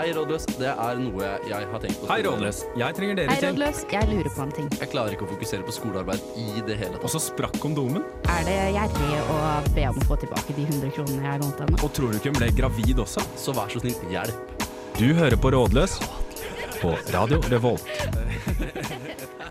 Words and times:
Hei, 0.00 0.14
rådløs. 0.16 0.46
Det 0.56 0.64
er 0.70 0.96
noe 0.96 1.26
jeg 1.44 1.66
har 1.68 1.80
tenkt 1.82 1.98
på. 2.00 2.06
Hei, 2.08 2.22
Rådløs. 2.24 2.62
Jeg 2.80 2.94
trenger 2.96 3.18
dere 3.18 3.28
Hei, 3.34 3.34
til. 3.42 3.50
rådløs. 3.50 3.80
Jeg 3.92 4.08
lurer 4.08 4.32
på 4.32 4.44
en 4.46 4.54
ting. 4.56 4.70
Jeg 4.80 4.88
klarer 4.94 5.12
ikke 5.12 5.26
å 5.26 5.28
fokusere 5.34 5.66
på 5.66 5.74
skolearbeid 5.76 6.22
i 6.40 6.62
det 6.64 6.78
hele 6.80 6.94
tatt. 6.94 7.04
Og 7.04 7.12
så 7.12 7.20
sprakk 7.20 7.58
kondomen. 7.60 8.06
Er 8.32 8.46
det 8.48 8.56
gjerrig 8.78 9.18
å 9.34 9.36
be 9.76 9.84
om 9.90 10.00
å 10.00 10.06
få 10.08 10.16
tilbake 10.24 10.56
de 10.56 10.64
100 10.70 10.94
kronene 10.96 11.28
jeg 11.28 11.42
lånte 11.44 11.66
henne? 11.66 11.82
Og 11.84 11.92
tror 11.92 12.14
du 12.14 12.16
ikke 12.16 12.32
hun 12.32 12.40
ble 12.40 12.48
gravid 12.62 13.04
også? 13.04 13.26
Så 13.44 13.52
vær 13.60 13.68
så 13.76 13.84
snill, 13.84 14.00
hjelp. 14.16 14.66
Du 14.96 15.06
hører 15.20 15.36
på 15.36 15.52
Rådløs 15.52 16.00
på 16.80 16.96
Radio 17.12 17.44
Revolt. 17.52 17.84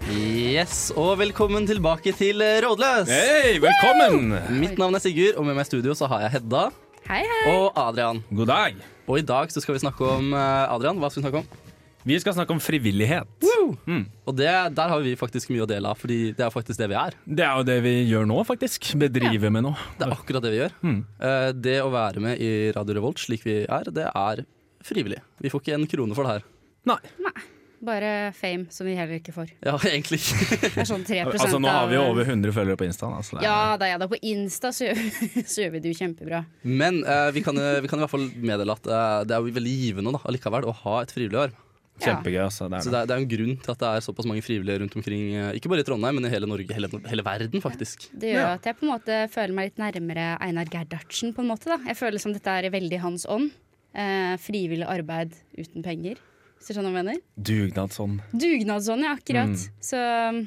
Yes, 0.09 0.87
og 0.97 1.19
velkommen 1.21 1.69
tilbake 1.69 2.17
til 2.17 2.41
Rådløs. 2.65 3.13
Hei, 3.13 3.59
velkommen! 3.61 4.33
Mitt 4.57 4.81
navn 4.81 4.97
er 4.97 5.05
Sigurd, 5.05 5.37
og 5.37 5.45
med 5.45 5.61
meg 5.61 5.69
i 5.69 5.75
studio 5.75 5.93
så 5.93 6.09
har 6.09 6.25
jeg 6.25 6.39
Hedda 6.39 6.71
Hei, 7.05 7.21
hei. 7.21 7.43
og 7.53 7.77
Adrian. 7.77 8.25
God 8.33 8.49
dag. 8.49 8.87
Og 9.09 9.17
i 9.19 9.25
dag 9.25 9.49
så 9.51 9.61
skal 9.63 9.75
vi 9.75 9.81
snakke 9.81 10.05
om 10.05 10.33
eh, 10.37 10.69
Adrian, 10.69 10.99
hva 11.01 11.09
skal 11.09 11.23
vi 11.23 11.27
snakke 11.27 11.41
om? 11.41 11.67
Vi 12.07 12.15
skal 12.21 12.33
snakke 12.37 12.53
om 12.55 12.61
frivillighet. 12.63 13.43
Mm. 13.89 14.05
Og 14.29 14.35
det, 14.37 14.47
der 14.77 14.91
har 14.93 15.01
vi 15.03 15.15
faktisk 15.19 15.49
mye 15.51 15.65
å 15.65 15.69
dele 15.69 15.89
av, 15.91 15.97
fordi 15.99 16.31
det 16.37 16.45
er 16.45 16.53
faktisk 16.53 16.79
det 16.79 16.87
vi 16.93 16.95
er. 16.97 17.17
Det 17.27 17.43
er 17.43 17.57
jo 17.59 17.65
det 17.67 17.75
vi 17.83 17.93
gjør 18.07 18.29
nå, 18.29 18.37
faktisk. 18.47 18.87
Bedriver 19.01 19.51
med 19.51 19.65
nå. 19.67 19.73
Det 19.99 20.07
er 20.07 20.13
akkurat 20.15 20.45
det 20.45 20.53
vi 20.53 20.61
gjør. 20.61 20.77
Mm. 20.85 20.99
Eh, 21.19 21.49
Det 21.59 21.75
å 21.83 21.91
være 21.93 22.23
med 22.23 22.39
i 22.45 22.51
Radio 22.77 22.95
Revolt 23.01 23.19
slik 23.21 23.43
vi 23.45 23.57
er, 23.65 23.91
det 23.93 24.07
er 24.13 24.45
frivillig. 24.85 25.19
Vi 25.43 25.51
får 25.51 25.65
ikke 25.65 25.75
en 25.75 25.89
krone 25.91 26.15
for 26.17 26.25
det 26.29 26.37
her. 26.37 26.47
Nei. 26.87 26.99
Nei. 27.25 27.35
Bare 27.81 28.33
fame, 28.35 28.65
som 28.75 28.85
vi 28.89 28.93
heller 28.97 29.21
ikke 29.21 29.31
får. 29.31 29.53
Ja, 29.63 29.77
egentlig 29.87 30.17
ikke. 30.19 30.57
Det 30.65 30.81
er 30.83 30.87
sånn 30.89 31.05
3 31.07 31.21
Altså, 31.31 31.59
nå 31.63 31.69
har 31.71 31.87
vi 31.87 31.95
jo 31.95 32.01
over 32.11 32.25
100 32.27 32.51
følgere 32.51 32.75
på 32.81 32.83
Insta. 32.89 33.07
Altså, 33.07 33.37
det 33.37 33.45
er- 33.45 33.47
Ja 33.47 33.77
da, 33.79 33.87
ja 33.87 33.97
da. 34.01 34.07
På 34.11 34.19
Insta 34.21 34.73
så 34.75 34.89
gjør, 34.89 34.99
så 35.53 35.63
gjør 35.63 35.71
vi 35.77 35.79
det 35.85 35.93
jo 35.93 35.99
kjempebra. 36.01 36.41
Men 36.67 36.99
eh, 37.07 37.29
vi, 37.31 37.41
kan, 37.45 37.55
eh, 37.57 37.79
vi 37.79 37.87
kan 37.87 37.99
i 37.99 38.03
hvert 38.03 38.11
fall 38.11 38.27
meddele 38.35 38.75
at 38.75 38.85
eh, 38.91 39.23
det 39.29 39.37
er 39.37 39.39
jo 39.47 39.55
veldig 39.55 39.75
givende 39.85 40.11
da, 40.17 40.19
allikevel 40.27 40.67
å 40.67 40.75
ha 40.83 40.97
et 41.05 41.15
frivillig 41.15 41.39
år. 41.45 41.55
Kjempegøy. 41.99 42.39
Altså, 42.45 42.67
det 42.71 42.79
Så 42.83 42.87
er 42.87 42.93
det 42.93 42.99
er, 42.99 43.07
det 43.09 43.15
er 43.15 43.21
en 43.23 43.31
grunn 43.31 43.55
til 43.63 43.71
at 43.73 43.79
det 43.81 43.87
er 43.91 44.03
såpass 44.05 44.27
mange 44.27 44.43
frivillige 44.43 44.79
rundt 44.83 44.93
omkring. 44.95 45.23
eh, 45.35 45.49
Ikke 45.59 45.67
bare 45.71 45.83
i 45.83 45.87
Trondheim, 45.87 46.15
men 46.19 46.27
i 46.29 46.31
hele 46.35 46.47
Norge, 46.47 46.71
hele, 46.75 46.87
hele 47.11 47.23
verden 47.27 47.63
faktisk. 47.63 48.09
Det 48.15 48.31
gjør 48.35 48.43
Ja. 48.43 48.53
at 48.59 48.63
jeg 48.69 48.77
på 48.79 48.85
en 48.87 48.93
måte 48.93 49.17
føler 49.31 49.55
meg 49.55 49.71
litt 49.71 49.79
nærmere 49.83 50.29
Einar 50.43 50.67
Gerhardsen. 50.71 51.33
på 51.35 51.43
en 51.43 51.49
måte 51.51 51.67
da. 51.71 51.79
Jeg 51.87 51.95
føler 51.99 52.19
som 52.23 52.31
dette 52.35 52.47
er 52.59 52.69
veldig 52.71 52.99
hans 53.03 53.25
ånd. 53.27 53.51
Eh, 53.95 54.35
frivillig 54.37 54.87
arbeid 54.87 55.33
uten 55.57 55.83
penger. 55.83 56.15
Hvis 56.59 56.67
du 56.67 56.73
skjønner 56.75 56.91
hva 56.91 56.99
jeg 56.99 57.07
mener? 57.07 57.21
Dugnadsånd. 57.49 58.19
Dugnadsånd, 58.35 59.05
ja, 59.07 59.13
akkurat. 59.15 59.53
Mm. 59.55 59.83
Så 59.89 59.99
um, 60.03 60.39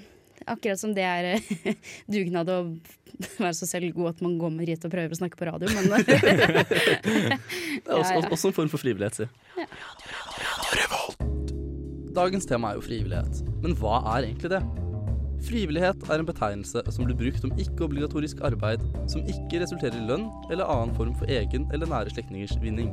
akkurat 0.52 0.80
som 0.82 0.92
det 0.96 1.06
er 1.08 1.41
dugnad 2.12 2.50
å 2.52 2.58
være 3.42 3.55
så 3.56 3.68
selvgod 3.70 4.10
at 4.12 4.20
man 4.24 4.36
går 4.40 4.52
med 4.52 4.68
hit 4.68 4.84
og 4.84 4.92
prøver 4.92 5.14
å 5.16 5.18
snakke 5.22 5.40
på 5.40 5.48
radio, 5.48 5.72
men 5.72 5.88
Det 5.88 6.12
er 7.88 7.96
også, 7.96 8.12
Ja, 8.12 8.20
ja. 8.20 8.28
også 8.28 8.52
en 8.52 8.56
form 8.60 8.70
for 8.72 8.83
frivillighet, 8.83 9.22
si. 9.22 9.27
Dagens 12.12 12.44
tema 12.48 12.70
er 12.72 12.77
jo 12.77 12.84
frivillighet. 12.84 13.40
Men 13.64 13.72
hva 13.80 14.02
er 14.18 14.28
egentlig 14.28 14.52
det? 14.52 14.60
Frivillighet 15.42 16.05
er 16.12 16.20
en 16.20 16.28
betegnelse 16.28 16.83
som 16.94 17.06
blir 17.08 17.16
brukt 17.18 17.42
om 17.48 17.55
ikke-obligatorisk 17.58 18.44
arbeid 18.46 18.84
som 19.10 19.24
ikke 19.27 19.62
resulterer 19.64 19.96
i 19.98 20.05
lønn 20.06 20.28
eller 20.52 20.68
annen 20.70 20.92
form 20.94 21.16
for 21.18 21.30
egen 21.33 21.64
eller 21.74 21.88
nære 21.90 22.12
slektningers 22.14 22.55
vinning. 22.62 22.92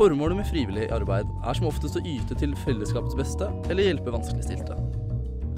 Formålet 0.00 0.38
med 0.38 0.46
frivillig 0.48 0.86
arbeid 0.96 1.28
er 1.44 1.56
som 1.58 1.66
oftest 1.68 1.98
å 1.98 2.00
yte 2.08 2.32
til 2.40 2.54
fellesskapets 2.62 3.18
beste 3.18 3.50
eller 3.68 3.84
hjelpe 3.84 4.14
vanskeligstilte. 4.14 4.78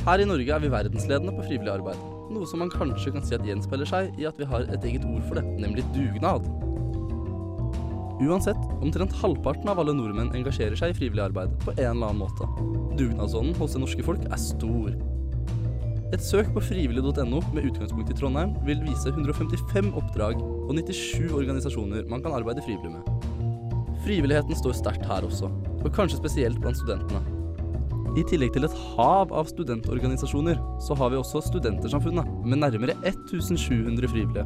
Her 0.03 0.19
i 0.19 0.27
Norge 0.27 0.51
er 0.51 0.65
vi 0.65 0.71
verdensledende 0.73 1.35
på 1.37 1.45
frivillig 1.47 1.71
arbeid, 1.71 2.01
noe 2.35 2.49
som 2.51 2.59
man 2.59 2.73
kanskje 2.73 3.13
kan 3.15 3.23
si 3.23 3.37
at 3.37 3.47
gjenspeiler 3.47 3.87
seg 3.87 4.19
i 4.19 4.27
at 4.27 4.41
vi 4.43 4.49
har 4.51 4.67
et 4.67 4.89
eget 4.89 5.07
ord 5.07 5.23
for 5.29 5.39
det, 5.39 5.45
nemlig 5.63 5.87
dugnad. 5.95 6.51
Uansett, 8.19 8.59
omtrent 8.83 9.15
halvparten 9.23 9.71
av 9.71 9.79
alle 9.79 9.95
nordmenn 9.95 10.35
engasjerer 10.35 10.75
seg 10.81 10.91
i 10.91 10.99
frivillig 10.99 11.29
arbeid 11.29 11.55
på 11.63 11.77
en 11.77 11.93
eller 11.93 12.11
annen 12.11 12.25
måte. 12.25 12.51
Dugnadsånden 12.99 13.55
hos 13.63 13.79
det 13.79 13.87
norske 13.87 14.11
folk 14.11 14.27
er 14.27 14.43
stor. 14.43 14.91
Et 16.11 16.31
søk 16.33 16.51
på 16.59 16.67
frivillig.no 16.67 17.47
med 17.55 17.71
utgangspunkt 17.71 18.11
i 18.11 18.19
Trondheim 18.19 18.59
vil 18.67 18.83
vise 18.91 19.15
155 19.15 19.95
oppdrag 20.03 20.43
og 20.43 20.75
97 20.83 21.31
organisasjoner 21.31 22.11
man 22.11 22.27
kan 22.27 22.35
arbeide 22.35 22.67
frivillig 22.67 22.97
med. 22.99 23.12
Frivilligheten 24.03 24.57
står 24.59 24.75
sterkt 24.75 25.07
her 25.07 25.23
også, 25.27 25.47
og 25.79 25.93
kanskje 25.95 26.19
spesielt 26.19 26.59
blant 26.63 26.81
studentene. 26.81 27.23
I 28.19 28.25
tillegg 28.29 28.51
til 28.53 28.67
et 28.67 28.75
hav 28.93 29.31
av 29.33 29.47
studentorganisasjoner, 29.49 30.59
så 30.85 30.97
har 30.99 31.13
vi 31.13 31.21
også 31.21 31.41
Studentersamfunnet, 31.47 32.27
med 32.45 32.61
nærmere 32.61 32.97
1700 33.09 34.11
frivillige. 34.11 34.45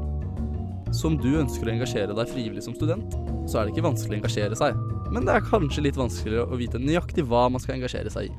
Så 0.94 1.08
om 1.08 1.16
du 1.18 1.32
ønsker 1.40 1.66
å 1.66 1.72
engasjere 1.72 2.14
deg 2.14 2.30
frivillig 2.30 2.62
som 2.62 2.76
student, 2.76 3.16
så 3.50 3.58
er 3.58 3.66
det 3.66 3.74
ikke 3.74 3.88
vanskelig 3.88 4.14
å 4.14 4.20
engasjere 4.20 4.58
seg. 4.60 4.78
Men 5.10 5.26
det 5.26 5.34
er 5.34 5.48
kanskje 5.48 5.82
litt 5.88 5.98
vanskeligere 5.98 6.46
å 6.46 6.60
vite 6.60 6.78
nøyaktig 6.82 7.26
hva 7.26 7.48
man 7.50 7.62
skal 7.62 7.78
engasjere 7.78 8.12
seg 8.12 8.30
i. 8.30 8.36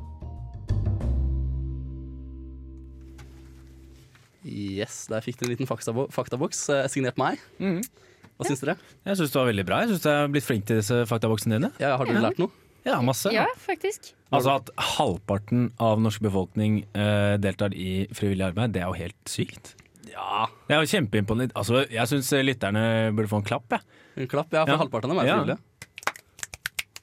Yes, 4.47 5.07
der 5.11 5.25
fikk 5.25 5.41
dere 5.41 5.49
en 5.49 5.57
liten 5.57 5.67
faktaboks 5.67 6.69
eh, 6.71 6.87
signert 6.91 7.19
meg. 7.19 7.41
Mhm. 7.59 7.81
Hva 8.37 8.45
syns 8.47 8.61
dere? 8.61 8.75
Jeg 9.05 9.17
syns 9.17 9.31
det 9.33 9.39
var 9.41 9.47
veldig 9.49 9.65
bra. 9.65 9.79
Jeg 9.81 9.89
syns 9.95 10.03
du 10.05 10.09
er 10.11 10.27
blitt 10.29 10.45
flink 10.45 10.65
til 10.69 10.77
disse 10.81 10.99
faktaboksene 11.09 11.57
dine. 11.57 11.71
Ja, 11.81 11.95
har 11.97 12.05
dere 12.05 12.21
Ja. 12.21 12.29
lært 12.29 12.39
noe? 12.39 12.51
Ja, 12.85 13.01
masse. 13.01 13.31
ja, 13.33 13.45
faktisk. 13.59 14.13
Altså 14.31 14.53
At 14.61 14.69
halvparten 14.77 15.71
av 15.79 15.99
norsk 15.99 16.21
befolkning 16.21 16.85
eh, 16.95 17.35
deltar 17.37 17.73
i 17.75 18.07
frivillig 18.15 18.45
arbeid, 18.51 18.71
det 18.73 18.81
er 18.81 18.87
jo 18.87 18.93
helt 18.93 19.17
sykt. 19.27 19.73
Ja. 20.07 20.45
Det 20.69 20.75
er 20.77 20.85
jo 20.85 20.87
kjempeimponerende. 20.93 21.51
Altså, 21.53 21.81
jeg 21.91 22.07
syns 22.07 22.31
lytterne 22.45 23.11
burde 23.15 23.27
få 23.27 23.41
en 23.41 23.43
klapp. 23.49 23.67
Jeg. 23.69 23.81
En 24.17 24.27
klapp, 24.31 24.53
ja, 24.53 24.63
for 24.65 24.71
Ja. 24.71 24.77
halvparten 24.77 25.11
av 25.11 25.17
dem 25.17 25.19
er 25.19 25.27
Ja. 25.27 25.35
frivillige. 25.41 25.59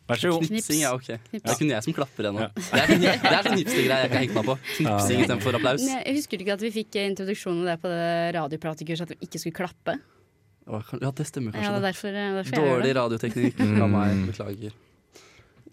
Vær 0.04 0.16
så 0.20 0.30
god. 0.34 0.42
Knipsing, 0.50 0.80
ja, 0.82 0.90
ok. 0.94 1.06
Det 1.32 1.40
er 1.48 1.54
kun 1.56 1.70
jeg 1.72 1.82
som 1.82 1.92
klapper 1.96 2.26
ennå. 2.28 2.40
Ja. 2.40 2.48
Det 2.54 2.80
er 2.80 2.86
sånn 2.90 3.00
det 3.00 3.12
er 3.24 3.42
sånn 3.46 3.54
knipstegreier 3.56 4.02
jeg 4.02 4.08
ikke 4.10 4.18
har 4.18 4.24
hengt 4.24 4.34
meg 4.34 4.44
på. 4.44 4.56
Knipsing 4.76 5.20
istedenfor 5.24 5.56
applaus. 5.56 5.86
Jeg 5.88 6.16
husker 6.18 6.36
du 6.36 6.44
ikke 6.44 6.52
at 6.58 6.60
vi 6.60 6.70
fikk 6.74 6.98
introduksjonen 7.08 7.62
av 7.64 7.78
det 7.80 7.80
på 7.80 7.88
det 7.88 8.36
at 8.36 9.08
vi 9.08 9.16
ikke 9.24 9.40
skulle 9.40 9.56
klappe? 9.56 9.96
Ja, 10.66 11.10
det 11.12 11.26
stemmer 11.28 11.52
Ja, 11.52 11.60
kanskje. 11.60 11.70
det 11.74 11.76
er 11.76 11.86
derfor, 11.90 12.18
derfor 12.40 12.56
Dårlig 12.64 12.94
radioteknikk 12.96 13.58
Mm. 13.64 13.82
av 13.84 13.90
meg. 13.92 14.26
Beklager. 14.32 14.72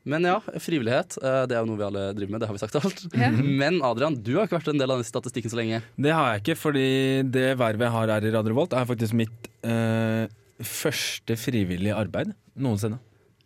Men 0.03 0.23
ja, 0.25 0.39
frivillighet. 0.57 1.17
eh, 1.21 1.45
Det 1.45 1.53
er 1.55 1.61
jo 1.61 1.69
noe 1.69 1.77
vi 1.77 1.85
alle 1.85 2.03
driver 2.17 2.31
med. 2.33 2.41
Det 2.41 2.47
har 2.49 2.55
vi 2.57 2.61
sagt 2.63 2.75
alt. 2.79 3.03
Ja. 3.13 3.29
Men 3.61 3.81
Adrian, 3.85 4.15
du 4.17 4.33
har 4.39 4.47
ikke 4.47 4.57
vært 4.59 4.71
en 4.73 4.81
del 4.81 4.89
av 4.91 4.97
den 4.97 5.05
statistikken 5.05 5.51
så 5.53 5.59
lenge. 5.61 5.81
Det 5.95 6.11
har 6.11 6.33
jeg 6.33 6.41
ikke, 6.43 6.57
fordi 6.57 6.85
det 7.29 7.51
vervet 7.61 7.85
jeg 7.85 7.93
har 7.95 8.07
her 8.15 8.25
i 8.25 8.31
Radio 8.33 8.51
Revolt, 8.55 8.73
er 8.73 8.89
faktisk 8.89 9.13
mitt 9.13 9.47
eh, 9.63 10.25
første 10.65 11.37
frivillige 11.37 11.93
arbeid 11.95 12.33
noensinne. 12.57 12.97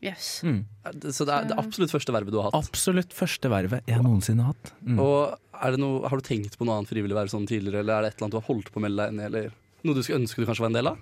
Yes. 0.06 0.42
Mm. 0.46 0.64
Så 1.12 1.26
det 1.26 1.34
er 1.34 1.48
det 1.50 1.56
absolutt 1.58 1.92
første 1.92 2.14
vervet 2.14 2.32
du 2.34 2.38
har 2.40 2.52
hatt. 2.52 2.68
Absolutt 2.70 3.14
første 3.16 3.50
vervet 3.50 3.88
jeg 3.90 4.04
noensinne 4.06 4.44
har 4.46 4.54
hatt. 4.54 4.74
Mm. 4.86 5.00
Og 5.02 5.36
er 5.66 5.72
det 5.76 5.80
noe, 5.82 6.08
Har 6.12 6.20
du 6.20 6.24
tenkt 6.28 6.58
på 6.60 6.66
noe 6.68 6.78
annet 6.78 6.92
frivillig 6.92 7.16
verv 7.18 7.32
sånn 7.32 7.48
tidligere, 7.50 7.82
eller 7.82 7.98
er 7.98 8.02
det 8.06 8.12
et 8.14 8.18
eller 8.20 8.28
annet 8.28 8.36
du 8.36 8.40
har 8.42 8.50
holdt 8.50 8.72
på 8.72 8.80
å 8.80 8.84
melde 8.86 9.02
deg 9.02 9.14
inn 9.16 9.22
i, 9.24 9.28
eller 9.30 9.52
noe 9.86 9.96
du 9.98 10.04
skulle 10.04 10.20
ønske 10.22 10.44
du 10.44 10.46
kanskje 10.50 10.66
var 10.66 10.72
en 10.74 10.78
del 10.78 10.92
av? 10.92 10.98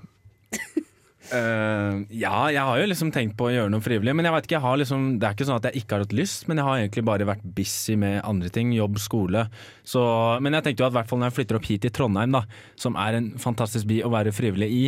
Eh, 1.32 2.02
ja, 2.20 2.36
jeg 2.52 2.66
har 2.68 2.82
jo 2.82 2.88
liksom 2.90 3.12
tenkt 3.16 3.38
på 3.40 3.48
å 3.48 3.54
gjøre 3.54 3.72
noe 3.72 3.84
frivillig, 3.84 4.14
men 4.18 4.28
jeg 4.28 4.36
vet 4.36 4.48
ikke, 4.48 4.58
jeg 4.58 4.66
har 4.66 4.80
liksom, 4.82 5.08
det 5.22 5.28
er 5.28 5.38
ikke 5.38 5.48
sånn 5.48 5.62
at 5.62 5.68
jeg 5.70 5.84
ikke 5.84 5.96
har 5.96 6.04
hatt 6.04 6.16
lyst, 6.18 6.46
men 6.50 6.60
jeg 6.60 6.68
har 6.68 6.82
egentlig 6.82 7.06
bare 7.08 7.28
vært 7.30 7.48
busy 7.56 7.96
med 8.00 8.20
andre 8.28 8.52
ting, 8.54 8.74
jobb, 8.76 9.00
skole. 9.02 9.46
Så, 9.88 10.04
men 10.44 10.58
jeg 10.58 10.68
tenkte 10.68 10.84
jo 10.84 10.90
at 10.90 10.98
hvert 10.98 11.10
fall 11.10 11.24
når 11.24 11.32
jeg 11.32 11.38
flytter 11.40 11.60
opp 11.60 11.70
hit 11.70 11.86
til 11.86 11.96
Trondheim, 11.96 12.36
da, 12.36 12.44
som 12.80 13.00
er 13.00 13.20
en 13.20 13.32
fantastisk 13.42 13.88
by 13.90 14.04
å 14.04 14.12
være 14.14 14.36
frivillig 14.36 14.70
i, 14.74 14.84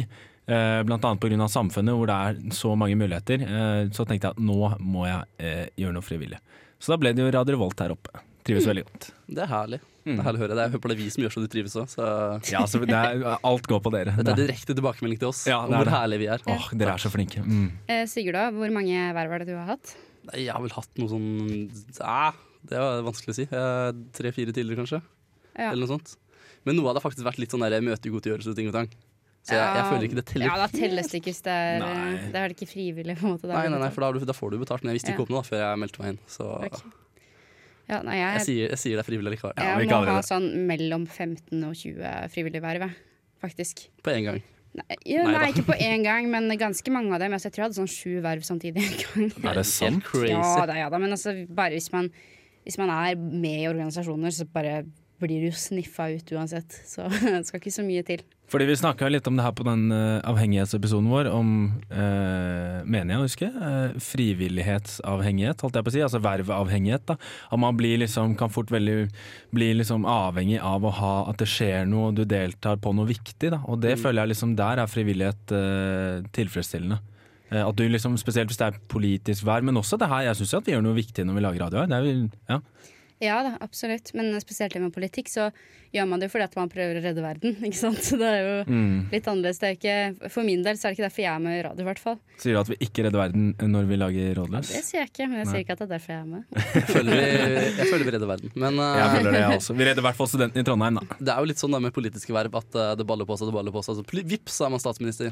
uh, 0.51 0.83
annet 0.83 1.23
pga. 1.23 1.49
samfunnet 1.49 1.97
hvor 1.97 2.11
det 2.11 2.19
er 2.27 2.55
så 2.57 2.75
mange 2.75 2.99
muligheter, 2.99 3.47
uh, 3.47 3.81
så 3.95 4.05
tenkte 4.05 4.31
jeg 4.31 4.37
at 4.37 4.45
nå 4.51 4.75
må 4.83 5.07
jeg 5.07 5.25
uh, 5.39 5.65
gjøre 5.79 5.97
noe 5.97 6.05
frivillig. 6.05 6.41
Så 6.79 6.93
da 6.93 6.99
ble 7.01 7.15
det 7.15 7.23
jo 7.23 7.31
Radio 7.31 7.55
Revolt 7.55 7.79
her 7.81 7.95
oppe. 7.95 8.34
Trives 8.45 8.67
veldig 8.69 8.83
godt. 8.85 9.09
Det 9.27 9.41
er 9.43 9.49
herlig. 9.51 9.79
Det 10.05 10.13
Mm. 10.13 10.19
er 10.19 10.23
herlig 10.27 10.37
å 10.37 10.41
høre. 10.45 10.55
Det 10.55 10.63
er, 10.65 10.77
på 10.77 10.87
det 10.89 10.93
er 10.93 11.01
vi 11.01 11.09
som 11.09 11.23
gjør 11.23 11.31
så 11.33 11.41
du 11.41 11.47
trives 11.49 11.73
òg. 11.81 11.87
Så 11.89 12.51
Ja, 12.51 12.59
så 12.69 12.77
det 12.85 12.93
er, 12.93 13.23
alt 13.43 13.65
går 13.65 13.79
på 13.81 13.91
dere. 13.91 14.11
dette 14.15 14.29
er 14.35 14.37
direkte 14.37 14.75
tilbakemelding 14.77 15.17
til 15.17 15.29
oss 15.29 15.47
Ja, 15.49 15.63
om 15.63 15.71
det 15.71 15.79
er 15.79 15.83
hvor 15.83 15.93
herlige 15.97 16.19
vi 16.19 16.27
er. 16.29 16.39
Åh, 16.45 16.67
dere 16.77 16.93
er 16.93 17.01
så 17.01 17.09
flinke. 17.09 17.41
Mm. 17.41 17.71
Eh, 17.89 18.05
Sigurd, 18.05 18.37
hvor 18.53 18.69
mange 18.71 18.93
verv 19.17 19.31
er 19.33 19.39
det 19.39 19.47
du 19.47 19.55
har 19.57 19.65
hatt? 19.65 19.95
Nei, 20.29 20.43
Jeg 20.45 20.53
har 20.53 20.61
vel 20.61 20.69
hatt 20.77 20.89
noe 21.01 21.09
sånn 21.09 21.71
eh, 21.73 22.31
Det 22.69 22.77
var 22.77 23.01
vanskelig 23.01 23.33
å 23.33 23.37
si. 23.39 23.47
Eh, 23.49 23.91
Tre-fire 24.13 24.53
tidligere, 24.53 24.77
kanskje. 24.85 25.01
Ja. 25.57 25.71
Eller 25.71 25.87
noe 25.87 25.97
sånt. 25.97 26.15
Men 26.65 26.75
noe 26.77 26.85
hadde 26.93 27.01
det 27.01 27.05
faktisk 27.05 27.25
vært 27.25 27.39
litt 27.41 27.49
sånn 27.49 27.61
møtegodtgjørelse 27.65 28.49
og 28.49 28.55
ting 28.55 28.67
og 28.69 28.73
tang. 28.73 28.89
Så 29.45 29.53
jeg, 29.53 29.75
jeg 29.77 29.85
føler 29.89 30.05
ikke 30.09 30.17
det 30.21 30.25
teller. 30.25 30.45
Ja, 30.49 30.55
da 30.57 30.67
telles 30.67 31.07
det 31.09 31.17
ikke 31.21 31.29
hvis 31.33 31.41
det 31.45 31.53
er, 31.53 31.79
det 32.29 32.35
er 32.35 32.47
det 32.49 32.57
ikke 32.57 32.69
frivillig. 32.69 33.17
på 33.17 33.25
en 33.25 33.33
måte. 33.37 33.45
da 33.49 33.53
Nei, 33.57 33.65
er 33.65 33.69
nei, 33.69 33.79
nei, 33.79 33.89
for 33.93 34.01
da, 34.01 34.25
da 34.25 34.33
får 34.33 34.51
du 34.53 34.57
betalt. 34.61 34.83
Men 34.83 34.93
jeg 34.93 35.01
visste 35.01 35.13
ikke 35.13 35.21
Ja. 35.21 35.25
om 35.25 35.33
det 35.33 35.37
da 35.37 35.49
før 35.49 35.59
jeg 35.61 35.81
meldte 35.81 35.99
meg 36.01 36.07
inn. 36.13 36.19
Så 36.29 36.45
Ok. 36.65 36.81
Ja, 37.85 38.01
nei, 38.01 38.17
jeg, 38.17 38.33
jeg, 38.39 38.45
sier, 38.47 38.71
jeg 38.73 38.81
sier 38.81 38.97
det 38.97 39.03
er 39.03 39.07
frivillig 39.07 39.35
likevel. 39.35 39.53
Ja, 39.61 39.75
jeg 39.77 39.89
må 39.91 40.01
ha 40.07 40.17
det. 40.17 40.25
sånn 40.27 40.47
mellom 40.69 41.05
15 41.05 41.61
og 41.67 41.75
20 41.77 42.33
frivillige 42.33 42.63
verv, 42.63 42.87
faktisk. 43.43 43.85
På 44.05 44.13
en 44.15 44.29
gang. 44.29 44.39
Nei, 44.75 44.97
ja, 45.07 45.23
Nei 45.23 45.35
nei, 45.37 45.49
ikke 45.53 45.67
på 45.69 45.77
én 45.79 46.03
gang, 46.03 46.27
men 46.31 46.49
ganske 46.59 46.91
mange 46.91 47.13
av 47.15 47.21
dem. 47.23 47.35
Altså, 47.37 47.47
jeg 47.47 47.55
tror 47.55 47.63
jeg 47.63 47.69
hadde 47.69 47.79
sånn 47.79 47.93
sju 47.93 48.15
verv 48.25 48.43
samtidig 48.47 48.83
en 48.83 48.97
gang. 49.03 49.29
Er 49.51 49.61
det 49.61 49.67
sant? 49.69 50.01
Crazy. 50.07 50.33
Ja, 50.33 50.65
da, 50.67 50.79
ja 50.81 50.89
da, 50.91 50.99
men 51.01 51.15
altså, 51.15 51.35
bare 51.55 51.77
hvis 51.77 51.91
man, 51.93 52.09
hvis 52.65 52.79
man 52.81 52.91
er 52.91 53.15
med 53.21 53.61
i 53.61 53.69
organisasjoner, 53.69 54.33
så 54.35 54.49
bare 54.49 54.81
blir 55.21 55.41
du 55.43 55.47
jo 55.49 55.55
sniffa 55.55 56.09
ut 56.15 56.31
uansett. 56.35 56.81
Så 56.87 57.07
det 57.23 57.45
skal 57.47 57.61
ikke 57.61 57.71
så 57.71 57.85
mye 57.87 58.03
til. 58.07 58.23
Fordi 58.51 58.67
Vi 58.69 58.75
snakka 58.77 59.07
litt 59.09 59.25
om 59.25 59.39
det 59.39 59.41
her 59.41 59.53
på 59.57 59.63
den 59.65 59.87
uh, 59.89 60.21
avhengighetsepisoden 60.29 61.07
vår, 61.09 61.29
om 61.33 61.47
uh, 61.89 62.83
mener 62.85 63.15
jeg 63.15 63.17
å 63.17 63.25
huske, 63.25 63.47
uh, 63.49 63.95
frivillighetsavhengighet, 63.97 65.63
holdt 65.65 65.79
jeg 65.79 65.85
på 65.87 65.91
å 65.91 65.95
si. 65.95 66.03
Altså 66.05 66.21
verveavhengighet. 66.21 67.05
da. 67.09 67.15
At 67.49 67.59
man 67.61 67.77
blir 67.79 67.97
liksom, 68.03 68.35
kan 68.37 68.53
fort 68.53 68.69
veldig 68.73 69.07
bli 69.55 69.71
liksom 69.79 70.05
avhengig 70.05 70.59
av 70.61 70.85
å 70.85 70.93
ha 70.99 71.15
at 71.31 71.41
det 71.41 71.49
skjer 71.49 71.89
noe, 71.89 72.13
du 72.13 72.23
deltar 72.25 72.77
på 72.81 72.93
noe 72.93 73.09
viktig. 73.09 73.49
da. 73.55 73.61
Og 73.65 73.81
det 73.81 73.95
Mm. 73.97 74.03
føler 74.03 74.21
jeg 74.21 74.29
liksom 74.35 74.55
der 74.55 74.79
er 74.83 74.87
frivillighet 74.93 76.31
tilfredsstillende. 76.33 76.99
At 77.51 77.75
du 77.77 77.87
liksom, 77.87 78.17
Spesielt 78.17 78.49
hvis 78.49 78.57
det 78.57 78.67
er 78.67 78.79
politisk 78.89 79.45
verv, 79.45 79.63
men 79.63 79.77
også 79.77 79.97
det 79.97 80.07
her. 80.09 80.23
Jeg 80.29 80.35
syns 80.41 80.53
at 80.57 80.65
vi 80.65 80.73
gjør 80.73 80.83
noe 80.83 80.97
viktig 80.97 81.25
når 81.25 81.33
vi 81.37 81.41
lager 81.45 81.65
radio 81.65 81.79
her. 81.79 81.87
Det 81.87 81.97
er 81.97 82.05
jo, 82.05 82.29
ja. 82.49 82.59
Ja 83.23 83.37
da, 83.45 83.53
absolutt. 83.63 84.09
Men 84.13 84.33
spesielt 84.43 84.75
med 84.75 84.91
politikk, 84.91 85.29
så 85.31 85.45
gjør 85.95 86.07
man 86.11 86.19
det 86.19 86.27
jo 86.27 86.33
fordi 86.33 86.43
at 86.49 86.55
man 86.59 86.67
prøver 86.69 86.97
å 86.99 87.03
redde 87.05 87.21
verden. 87.23 87.53
ikke 87.67 87.77
sant? 87.79 88.01
Så 88.03 88.17
det 88.19 88.27
er 88.27 88.41
jo 88.43 88.55
Mm. 88.65 89.07
litt 89.11 89.27
annerledes. 89.31 89.59
Det 89.61 89.67
er 89.69 89.75
ikke, 89.77 90.29
for 90.33 90.43
min 90.43 90.63
del 90.65 90.75
så 90.75 90.87
er 90.87 90.91
det 90.91 90.97
ikke 90.97 91.05
derfor 91.05 91.23
jeg 91.23 91.31
er 91.31 91.43
med 91.45 91.59
i 91.59 91.63
radio, 91.63 91.85
i 91.85 91.87
hvert 91.87 92.01
fall. 92.01 92.17
Sier 92.41 92.57
du 92.57 92.59
at 92.59 92.71
vi 92.73 92.77
ikke 92.83 93.05
redder 93.05 93.21
verden 93.21 93.45
når 93.71 93.87
vi 93.87 93.99
lager 94.01 94.35
rådløs? 94.41 94.71
Det 94.73 94.81
sier 94.83 94.99
jeg 95.05 95.11
ikke, 95.13 95.27
men 95.31 95.39
jeg 95.39 95.45
Nei. 95.47 95.51
sier 95.53 95.63
ikke 95.63 95.77
at 95.77 95.83
det 95.83 95.87
er 95.87 95.93
derfor 95.95 96.15
jeg 96.15 96.21
er 96.21 96.29
med. 96.33 96.43
Jeg 96.75 96.87
føler 96.91 97.15
vi, 97.15 97.25
jeg 97.79 97.87
føler 97.93 98.05
vi 98.09 98.13
redder 98.17 98.29
verden. 98.33 98.51
Men 98.65 98.79
uh, 98.83 98.91
Jeg 98.99 99.09
føler 99.15 99.31
det, 99.31 99.39
jeg 99.45 99.59
også. 99.61 99.75
Vi 99.79 99.87
redder 99.87 100.03
i 100.03 100.07
hvert 100.09 100.19
fall 100.19 100.31
studentene 100.33 100.63
i 100.65 100.67
Trondheim, 100.67 100.99
da. 100.99 101.19
det 101.21 101.31
er 101.35 101.39
jo 101.45 101.49
litt 101.53 101.61
sånn 101.63 101.75
da 101.77 101.79
med 101.87 101.95
politiske 101.95 102.35
verv 102.35 102.59
at 102.59 102.75
uh, 102.79 102.91
det 102.99 103.07
baller 103.07 103.27
på 103.29 103.37
seg, 103.39 103.47
det 103.51 103.55
baller 103.55 103.75
på 103.75 103.83
seg. 103.85 103.95
Altså, 104.01 104.25
vips, 104.35 104.57
så 104.59 104.67
er 104.67 104.73
man 104.75 104.83
statsminister. 104.83 105.31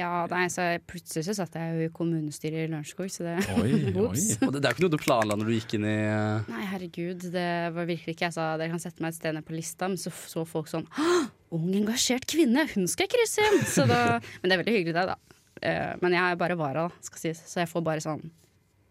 Ja, 0.00 0.24
nei, 0.32 0.46
så 0.52 0.64
Plutselig 0.88 1.26
så 1.28 1.34
satt 1.36 1.56
jeg 1.58 1.74
jo 1.76 1.86
i 1.88 1.92
kommunestyret 1.94 2.64
i 2.64 2.68
Lørenskog, 2.70 3.10
så 3.12 3.26
det 3.26 3.36
Oi, 3.60 3.72
oi. 3.92 4.22
Og 4.46 4.52
det, 4.54 4.60
det 4.60 4.64
er 4.64 4.70
jo 4.70 4.76
ikke 4.76 4.84
noe 4.86 4.94
du 4.94 5.00
planla 5.02 5.36
når 5.38 5.50
du 5.50 5.54
gikk 5.58 5.74
inn 5.78 5.86
i 5.88 5.96
eh, 6.06 6.48
Nei, 6.50 6.62
herregud, 6.72 7.26
det 7.34 7.48
var 7.76 7.88
virkelig 7.88 8.14
ikke 8.16 8.28
Jeg 8.28 8.36
sa 8.38 8.46
dere 8.60 8.72
kan 8.72 8.82
sette 8.82 9.04
meg 9.04 9.12
et 9.12 9.18
sted 9.20 9.36
ned 9.36 9.46
på 9.46 9.56
lista, 9.56 9.90
men 9.90 10.00
så 10.00 10.12
så 10.14 10.46
folk 10.48 10.70
sånn 10.70 10.86
«Hå! 10.96 11.10
Ung, 11.56 11.68
engasjert 11.74 12.26
kvinne, 12.30 12.64
hun 12.74 12.86
skal 12.90 13.08
jeg 13.08 13.14
krysse 13.16 13.44
inn! 13.48 13.62
Så 13.66 13.86
da, 13.90 14.18
men 14.40 14.50
det 14.50 14.54
er 14.56 14.62
veldig 14.62 14.74
hyggelig, 14.76 14.96
det, 14.96 15.06
da. 15.10 15.16
Uh, 15.60 15.94
Men 16.00 16.14
jeg 16.14 16.22
er 16.24 16.38
bare 16.40 16.56
vara, 16.56 16.84
skal 17.04 17.20
sies. 17.20 17.40
Så 17.50 17.58
jeg 17.60 17.68
får 17.68 17.82
bare 17.84 18.00
sånn 18.00 18.22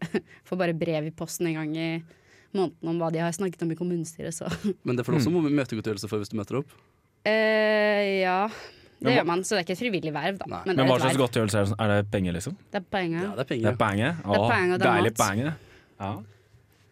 Får 0.46 0.58
bare 0.60 0.74
brev 0.76 1.08
i 1.08 1.14
posten 1.16 1.48
en 1.50 1.56
gang 1.56 1.72
i 1.74 1.88
måneden 2.54 2.92
om 2.92 3.00
hva 3.00 3.08
de 3.14 3.22
har 3.22 3.32
snakket 3.34 3.64
om 3.64 3.72
i 3.72 3.78
kommunestyret, 3.78 4.36
så 4.36 4.50
Men 4.86 4.98
det 4.98 5.06
får 5.06 5.16
du 5.16 5.18
også 5.22 5.32
møtegodtgjørelse 5.48 6.10
for 6.10 6.22
hvis 6.22 6.30
du 6.32 6.36
møter 6.38 6.60
opp. 6.60 6.76
Uh, 7.24 8.20
Ja. 8.20 8.42
Det 9.00 9.14
gjør 9.16 9.26
man, 9.26 9.44
så 9.44 9.56
det 9.56 9.60
er 9.60 9.64
ikke 9.64 9.76
et 9.76 9.80
frivillig 9.80 10.12
verv, 10.12 10.40
da. 10.40 10.46
Men 10.66 10.76
Men 10.76 10.90
hva 10.90 10.98
slags 11.00 11.16
godtgjørelse 11.20 11.62
er 11.62 11.70
det? 11.70 11.78
Er 11.80 11.94
det 11.94 12.10
penger, 12.12 12.36
liksom? 12.36 12.56
Det 12.70 12.82
er 12.82 12.86
penger. 12.96 13.22
Ja, 13.22 13.30
det 13.30 13.44
er 13.44 13.48
Det 13.54 13.70
er 13.70 13.78
penger? 13.80 14.18
Det 14.20 14.36
er 14.36 14.50
penger, 14.50 14.74
og 14.74 14.78
det 14.78 14.86
er 14.86 14.92
deilig 14.92 15.14
penger. 15.16 15.54
Ja. 16.00 16.10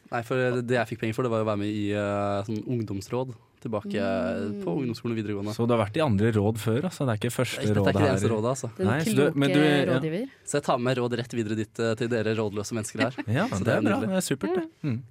Nei, 0.09 0.23
for 0.25 0.63
det 0.65 0.79
jeg 0.79 0.89
fikk 0.89 1.03
penger 1.03 1.19
for, 1.19 1.29
det 1.29 1.33
var 1.35 1.45
å 1.45 1.49
være 1.51 1.61
med 1.61 1.69
i 1.69 1.85
uh, 1.93 2.41
sånn 2.47 2.63
ungdomsråd 2.65 3.35
tilbake 3.61 3.99
mm. 3.99 4.63
på 4.63 4.73
ungdomsskolen 4.81 5.15
og 5.15 5.19
videregående. 5.19 5.55
Så 5.57 5.67
du 5.67 5.75
har 5.75 5.83
vært 5.83 5.99
i 5.99 6.03
andre 6.05 6.31
råd 6.37 6.61
før, 6.63 6.81
altså? 6.89 7.05
Det 7.05 7.15
er 7.15 7.21
ikke 7.21 7.35
første 7.35 7.61
Dette 7.67 7.83
er 7.83 7.91
ikke 7.91 7.99
det 7.99 8.11
eneste 8.13 8.31
rådet, 8.33 8.53
altså. 8.55 8.71
Den 8.79 8.89
Nei, 8.89 8.99
så 9.03 9.13
kloke 9.13 9.35
du- 9.35 9.39
men 9.43 9.53
du 9.53 9.59
er- 9.59 9.69
ja. 9.69 9.99
rådgiver. 9.99 10.27
Så 10.47 10.59
jeg 10.59 10.67
tar 10.69 10.79
med 10.79 10.97
råd 10.99 11.17
rett 11.19 11.35
videre 11.35 11.57
dit 11.59 11.81
eh, 11.81 11.95
til 11.99 12.09
dere 12.09 12.35
rådløse 12.39 12.79
mennesker 12.79 13.05
her. 13.05 13.15
Ja, 13.27 13.49
Så 13.49 13.59
det, 13.59 13.67
det 13.67 13.75
er 13.75 13.79
er 13.79 13.83
bra. 13.83 14.01
Det 14.01 14.17
er 14.17 14.27
supert, 14.29 14.55
det. 14.55 14.67
Mm. 14.83 15.03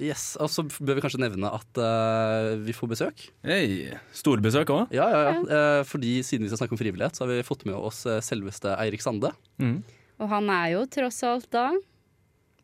Yes, 0.00 0.32
Og 0.40 0.48
så 0.48 0.64
bør 0.64 0.96
vi 0.96 1.04
kanskje 1.04 1.20
nevne 1.20 1.50
at 1.52 1.80
uh, 1.80 2.56
vi 2.64 2.72
får 2.76 2.90
besøk. 2.94 3.26
Hey, 3.44 3.92
Storbesøk 4.16 4.72
òg. 4.72 4.94
Ja, 4.96 5.06
ja, 5.12 5.20
ja. 5.28 5.34
Uh, 5.44 5.82
fordi 5.88 6.18
siden 6.26 6.46
vi 6.46 6.52
skal 6.52 6.62
snakke 6.62 6.76
om 6.76 6.80
frivillighet, 6.80 7.16
så 7.16 7.26
har 7.26 7.34
vi 7.34 7.44
fått 7.46 7.66
med 7.68 7.76
oss 7.76 8.06
eh, 8.08 8.22
selveste 8.24 8.72
Eirik 8.80 9.04
Sande. 9.04 9.32
Mm. 9.60 9.82
Og 10.20 10.32
han 10.32 10.50
er 10.52 10.74
jo 10.74 10.84
tross 10.90 11.22
alt 11.28 11.48
da 11.52 11.70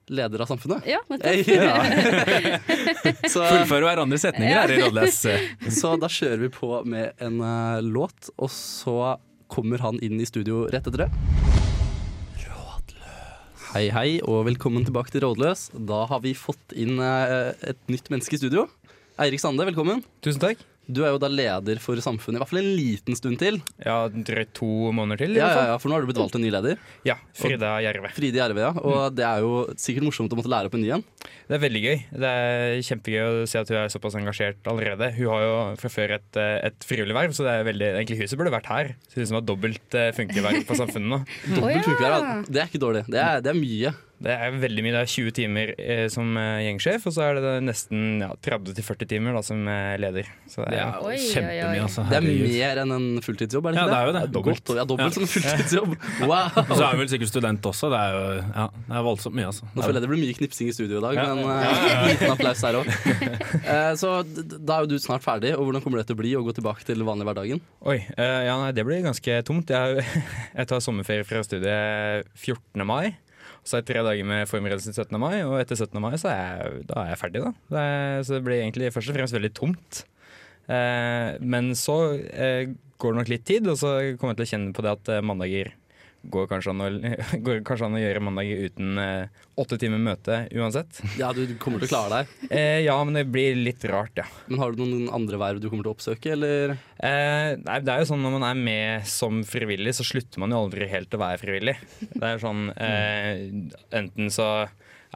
Leder 0.06 0.44
av 0.44 0.47
samfunnet. 0.47 0.85
Ja, 0.87 1.00
nettopp. 1.11 1.27
Hey, 1.27 1.43
ja. 1.59 1.83
så, 3.33 3.43
Fullfører 3.43 3.88
hverandres 3.88 4.23
setninger 4.23 4.55
her 4.55 4.71
i 4.71 4.79
Rådløs. 4.85 5.19
så 5.81 5.97
da 5.99 6.06
kjører 6.06 6.47
vi 6.47 6.53
på 6.55 6.71
med 6.87 7.19
en 7.27 7.43
uh, 7.43 7.83
låt, 7.83 8.31
og 8.38 8.53
så 8.55 9.17
kommer 9.50 9.83
han 9.83 9.99
inn 10.06 10.23
i 10.23 10.31
studio 10.31 10.69
rett 10.71 10.87
etter 10.87 11.06
det. 11.06 11.45
Hei, 13.76 13.90
hei, 13.93 14.11
og 14.25 14.46
velkommen 14.46 14.87
tilbake 14.88 15.12
til 15.12 15.20
Rådløs. 15.20 15.67
Da 15.84 15.99
har 16.08 16.23
vi 16.25 16.31
fått 16.32 16.73
inn 16.81 16.96
eh, 16.96 17.50
et 17.61 17.90
nytt 17.93 18.06
menneske 18.08 18.32
i 18.32 18.38
studio. 18.40 18.62
Eirik 19.20 19.43
Sande, 19.43 19.67
velkommen. 19.69 20.00
Tusen 20.25 20.40
takk. 20.40 20.62
Du 20.88 21.02
er 21.05 21.11
jo 21.12 21.19
da 21.20 21.28
leder 21.28 21.76
for 21.84 22.00
Samfunnet, 22.00 22.38
i 22.38 22.40
hvert 22.40 22.52
fall 22.55 22.62
en 22.62 22.70
liten 22.78 23.19
stund 23.19 23.37
til. 23.43 23.58
Ja, 23.84 23.99
drøyt 24.08 24.55
to 24.56 24.70
måneder 24.96 25.20
til. 25.26 25.37
Ja, 25.37 25.50
ja, 25.52 25.67
ja, 25.75 25.76
For 25.82 25.93
nå 25.93 25.99
har 25.99 26.06
du 26.06 26.08
blitt 26.08 26.23
valgt 26.23 26.38
en 26.38 26.46
ny 26.46 26.55
leder. 26.55 26.81
ja 27.05 27.19
Frida 27.37 27.75
Gjerve. 27.84 28.14
Frida 28.17 28.40
Gjerve, 28.40 28.64
ja. 28.64 28.73
Og 28.81 29.12
det 29.19 29.28
er 29.28 29.44
jo 29.44 29.67
sikkert 29.76 30.08
morsomt 30.08 30.32
å 30.32 30.40
måtte 30.40 30.55
lære 30.56 30.70
opp 30.70 30.78
en 30.81 30.84
ny 30.87 30.94
en. 30.96 31.05
Det 31.49 31.56
er 31.58 31.62
veldig 31.62 31.82
gøy. 31.84 31.99
Det 32.23 32.31
er 32.31 32.81
kjempegøy 32.88 33.23
å 33.26 33.46
se 33.50 33.61
at 33.62 33.70
hun 33.73 33.78
er 33.82 33.93
såpass 33.93 34.17
engasjert 34.19 34.70
allerede. 34.73 35.12
Hun 35.19 35.31
har 35.34 35.44
jo 35.46 35.55
fra 35.82 35.93
før 35.93 36.17
et, 36.19 36.31
eh, 36.43 36.56
et 36.70 36.88
frivillig 36.88 37.17
verv, 37.17 37.37
så 37.37 37.46
det 37.46 37.55
er 37.61 37.69
veldig, 37.73 37.93
egentlig 38.00 38.20
huset 38.25 38.40
burde 38.40 38.55
vært 38.56 38.70
her. 38.73 38.94
Så 39.11 39.20
det 39.23 39.28
som 39.31 39.40
har 39.40 39.46
dobbelt 39.46 39.94
eh, 39.99 40.11
funkeverv 40.17 40.64
på 40.69 40.78
samfunnet 40.81 41.12
nå. 41.12 41.23
Dobbelt 41.56 41.87
Å, 41.87 42.00
ja. 42.02 42.19
Det 42.49 42.62
er 42.64 42.69
ikke 42.73 42.82
dårlig. 42.82 43.06
Det 43.11 43.23
er, 43.23 43.40
det 43.44 43.52
er 43.55 43.58
mye. 43.61 43.94
Det 44.17 44.32
er 44.32 44.55
veldig 44.56 44.81
mye. 44.81 44.93
Det 44.94 45.00
er 45.05 45.11
20 45.12 45.32
timer 45.37 45.70
eh, 45.76 46.06
som 46.08 46.31
eh, 46.40 46.62
gjengsjef, 46.64 47.05
og 47.11 47.12
så 47.12 47.26
er 47.26 47.40
det 47.44 47.50
nesten 47.67 48.23
ja, 48.25 48.31
30-40 48.46 49.11
timer 49.11 49.37
da, 49.37 49.43
som 49.44 49.61
leder. 50.00 50.31
Så 50.49 50.62
det 50.64 50.70
Det 50.73 50.78
er, 50.78 50.81
ja, 50.81 51.02
Oi, 51.05 51.19
kjempemye, 51.20 51.82
altså. 51.84 52.05
Det 52.08 52.17
er 52.17 52.25
mer 52.31 52.81
enn 52.82 52.94
en 52.96 53.08
fulltidsjobb, 53.26 53.69
er 53.69 53.76
det 53.76 53.82
Ja, 53.82 53.84
ikke 53.84 53.93
det 53.93 53.99
er 54.00 54.08
jo 54.08 54.14
det. 54.17 54.23
Dobbelt. 54.38 54.62
Godt, 54.64 54.81
ja, 54.81 54.87
dobbelt 54.88 55.12
Ja. 55.12 55.14
som 55.19 55.26
en 55.26 55.32
fulltidsjobb. 55.34 55.93
Wow! 56.25 56.49
Og 56.64 56.73
så 56.73 56.81
er 56.81 56.88
hun 56.96 57.02
vel 57.05 57.11
sikkert 57.12 57.32
student 57.34 57.69
også. 57.73 57.90
Det 57.93 58.00
er 58.00 58.17
jo 58.17 58.25
ja, 58.40 58.67
det 58.88 58.96
er 59.02 59.06
voldsomt 59.11 59.37
mye, 59.37 59.50
altså. 59.52 59.69
Nå 59.76 59.84
føler 59.84 60.00
jeg 60.00 60.06
det 60.06 60.12
blir 60.14 60.23
mye 60.25 60.38
knipsing 60.40 60.73
i 60.73 60.76
studio 60.81 60.96
i 60.96 61.05
dag, 61.05 61.15
Ja. 61.16 61.34
men 61.34 61.50
eh, 61.50 62.06
liten 62.12 62.32
applaus 62.34 62.62
der 62.64 62.78
òg. 62.80 62.90
så 64.02 64.10
d- 64.26 64.44
d- 64.46 64.58
da 64.68 64.76
er 64.78 64.86
jo 64.86 64.90
du 64.94 64.98
snart 65.02 65.24
ferdig, 65.24 65.52
og 65.56 65.66
hvordan 65.66 65.84
kommer 65.84 66.00
det 66.00 66.06
til 66.10 66.16
å 66.18 66.20
bli 66.22 66.32
å 66.38 66.42
gå 66.46 66.54
tilbake 66.56 66.84
til 66.86 67.04
vanlig 67.06 67.26
hverdagen? 67.28 67.60
Oi, 67.88 67.98
uh, 68.16 68.40
ja, 68.46 68.56
nei, 68.62 68.72
det 68.76 68.84
blir 68.88 69.04
ganske 69.06 69.38
tomt. 69.48 69.70
Jeg, 69.72 70.04
jeg 70.58 70.70
tar 70.70 70.82
sommerferie 70.84 71.26
fra 71.28 71.42
studiet 71.46 72.28
14. 72.38 72.84
mai. 72.88 73.14
Så 73.66 73.78
er 73.78 73.82
det 73.82 73.88
tre 73.90 74.02
dager 74.06 74.26
med 74.28 74.46
forberedelse 74.46 74.92
til 74.94 75.02
17. 75.08 75.16
mai, 75.18 75.40
og 75.42 75.56
etter 75.58 75.74
17. 75.80 75.96
mai 76.02 76.12
så 76.22 76.28
er 76.30 76.36
jeg, 76.38 76.84
da 76.90 77.00
er 77.02 77.08
jeg 77.14 77.20
ferdig. 77.24 77.40
da. 77.42 77.54
Det 77.74 77.80
er, 77.82 78.20
så 78.28 78.36
det 78.36 78.44
blir 78.46 78.60
egentlig 78.62 78.92
først 78.94 79.10
og 79.10 79.16
fremst 79.18 79.34
veldig 79.34 79.50
tomt. 79.58 80.04
Eh, 80.70 81.32
men 81.42 81.72
så 81.78 81.96
går 82.96 83.12
det 83.12 83.18
nok 83.20 83.32
litt 83.32 83.44
tid, 83.48 83.66
og 83.72 83.76
så 83.80 83.96
kommer 84.20 84.34
jeg 84.36 84.38
til 84.42 84.46
å 84.46 84.50
kjenne 84.52 84.76
på 84.76 84.84
det 84.86 84.92
at 84.94 85.10
mandager 85.26 85.72
går 86.32 86.49
kanskje 86.50 86.73
an 86.73 86.84
å, 86.84 86.88
kanskje 87.69 87.88
an 87.88 87.96
å 87.99 88.02
gjøre 88.02 88.23
mandag 88.25 88.50
uten 88.67 89.00
eh, 89.02 89.44
åtte 89.58 89.78
timer 89.81 90.02
møte 90.02 90.40
uansett. 90.56 91.00
Ja, 91.20 91.32
du 91.37 91.43
kommer 91.62 91.82
til 91.82 91.88
å 91.88 91.93
klare 91.94 92.20
deg, 92.20 92.34
Eh, 92.50 92.81
ja, 92.87 92.96
men 93.05 93.17
det 93.19 93.26
blir 93.32 93.56
litt 93.58 93.84
rart, 93.88 94.17
ja. 94.20 94.26
men 94.46 94.61
har 94.62 94.75
du 94.75 94.82
noen 94.84 95.11
andre 95.14 95.38
verv 95.40 95.61
du 95.62 95.69
kommer 95.70 95.87
til 95.87 95.93
å 95.93 95.96
oppsøke, 95.96 96.32
eller? 96.37 96.76
Eh, 96.96 97.52
nei, 97.61 97.78
det 97.84 97.93
er 97.93 98.02
jo 98.02 98.08
sånn 98.08 98.23
Når 98.25 98.34
man 98.38 98.46
er 98.49 98.58
med 98.58 99.08
som 99.11 99.43
frivillig, 99.46 99.93
så 99.99 100.06
slutter 100.06 100.40
man 100.43 100.55
jo 100.55 100.62
aldri 100.64 100.88
helt 100.90 101.12
å 101.14 101.21
være 101.21 101.40
frivillig. 101.42 101.76
Det 102.14 102.25
er 102.25 102.42
sånn 102.42 102.71
eh, 102.73 103.42
Enten 103.97 104.33
så 104.33 104.49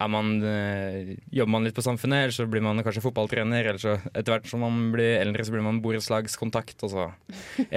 man, 0.08 0.42
eh, 0.42 1.16
jobber 1.30 1.50
man 1.50 1.66
litt 1.66 1.76
på 1.76 1.84
Samfunnet, 1.84 2.24
eller 2.24 2.32
så 2.32 2.46
blir 2.48 2.62
man 2.64 2.80
kanskje 2.80 3.02
fotballtrener. 3.04 3.66
Eller 3.72 3.80
så 3.82 3.96
etter 4.14 4.32
hvert 4.32 4.48
som 4.48 4.62
man 4.64 4.92
blir 4.94 5.18
eldre, 5.20 5.44
så 5.44 5.52
blir 5.52 5.64
man 5.66 5.82
borettslagskontakt, 5.84 6.78
og 6.86 6.92
så 6.94 7.06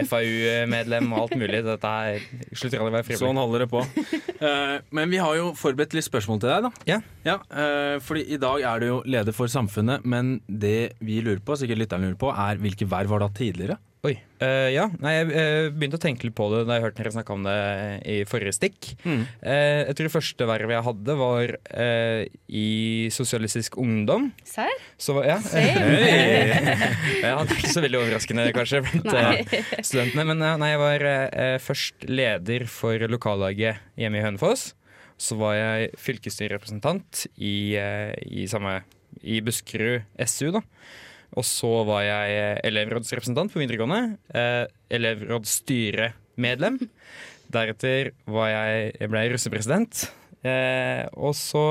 FAU-medlem 0.07 1.11
og 1.11 1.25
alt 1.25 1.37
mulig. 1.39 1.63
Dette 1.65 1.93
er, 2.07 2.23
slutter 2.53 2.79
aldri 2.79 2.93
å 2.93 2.97
være 2.97 3.07
frivillig. 3.09 3.23
Sånn 3.25 3.41
holder 3.41 3.65
det 3.65 3.69
på. 3.73 3.83
Uh, 4.39 4.77
men 4.97 5.11
vi 5.11 5.21
har 5.23 5.35
jo 5.39 5.51
forberedt 5.59 5.97
litt 5.97 6.07
spørsmål 6.07 6.43
til 6.43 6.53
deg, 6.53 6.67
da. 6.69 6.73
Ja. 6.89 6.99
eh, 7.51 7.97
fordi 8.03 8.27
i 8.35 8.39
dag 8.41 8.63
er 8.69 8.83
du 8.83 8.87
jo 8.87 8.99
leder 9.07 9.35
for 9.35 9.51
Samfunnet, 9.51 10.05
men 10.07 10.37
det 10.47 10.93
vi 11.03 11.19
lurer 11.25 11.43
på, 11.43 11.57
sikkert 11.59 11.83
lytterne 11.83 12.11
lurer 12.11 12.21
på, 12.21 12.31
er 12.31 12.61
hvilke 12.61 12.87
verv 12.89 13.11
var 13.13 13.23
du 13.23 13.27
hatt 13.27 13.39
tidligere? 13.39 13.79
Oi. 14.03 14.17
Uh, 14.43 14.67
ja. 14.67 14.89
Nei, 14.99 15.13
jeg 15.15 15.27
uh, 15.31 15.69
begynte 15.71 15.95
å 15.95 16.01
tenke 16.03 16.25
litt 16.27 16.35
på 16.35 16.49
det 16.51 16.65
da 16.67 16.75
jeg 16.75 16.83
hørte 16.83 16.99
dere 16.99 17.11
snakke 17.13 17.35
om 17.37 17.45
det 17.45 17.53
i 18.11 18.15
forrige 18.27 18.51
stikk. 18.57 18.89
Eh, 19.07 19.85
jeg 19.87 19.95
tror 19.95 20.09
det 20.09 20.11
første 20.11 20.47
vervet 20.49 20.75
jeg 20.75 20.85
hadde, 20.89 21.13
var 21.21 21.53
eh, 21.71 22.23
i 22.51 22.65
Sosialistisk 23.15 23.77
Ungdom. 23.79 24.25
Serr? 24.43 24.73
Så, 24.99 25.15
ja. 25.23 25.37
Same. 25.45 25.85
ja, 27.23 27.37
det 27.39 27.45
er 27.45 27.53
ikke 27.55 27.71
så 27.71 27.85
veldig 27.85 28.01
overraskende 28.01 28.49
kanskje 28.57 28.81
blant 28.89 29.55
studentene. 29.79 30.27
Men 30.33 30.43
nei, 30.59 30.73
jeg 30.73 30.83
var 30.83 31.07
først 31.63 32.03
leder 32.11 32.67
for 32.67 33.07
lokallaget 33.07 33.79
hjemme 33.99 34.19
i 34.19 34.25
Hønefoss. 34.25 34.73
Så 35.15 35.39
var 35.39 35.55
jeg 35.55 35.93
fylkesstyrerepresentant 36.09 37.23
i, 37.37 37.79
i, 37.79 38.43
samme, 38.51 38.81
i 39.23 39.39
Buskerud 39.45 40.03
SU. 40.27 40.51
da. 40.59 40.65
Og 41.33 41.45
så 41.47 41.69
var 41.87 42.03
jeg 42.05 42.57
elevrådsrepresentant 42.69 43.53
på 43.53 43.61
videregående. 43.61 44.17
Eh, 44.37 44.65
elevrådsstyremedlem. 44.93 46.77
Deretter 47.53 48.11
var 48.29 48.51
jeg, 48.51 48.91
jeg 48.99 49.11
ble 49.13 49.23
russepresident. 49.33 50.03
Eh, 50.43 51.05
og 51.15 51.33
så 51.39 51.63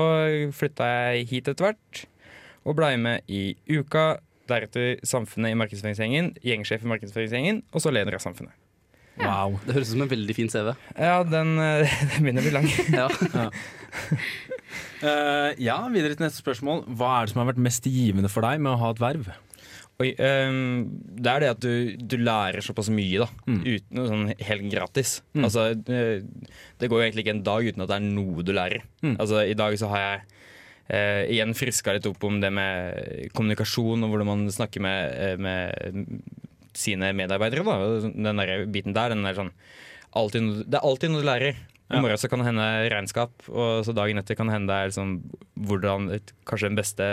flytta 0.55 0.89
jeg 0.89 1.29
hit 1.29 1.51
etter 1.51 1.69
hvert 1.69 2.03
og 2.63 2.77
blei 2.79 2.95
med 2.99 3.27
i 3.31 3.53
Uka. 3.71 4.17
Deretter 4.49 4.99
Samfunnet 5.07 5.53
i 5.53 5.59
markedsføringsgjengen, 5.59 6.33
gjengsjef 6.43 6.83
i 6.83 6.91
markedsføringsgjengen, 6.91 7.61
og 7.71 7.83
så 7.83 7.93
leder 7.95 8.17
av 8.17 8.23
Samfunnet. 8.23 8.55
Wow. 9.21 9.59
Det 9.63 9.75
høres 9.75 9.91
ut 9.91 9.93
som 9.93 10.03
en 10.07 10.09
veldig 10.09 10.35
fin 10.35 10.49
CV. 10.49 10.71
Ja, 10.97 11.19
den, 11.27 11.53
eh, 11.61 11.93
den 12.15 12.25
begynner 12.25 12.43
å 12.43 12.47
bli 12.49 12.55
lang. 12.57 12.69
Ja. 13.03 14.17
Eh, 15.03 15.49
ja, 15.61 15.75
videre 15.93 16.15
til 16.15 16.25
neste 16.25 16.41
spørsmål. 16.41 16.85
Hva 16.97 17.09
er 17.19 17.25
det 17.27 17.33
som 17.33 17.43
har 17.43 17.51
vært 17.51 17.61
mest 17.61 17.85
givende 17.85 18.31
for 18.31 18.45
deg 18.45 18.61
med 18.63 18.73
å 18.73 18.79
ha 18.81 18.91
et 18.93 19.01
verv? 19.03 19.27
Oi, 20.01 20.09
um, 20.17 20.87
det 21.21 21.29
er 21.29 21.43
det 21.43 21.49
at 21.53 21.61
du, 21.61 21.73
du 22.01 22.15
lærer 22.17 22.65
såpass 22.65 22.89
mye, 22.93 23.21
da. 23.21 23.27
Mm. 23.45 23.59
Uten 23.61 24.07
sånn 24.09 24.29
helt 24.41 24.65
gratis. 24.71 25.19
Mm. 25.37 25.43
Altså, 25.45 25.65
det, 25.77 25.99
det 26.81 26.89
går 26.89 26.99
jo 26.99 27.05
egentlig 27.05 27.25
ikke 27.27 27.35
en 27.37 27.43
dag 27.45 27.67
uten 27.69 27.85
at 27.85 27.91
det 27.91 27.99
er 27.99 28.07
noe 28.07 28.45
du 28.45 28.53
lærer. 28.57 28.87
Mm. 29.05 29.15
Altså, 29.19 29.43
I 29.45 29.57
dag 29.59 29.77
så 29.79 29.91
har 29.93 30.03
jeg 30.03 30.23
eh, 30.87 31.21
igjen 31.35 31.53
friska 31.57 31.93
litt 31.93 32.09
opp 32.09 32.25
om 32.25 32.41
det 32.41 32.49
med 32.53 33.29
kommunikasjon 33.37 34.05
og 34.05 34.15
hvordan 34.15 34.31
man 34.31 34.47
snakker 34.53 34.83
med, 34.83 35.13
eh, 35.13 35.37
med 35.37 36.17
sine 36.73 37.13
medarbeidere. 37.13 37.65
Da. 37.67 38.09
Den 38.09 38.41
der 38.41 38.65
biten 38.73 38.97
der, 38.97 39.13
den 39.13 39.29
er 39.29 39.37
sånn 39.37 39.53
alltid, 40.17 40.65
Det 40.65 40.79
er 40.79 40.89
alltid 40.89 41.13
noe 41.13 41.21
du 41.21 41.29
lærer. 41.29 41.61
I 41.93 42.01
morgen 42.01 42.17
så 42.17 42.29
kan 42.31 42.41
det 42.41 42.47
hende 42.47 42.67
regnskap, 42.89 43.43
og 43.51 43.83
så 43.85 43.93
dagen 43.93 44.17
etter 44.17 44.37
kan 44.39 44.49
det 44.49 44.55
hende 44.55 44.71
det 44.71 44.77
er 44.79 44.89
liksom 44.89 45.11
hvordan 45.67 46.07
Kanskje 46.49 46.71
den 46.71 46.79
beste 46.79 47.09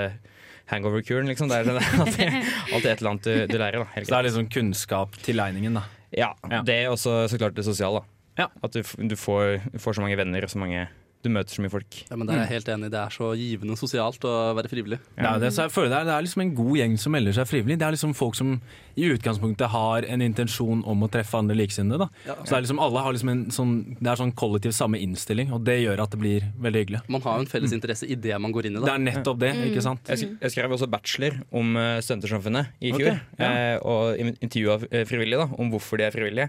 hangover-kuren, 0.71 1.29
liksom. 1.31 1.51
Det 1.51 1.59
er 1.61 1.69
det 1.69 1.75
alltid, 2.01 2.39
alltid 2.73 2.91
et 2.91 3.01
eller 3.03 3.11
annet 3.11 3.27
du, 3.29 3.35
du 3.51 3.59
lærer, 3.59 3.83
da. 3.83 3.89
Helt 3.97 4.07
Så 4.09 4.15
det 4.15 4.19
er 4.21 4.29
liksom 4.31 4.49
kunnskap, 4.55 5.17
til 5.27 5.37
legningen, 5.41 5.75
da. 5.81 5.85
ja, 6.17 6.33
Ja. 6.51 6.63
det 6.67 6.75
er 6.85 6.89
også 6.95 7.27
så 7.31 7.39
klart 7.41 7.55
det 7.59 7.65
sosiale. 7.67 8.03
Ja. 8.39 8.47
At 8.65 8.73
du, 8.73 8.81
du, 9.11 9.17
får, 9.19 9.59
du 9.75 9.79
får 9.83 9.99
så 9.99 10.05
mange 10.07 10.17
venner 10.17 10.47
og 10.47 10.51
så 10.53 10.59
mange 10.63 10.87
Du 11.21 11.29
møter 11.29 11.53
så 11.53 11.61
mye 11.61 11.69
folk. 11.73 11.97
Ja, 12.09 12.17
men 12.17 12.27
Det 12.27 12.33
er 12.33 12.39
jeg 12.47 12.51
helt 12.55 12.69
enig 12.73 12.89
i. 12.89 12.93
Det 12.95 13.01
er 13.01 13.13
så 13.13 13.27
givende 13.37 13.75
sosialt 13.77 14.23
å 14.25 14.31
være 14.57 14.71
frivillig. 14.73 14.97
Det 15.19 15.27
er, 15.29 15.41
det, 15.43 15.51
så 15.53 15.67
jeg 15.67 15.73
føler 15.75 15.91
det, 15.93 15.99
er, 15.99 16.07
det 16.09 16.15
er 16.15 16.25
liksom 16.25 16.43
en 16.47 16.53
god 16.57 16.79
gjeng 16.81 16.95
som 17.03 17.13
melder 17.13 17.37
seg 17.37 17.49
frivillig. 17.51 17.77
Det 17.83 17.87
er 17.87 17.93
liksom 17.97 18.15
folk 18.17 18.39
som 18.39 18.55
i 18.97 19.05
utgangspunktet 19.13 19.69
har 19.75 20.07
en 20.09 20.25
intensjon 20.25 20.81
om 20.89 21.05
å 21.05 21.11
treffe 21.13 21.37
andre 21.37 21.57
likesinnede. 21.61 22.09
Ja. 22.25 22.39
Så 22.41 22.49
det 22.55 22.57
er 22.57 22.65
liksom 22.65 22.81
alle 22.87 23.05
har 23.05 23.13
liksom 23.17 23.33
en 23.35 23.43
sånn, 23.53 23.75
det 24.01 24.11
er 24.15 24.21
sånn 24.23 24.33
kollektiv 24.33 24.73
samme 24.77 25.01
innstilling, 25.05 25.53
og 25.53 25.61
det 25.69 25.77
gjør 25.83 26.03
at 26.07 26.17
det 26.17 26.23
blir 26.25 26.49
veldig 26.65 26.85
hyggelig. 26.87 27.03
Man 27.13 27.25
har 27.29 27.37
jo 27.39 27.45
en 27.47 27.53
felles 27.53 27.77
interesse 27.77 28.09
i 28.09 28.17
det 28.17 28.41
man 28.41 28.57
går 28.57 28.71
inn 28.71 28.81
i. 28.81 28.85
Det 28.89 28.97
er 28.97 29.05
nettopp 29.05 29.45
det, 29.45 29.53
ikke 29.69 29.85
sant? 29.85 30.09
Jeg, 30.09 30.25
sk 30.25 30.45
jeg 30.49 30.57
skrev 30.57 30.77
også 30.79 30.89
bachelor 30.91 31.37
om 31.53 31.77
uh, 31.77 32.01
Studentersamfunnet 32.01 32.73
i 32.81 32.95
fjor. 32.97 33.13
okay. 33.13 33.45
ja. 33.45 33.53
eh, 33.77 33.79
og 33.85 34.17
in- 34.25 34.37
intervjua 34.41 34.81
eh, 34.89 35.05
frivillige 35.09 35.45
da, 35.45 35.51
om 35.61 35.73
hvorfor 35.73 36.01
de 36.01 36.09
er 36.09 36.17
frivillige. 36.17 36.49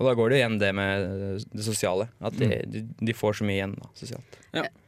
Og 0.00 0.06
da 0.08 0.14
går 0.16 0.32
det 0.32 0.38
igjen 0.40 0.60
det 0.60 0.70
med 0.76 1.02
eh, 1.04 1.42
det 1.52 1.64
sosiale. 1.66 2.08
At 2.24 2.36
de, 2.40 2.48
de, 2.72 2.86
de 2.96 3.14
får 3.16 3.40
så 3.40 3.46
mye 3.48 3.58
igjen 3.58 3.74
da, 3.76 3.90
sosialt. 3.98 4.38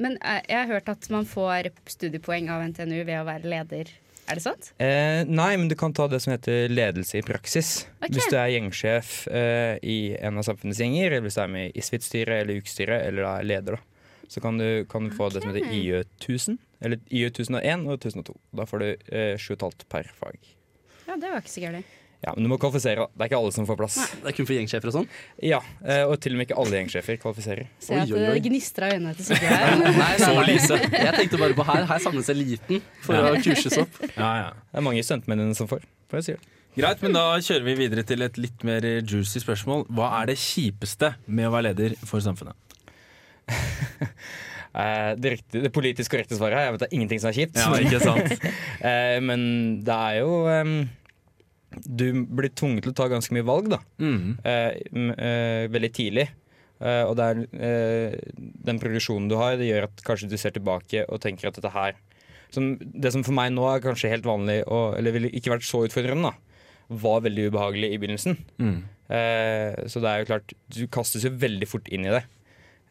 Men 0.00 0.16
eh, 0.16 0.40
jeg 0.48 0.56
har 0.56 0.70
hørt 0.70 0.88
at 0.88 1.08
man 1.12 1.28
får 1.28 1.68
studiepoeng 1.92 2.48
av 2.52 2.64
NTNU 2.72 3.02
ved 3.02 3.18
å 3.20 3.26
være 3.28 3.52
leder. 3.52 3.92
Er 4.30 4.38
det 4.38 4.44
sant? 4.44 4.70
Eh, 4.80 5.22
nei, 5.28 5.50
men 5.58 5.68
du 5.68 5.74
kan 5.78 5.92
ta 5.92 6.06
det 6.08 6.22
som 6.24 6.32
heter 6.32 6.70
ledelse 6.72 7.18
i 7.18 7.24
praksis. 7.26 7.72
Okay. 7.98 8.14
Hvis 8.16 8.28
du 8.30 8.36
er 8.38 8.52
gjengsjef 8.54 9.14
eh, 9.28 9.76
i 9.82 9.96
en 10.16 10.38
av 10.40 10.46
samfunnets 10.46 10.80
gjenger, 10.80 11.10
eller 11.10 11.26
hvis 11.26 11.36
du 11.36 11.42
er 11.42 11.50
med 11.52 11.68
i 11.68 11.82
ISFIT-styret 11.82 12.44
eller 12.44 12.62
UK-styret, 12.62 13.08
eller 13.08 13.26
da 13.26 13.32
er 13.40 13.48
leder, 13.50 13.76
da. 13.76 13.88
Så 14.32 14.40
kan 14.40 14.56
du, 14.56 14.86
kan 14.88 15.04
du 15.04 15.12
få 15.12 15.28
det 15.28 15.42
som 15.42 15.52
heter 15.52 15.74
IØ 15.76 16.04
1000, 16.22 16.56
eller 16.80 17.02
IØ 17.12 17.28
1001 17.34 17.82
og 17.84 17.98
1002. 17.98 18.36
Da 18.56 18.64
får 18.70 18.80
du 18.80 18.86
eh, 19.12 19.34
7,5 19.36 19.84
per 19.92 20.08
fag. 20.16 20.38
Ja, 21.04 21.18
det 21.18 21.34
var 21.34 21.42
ikke 21.42 21.52
så 21.52 21.66
gærent. 21.66 21.98
Ja, 22.22 22.32
Men 22.36 22.44
du 22.46 22.50
må 22.52 22.56
kvalifisere. 22.62 23.08
Det 23.10 23.24
er 23.24 23.30
ikke 23.32 23.38
alle 23.40 23.50
som 23.54 23.66
får 23.66 23.78
plass. 23.80 23.96
Nei, 23.98 24.06
Det 24.22 24.28
er 24.30 24.36
kun 24.36 24.46
for 24.46 24.54
gjengsjefer 24.54 24.90
og 24.92 24.94
sånn. 24.94 25.06
Ja, 25.42 25.58
eh, 25.82 26.04
Og 26.06 26.14
til 26.22 26.36
og 26.36 26.38
med 26.38 26.46
ikke 26.46 26.58
alle 26.62 26.78
gjengsjefer 26.78 27.18
kvalifiserer. 27.18 27.66
Oi, 27.90 27.98
at 27.98 28.12
det 28.14 28.42
gnistrer 28.46 28.92
i 28.92 28.98
øynene 29.00 29.14
til 29.18 29.26
Sigurd. 29.32 29.82
Nei, 29.98 30.12
nei, 30.22 30.44
Lise. 30.46 30.78
Jeg 30.86 31.14
tenkte 31.18 31.40
bare 31.42 31.56
på 31.58 31.66
her. 31.66 31.82
Her 31.90 32.04
samles 32.04 32.30
eliten 32.30 32.78
for 33.02 33.18
å 33.18 33.34
kurses 33.42 33.78
opp. 33.82 33.98
Ja, 34.22 34.30
ja. 34.38 34.48
Det 34.70 34.78
er 34.78 34.86
mange 34.86 35.02
stuntmennene 35.02 35.56
som 35.58 35.66
får. 35.70 35.82
For 36.12 36.20
jeg 36.22 36.28
si. 36.30 36.36
Greit, 36.78 37.02
men 37.04 37.12
da 37.18 37.24
kjører 37.42 37.66
vi 37.66 37.74
videre 37.82 38.06
til 38.08 38.22
et 38.24 38.38
litt 38.40 38.62
mer 38.64 38.86
juicy 39.02 39.42
spørsmål. 39.42 39.82
Hva 39.92 40.12
er 40.22 40.30
det 40.30 40.38
kjipeste 40.40 41.10
med 41.26 41.50
å 41.50 41.52
være 41.56 41.72
leder 41.72 41.98
for 42.06 42.22
samfunnet? 42.24 42.54
Eh, 44.72 45.10
det, 45.20 45.34
riktige, 45.34 45.60
det 45.66 45.68
politisk 45.68 46.14
korrekte 46.14 46.32
svaret 46.38 46.56
her 46.56 46.62
Jeg 46.64 46.72
vet 46.72 46.80
det 46.80 46.86
er 46.86 46.94
ingenting 46.96 47.18
som 47.20 47.28
er 47.28 47.34
kjipt. 47.36 47.58
Ja, 47.60 47.74
ikke 47.76 47.98
sant? 48.00 48.46
Eh, 48.80 49.18
men 49.20 49.42
det 49.84 49.92
er 49.92 50.14
jo 50.22 50.30
em, 50.48 50.70
Du 51.86 52.06
blir 52.26 52.52
tvunget 52.54 52.86
til 52.86 52.92
å 52.92 52.98
ta 53.00 53.08
ganske 53.12 53.34
mye 53.34 53.46
valg, 53.46 53.70
da. 53.72 53.80
Mm. 54.02 54.38
Eh, 54.44 54.78
eh, 55.16 55.66
veldig 55.72 55.92
tidlig. 55.96 56.28
Eh, 56.82 57.02
og 57.06 57.20
er 57.22 57.44
eh, 57.62 58.16
den 58.66 58.80
progresjonen 58.82 59.28
du 59.30 59.36
har, 59.38 59.56
det 59.60 59.68
gjør 59.68 59.86
at 59.86 60.02
kanskje 60.06 60.30
du 60.32 60.38
ser 60.40 60.54
tilbake 60.56 61.04
og 61.06 61.20
tenker 61.22 61.48
at 61.50 61.58
dette 61.58 61.70
her 61.70 61.94
som, 62.52 62.74
Det 62.76 63.12
som 63.14 63.22
for 63.24 63.32
meg 63.32 63.52
nå 63.54 63.64
er 63.70 63.80
kanskje 63.80 64.10
helt 64.12 64.26
vanlig, 64.28 64.58
og, 64.66 64.98
eller 64.98 65.14
ville 65.14 65.30
ikke 65.32 65.54
vært 65.54 65.64
så 65.64 65.86
utfordrende, 65.86 66.28
da, 66.28 66.96
var 67.02 67.22
veldig 67.24 67.46
ubehagelig 67.48 67.88
i 67.94 68.00
begynnelsen. 68.02 68.36
Mm. 68.60 68.74
Eh, 69.08 69.78
så 69.88 70.02
det 70.04 70.10
er 70.10 70.20
jo 70.20 70.28
klart, 70.28 70.52
du 70.76 70.82
kastes 70.92 71.24
jo 71.24 71.32
veldig 71.32 71.68
fort 71.70 71.88
inn 71.88 72.04
i 72.04 72.12
det. 72.12 72.20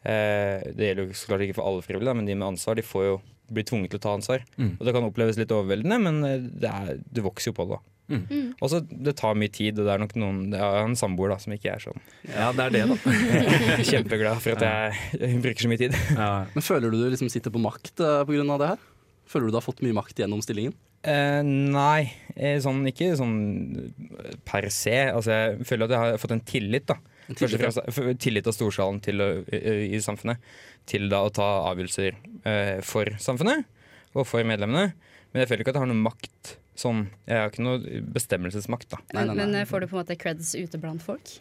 Eh, 0.02 0.66
det 0.74 0.88
gjelder 0.88 1.06
jo 1.06 1.14
så 1.20 1.30
klart 1.30 1.46
ikke 1.46 1.60
for 1.60 1.68
alle 1.68 1.86
frivillige, 1.86 2.16
men 2.18 2.26
de 2.26 2.34
med 2.34 2.48
ansvar 2.48 2.78
de 2.78 2.86
får 2.86 3.06
jo 3.06 3.14
bli 3.52 3.64
tvunget 3.68 3.92
til 3.92 4.00
å 4.00 4.04
ta 4.08 4.16
ansvar. 4.16 4.44
Mm. 4.56 4.74
Og 4.78 4.84
Det 4.88 4.96
kan 4.96 5.06
oppleves 5.06 5.38
litt 5.38 5.54
overveldende, 5.54 5.98
men 6.08 6.50
det 6.58 6.70
er, 6.72 6.98
du 7.06 7.22
vokser 7.22 7.52
jo 7.52 7.58
på 7.60 7.68
det. 7.68 7.78
da. 7.78 7.91
Mm. 8.12 8.52
Og 8.60 8.70
så 8.72 8.80
Det 8.82 9.14
tar 9.16 9.38
mye 9.38 9.52
tid, 9.52 9.78
og 9.78 9.86
det 9.88 9.92
er 9.94 10.00
nok 10.02 10.14
noen 10.20 10.40
Jeg 10.52 10.60
har 10.60 10.84
en 10.84 10.98
samboer 10.98 11.32
da, 11.32 11.38
som 11.40 11.54
ikke 11.54 11.72
er 11.72 11.82
sånn 11.82 12.00
Ja, 12.28 12.50
det 12.52 12.66
er 12.66 12.74
det, 12.74 12.82
da. 12.90 12.96
kjempeglad 13.90 14.42
for 14.44 14.56
at 14.58 14.64
jeg, 14.66 15.02
jeg 15.16 15.42
bruker 15.44 15.64
så 15.64 15.70
mye 15.72 15.80
tid. 15.80 15.96
Ja. 16.12 16.30
Men 16.52 16.66
føler 16.66 16.92
du 16.92 17.00
du 17.00 17.08
liksom 17.12 17.30
sitter 17.32 17.54
på 17.54 17.62
makt 17.62 18.02
uh, 18.04 18.22
pga. 18.28 18.58
det 18.60 18.72
her? 18.74 18.88
Føler 19.32 19.48
du 19.48 19.54
du 19.54 19.60
har 19.60 19.64
fått 19.64 19.82
mye 19.84 19.96
makt 19.96 20.20
gjennom 20.20 20.42
stillingen? 20.44 20.74
Eh, 21.02 21.40
nei, 21.42 22.12
eh, 22.36 22.60
sånn, 22.62 22.84
ikke 22.86 23.08
sånn 23.18 23.38
eh, 23.74 24.36
per 24.46 24.68
se. 24.70 24.94
Altså, 25.10 25.32
jeg 25.34 25.66
føler 25.66 25.88
at 25.88 25.94
jeg 25.94 26.02
har 26.02 26.20
fått 26.22 26.34
en 26.36 26.44
tillit. 26.46 26.86
da 26.86 26.98
En 27.26 27.38
Først 27.38 27.56
og 27.56 27.58
tillit, 27.58 27.94
fremst 27.96 28.20
tillit 28.22 28.50
av 28.50 28.54
storsalen 28.54 29.00
til 29.02 29.22
i, 29.22 29.62
i 29.96 30.02
samfunnet 30.02 30.42
til 30.86 31.08
da 31.10 31.24
å 31.26 31.32
ta 31.34 31.48
avgjørelser 31.72 32.18
eh, 32.46 32.78
for 32.86 33.10
samfunnet 33.22 33.66
og 34.14 34.28
for 34.28 34.46
medlemmene. 34.46 34.92
Men 35.32 35.42
jeg 35.42 35.50
føler 35.50 35.64
ikke 35.64 35.74
at 35.74 35.80
jeg 35.80 35.86
har 35.86 35.90
noe 35.90 36.06
makt. 36.06 36.56
Sånn, 36.78 37.06
jeg 37.28 37.36
har 37.36 37.50
ikke 37.52 37.64
noe 37.66 38.02
bestemmelsesmakt. 38.14 38.88
da 38.94 39.00
Nei, 39.12 39.24
nei, 39.26 39.34
nei. 39.34 39.38
Men 39.44 39.56
eh, 39.60 39.68
får 39.68 39.84
du 39.84 39.90
på 39.90 39.98
en 39.98 40.04
måte 40.04 40.18
creds 40.20 40.54
ute 40.56 40.80
blant 40.80 41.04
folk? 41.04 41.38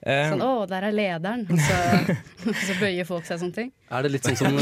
Eh, 0.00 0.30
Sånn 0.32 0.40
'Å, 0.40 0.64
der 0.64 0.86
er 0.88 0.94
lederen', 0.96 1.42
og 1.44 1.58
så, 1.60 2.14
så 2.66 2.76
bøyer 2.80 3.04
folk 3.04 3.26
seg 3.28 3.42
sånne 3.42 3.52
ting. 3.52 3.66
Er 3.92 4.06
det 4.06 4.12
litt 4.14 4.24
sånn 4.24 4.38
som 4.38 4.54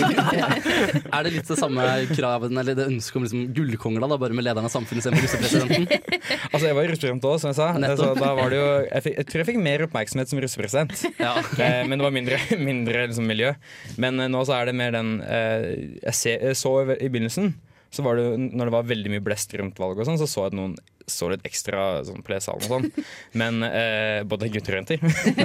Er 1.14 1.22
det 1.22 1.30
litt 1.30 1.46
det 1.46 1.58
samme 1.60 1.84
kraven 2.10 2.58
eller 2.58 2.74
det 2.74 2.88
ønsket 2.90 3.20
om 3.20 3.26
liksom 3.26 3.44
gullkongla, 3.54 4.08
da, 4.10 4.18
bare 4.18 4.34
med 4.34 4.48
lederen 4.48 4.66
av 4.66 4.72
samfunnet 4.74 5.04
istedenfor 5.04 5.28
russepresidenten? 5.28 5.86
altså, 6.52 6.64
jeg 6.66 6.78
var 6.80 6.90
russepresident 6.90 7.28
òg, 7.30 7.38
som 7.38 7.52
jeg 7.52 7.58
sa. 7.60 7.68
Altså, 7.78 8.10
da 8.18 8.32
var 8.34 8.50
det 8.50 8.58
jo, 8.58 8.66
jeg, 8.88 9.04
fikk, 9.06 9.16
jeg 9.20 9.30
tror 9.30 9.44
jeg 9.44 9.50
fikk 9.52 9.62
mer 9.68 9.86
oppmerksomhet 9.86 10.32
som 10.32 10.42
russepresident. 10.42 11.06
Ja. 11.22 11.36
Eh, 11.54 11.80
men 11.86 11.94
det 12.00 12.08
var 12.08 12.16
mindre, 12.18 12.42
mindre 12.72 13.06
liksom, 13.06 13.30
miljø. 13.30 13.54
Men 14.02 14.18
eh, 14.18 14.32
nå 14.34 14.42
så 14.48 14.58
er 14.58 14.72
det 14.72 14.78
mer 14.80 14.98
den 14.98 15.20
eh, 15.22 15.68
jeg, 16.02 16.18
ser, 16.18 16.48
jeg 16.50 16.58
så 16.58 16.74
i 16.82 16.98
i 16.98 17.12
begynnelsen, 17.12 17.52
så 17.90 18.04
var 18.04 18.18
det, 18.18 18.26
når 18.52 18.68
det 18.68 18.74
var 18.74 18.88
veldig 18.88 19.12
mye 19.14 19.24
blest 19.24 19.54
rundt 19.58 19.80
valget, 19.80 20.04
og 20.04 20.10
sånn, 20.10 20.20
så 20.20 20.28
så 20.28 20.44
jeg 20.46 20.52
at 20.52 20.58
noen 20.58 20.76
så 21.08 21.30
litt 21.32 21.46
ekstra 21.48 21.86
sånn, 22.04 22.20
på 22.24 22.34
lesesalen 22.34 22.66
og 22.66 22.74
sånn. 22.74 23.06
Men 23.40 23.64
eh, 23.64 24.20
Både 24.28 24.50
gutter 24.52 24.76
og 24.76 24.82
jenter. 24.82 25.00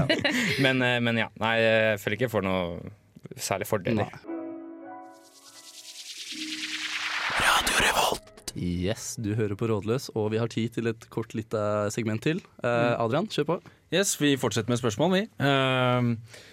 men, 0.66 0.84
eh, 0.84 1.00
men 1.04 1.24
ja. 1.24 1.30
Nei, 1.40 1.56
jeg 1.62 2.04
føler 2.04 2.18
ikke 2.18 2.28
jeg 2.28 2.36
får 2.36 2.48
noe 2.50 2.94
særlig 3.40 3.70
fordeler. 3.70 4.12
Yes, 8.54 9.16
du 9.18 9.34
hører 9.34 9.58
på 9.58 9.68
Rådløs, 9.70 10.12
og 10.14 10.30
vi 10.34 10.38
har 10.38 10.52
tid 10.52 10.76
til 10.76 10.90
et 10.92 11.08
kort 11.14 11.34
lite 11.34 11.60
segment 11.94 12.22
til. 12.22 12.42
Eh, 12.62 12.94
Adrian, 13.02 13.26
kjør 13.32 13.48
på. 13.50 13.58
Yes, 13.94 14.14
vi 14.22 14.36
fortsetter 14.38 14.70
med 14.70 14.82
spørsmål, 14.82 15.16
vi. 15.16 15.24
Ehm, 15.42 16.12
eh, 16.14 16.52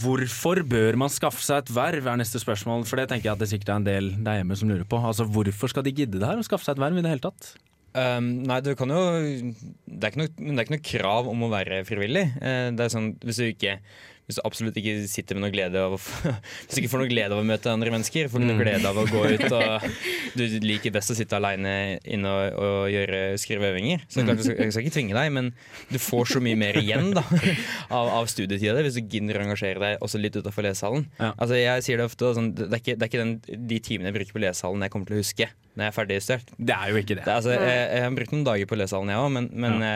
hvorfor 0.00 0.62
bør 0.68 0.98
man 1.00 1.12
skaffe 1.12 1.42
seg 1.44 1.62
et 1.62 1.74
verv, 1.74 2.08
er 2.08 2.18
neste 2.20 2.40
spørsmål. 2.42 2.86
For 2.88 3.00
det 3.00 3.08
tenker 3.10 3.30
jeg 3.30 3.36
at 3.36 3.42
det 3.42 3.50
sikkert 3.50 3.74
er 3.74 3.80
en 3.80 3.86
del 3.86 4.10
der 4.24 4.40
hjemme 4.40 4.58
som 4.58 4.70
lurer 4.70 4.88
på. 4.88 5.00
Altså, 5.00 5.26
Hvorfor 5.26 5.72
skal 5.72 5.86
de 5.86 5.94
gidde 5.94 6.20
det 6.20 6.28
her, 6.28 6.40
å 6.40 6.46
skaffe 6.46 6.66
seg 6.66 6.76
et 6.76 6.84
verv 6.84 7.00
i 7.00 7.04
det 7.04 7.14
hele 7.14 7.24
tatt? 7.24 7.54
Um, 7.94 8.42
nei, 8.42 8.58
du 8.58 8.72
kan 8.74 8.90
jo 8.90 9.02
det 9.86 10.08
er, 10.08 10.16
noe, 10.18 10.30
det 10.34 10.50
er 10.50 10.64
ikke 10.64 10.74
noe 10.74 10.86
krav 10.88 11.28
om 11.30 11.44
å 11.46 11.50
være 11.52 11.84
frivillig. 11.86 12.24
Uh, 12.40 12.72
det 12.74 12.88
er 12.88 12.94
sånn, 12.94 13.12
hvis 13.22 13.38
du 13.38 13.46
ikke 13.46 13.76
hvis 14.24 14.38
du 14.38 14.42
absolutt 14.48 14.76
ikke 14.80 14.94
sitter 15.10 15.36
med 15.36 15.44
noe 15.44 15.52
glede 15.52 15.80
av 15.84 15.94
å 15.96 15.98
Hvis 16.64 16.74
du 16.74 16.80
ikke 16.80 16.90
får 16.94 17.02
noe 17.02 17.10
glede 17.10 17.34
av 17.36 17.42
å 17.42 17.46
møte 17.46 17.68
andre 17.72 17.90
mennesker, 17.92 18.30
får 18.32 18.40
du 18.40 18.46
noe 18.46 18.54
Mm. 18.54 18.62
glede 18.62 18.88
av 18.88 18.96
å 18.96 19.04
gå 19.10 19.22
ut 19.34 19.44
og 19.52 19.84
du 20.38 20.42
liker 20.64 20.92
best 20.94 21.10
å 21.12 21.16
sitte 21.18 21.36
aleine 21.36 21.98
inne 22.06 22.30
og, 22.30 22.56
og 22.64 22.86
gjøre, 22.92 23.20
skrive 23.42 23.68
øvinger. 23.72 24.04
Så 24.08 24.22
er 24.22 24.30
jeg 24.32 24.44
skal, 24.46 24.60
jeg 24.64 24.72
skal 24.76 24.84
ikke 24.86 24.94
tvinge 24.96 25.16
deg, 25.18 25.32
men 25.34 25.50
du 25.90 25.98
får 26.00 26.30
så 26.36 26.42
mye 26.44 26.56
mer 26.60 26.78
igjen 26.80 27.10
da 27.16 27.24
av, 27.98 28.08
av 28.20 28.30
studietida 28.30 28.80
hvis 28.84 28.96
du 28.96 29.02
gidder 29.04 29.40
å 29.40 29.44
engasjere 29.48 29.82
deg 29.82 30.04
også 30.06 30.20
litt 30.22 30.38
utafor 30.38 30.64
lesesalen. 30.68 31.04
Ja. 31.18 31.32
Altså, 31.34 31.58
jeg 31.60 31.84
sier 31.86 32.00
det 32.00 32.06
ofte, 32.08 32.30
sånn, 32.38 32.52
det 32.56 32.70
er 32.70 32.80
ikke, 32.80 32.96
det 32.96 33.06
er 33.08 33.12
ikke 33.12 33.22
den, 33.24 33.34
de 33.74 33.80
timene 33.90 34.10
jeg 34.12 34.16
bruker 34.20 34.38
på 34.38 34.42
lesesalen 34.46 34.86
jeg 34.86 34.94
kommer 34.94 35.10
til 35.10 35.18
å 35.18 35.22
huske 35.24 35.50
når 35.74 35.82
jeg 35.88 35.90
er 35.90 35.94
ferdig 35.98 36.16
studert. 36.22 36.50
Det 36.70 36.74
er 36.78 36.90
jo 36.94 36.98
ikke 37.02 37.14
Det, 37.18 37.22
det. 37.26 37.34
altså, 37.34 37.50
jeg, 37.58 37.78
jeg 37.90 38.02
har 38.06 38.16
brukt 38.20 38.34
noen 38.36 38.46
dager 38.46 38.68
på 38.70 38.76
lesesalen, 38.78 39.10
jeg 39.10 39.22
òg, 39.26 39.30
men, 39.34 39.48
men 39.64 39.76
ja. 39.82 39.92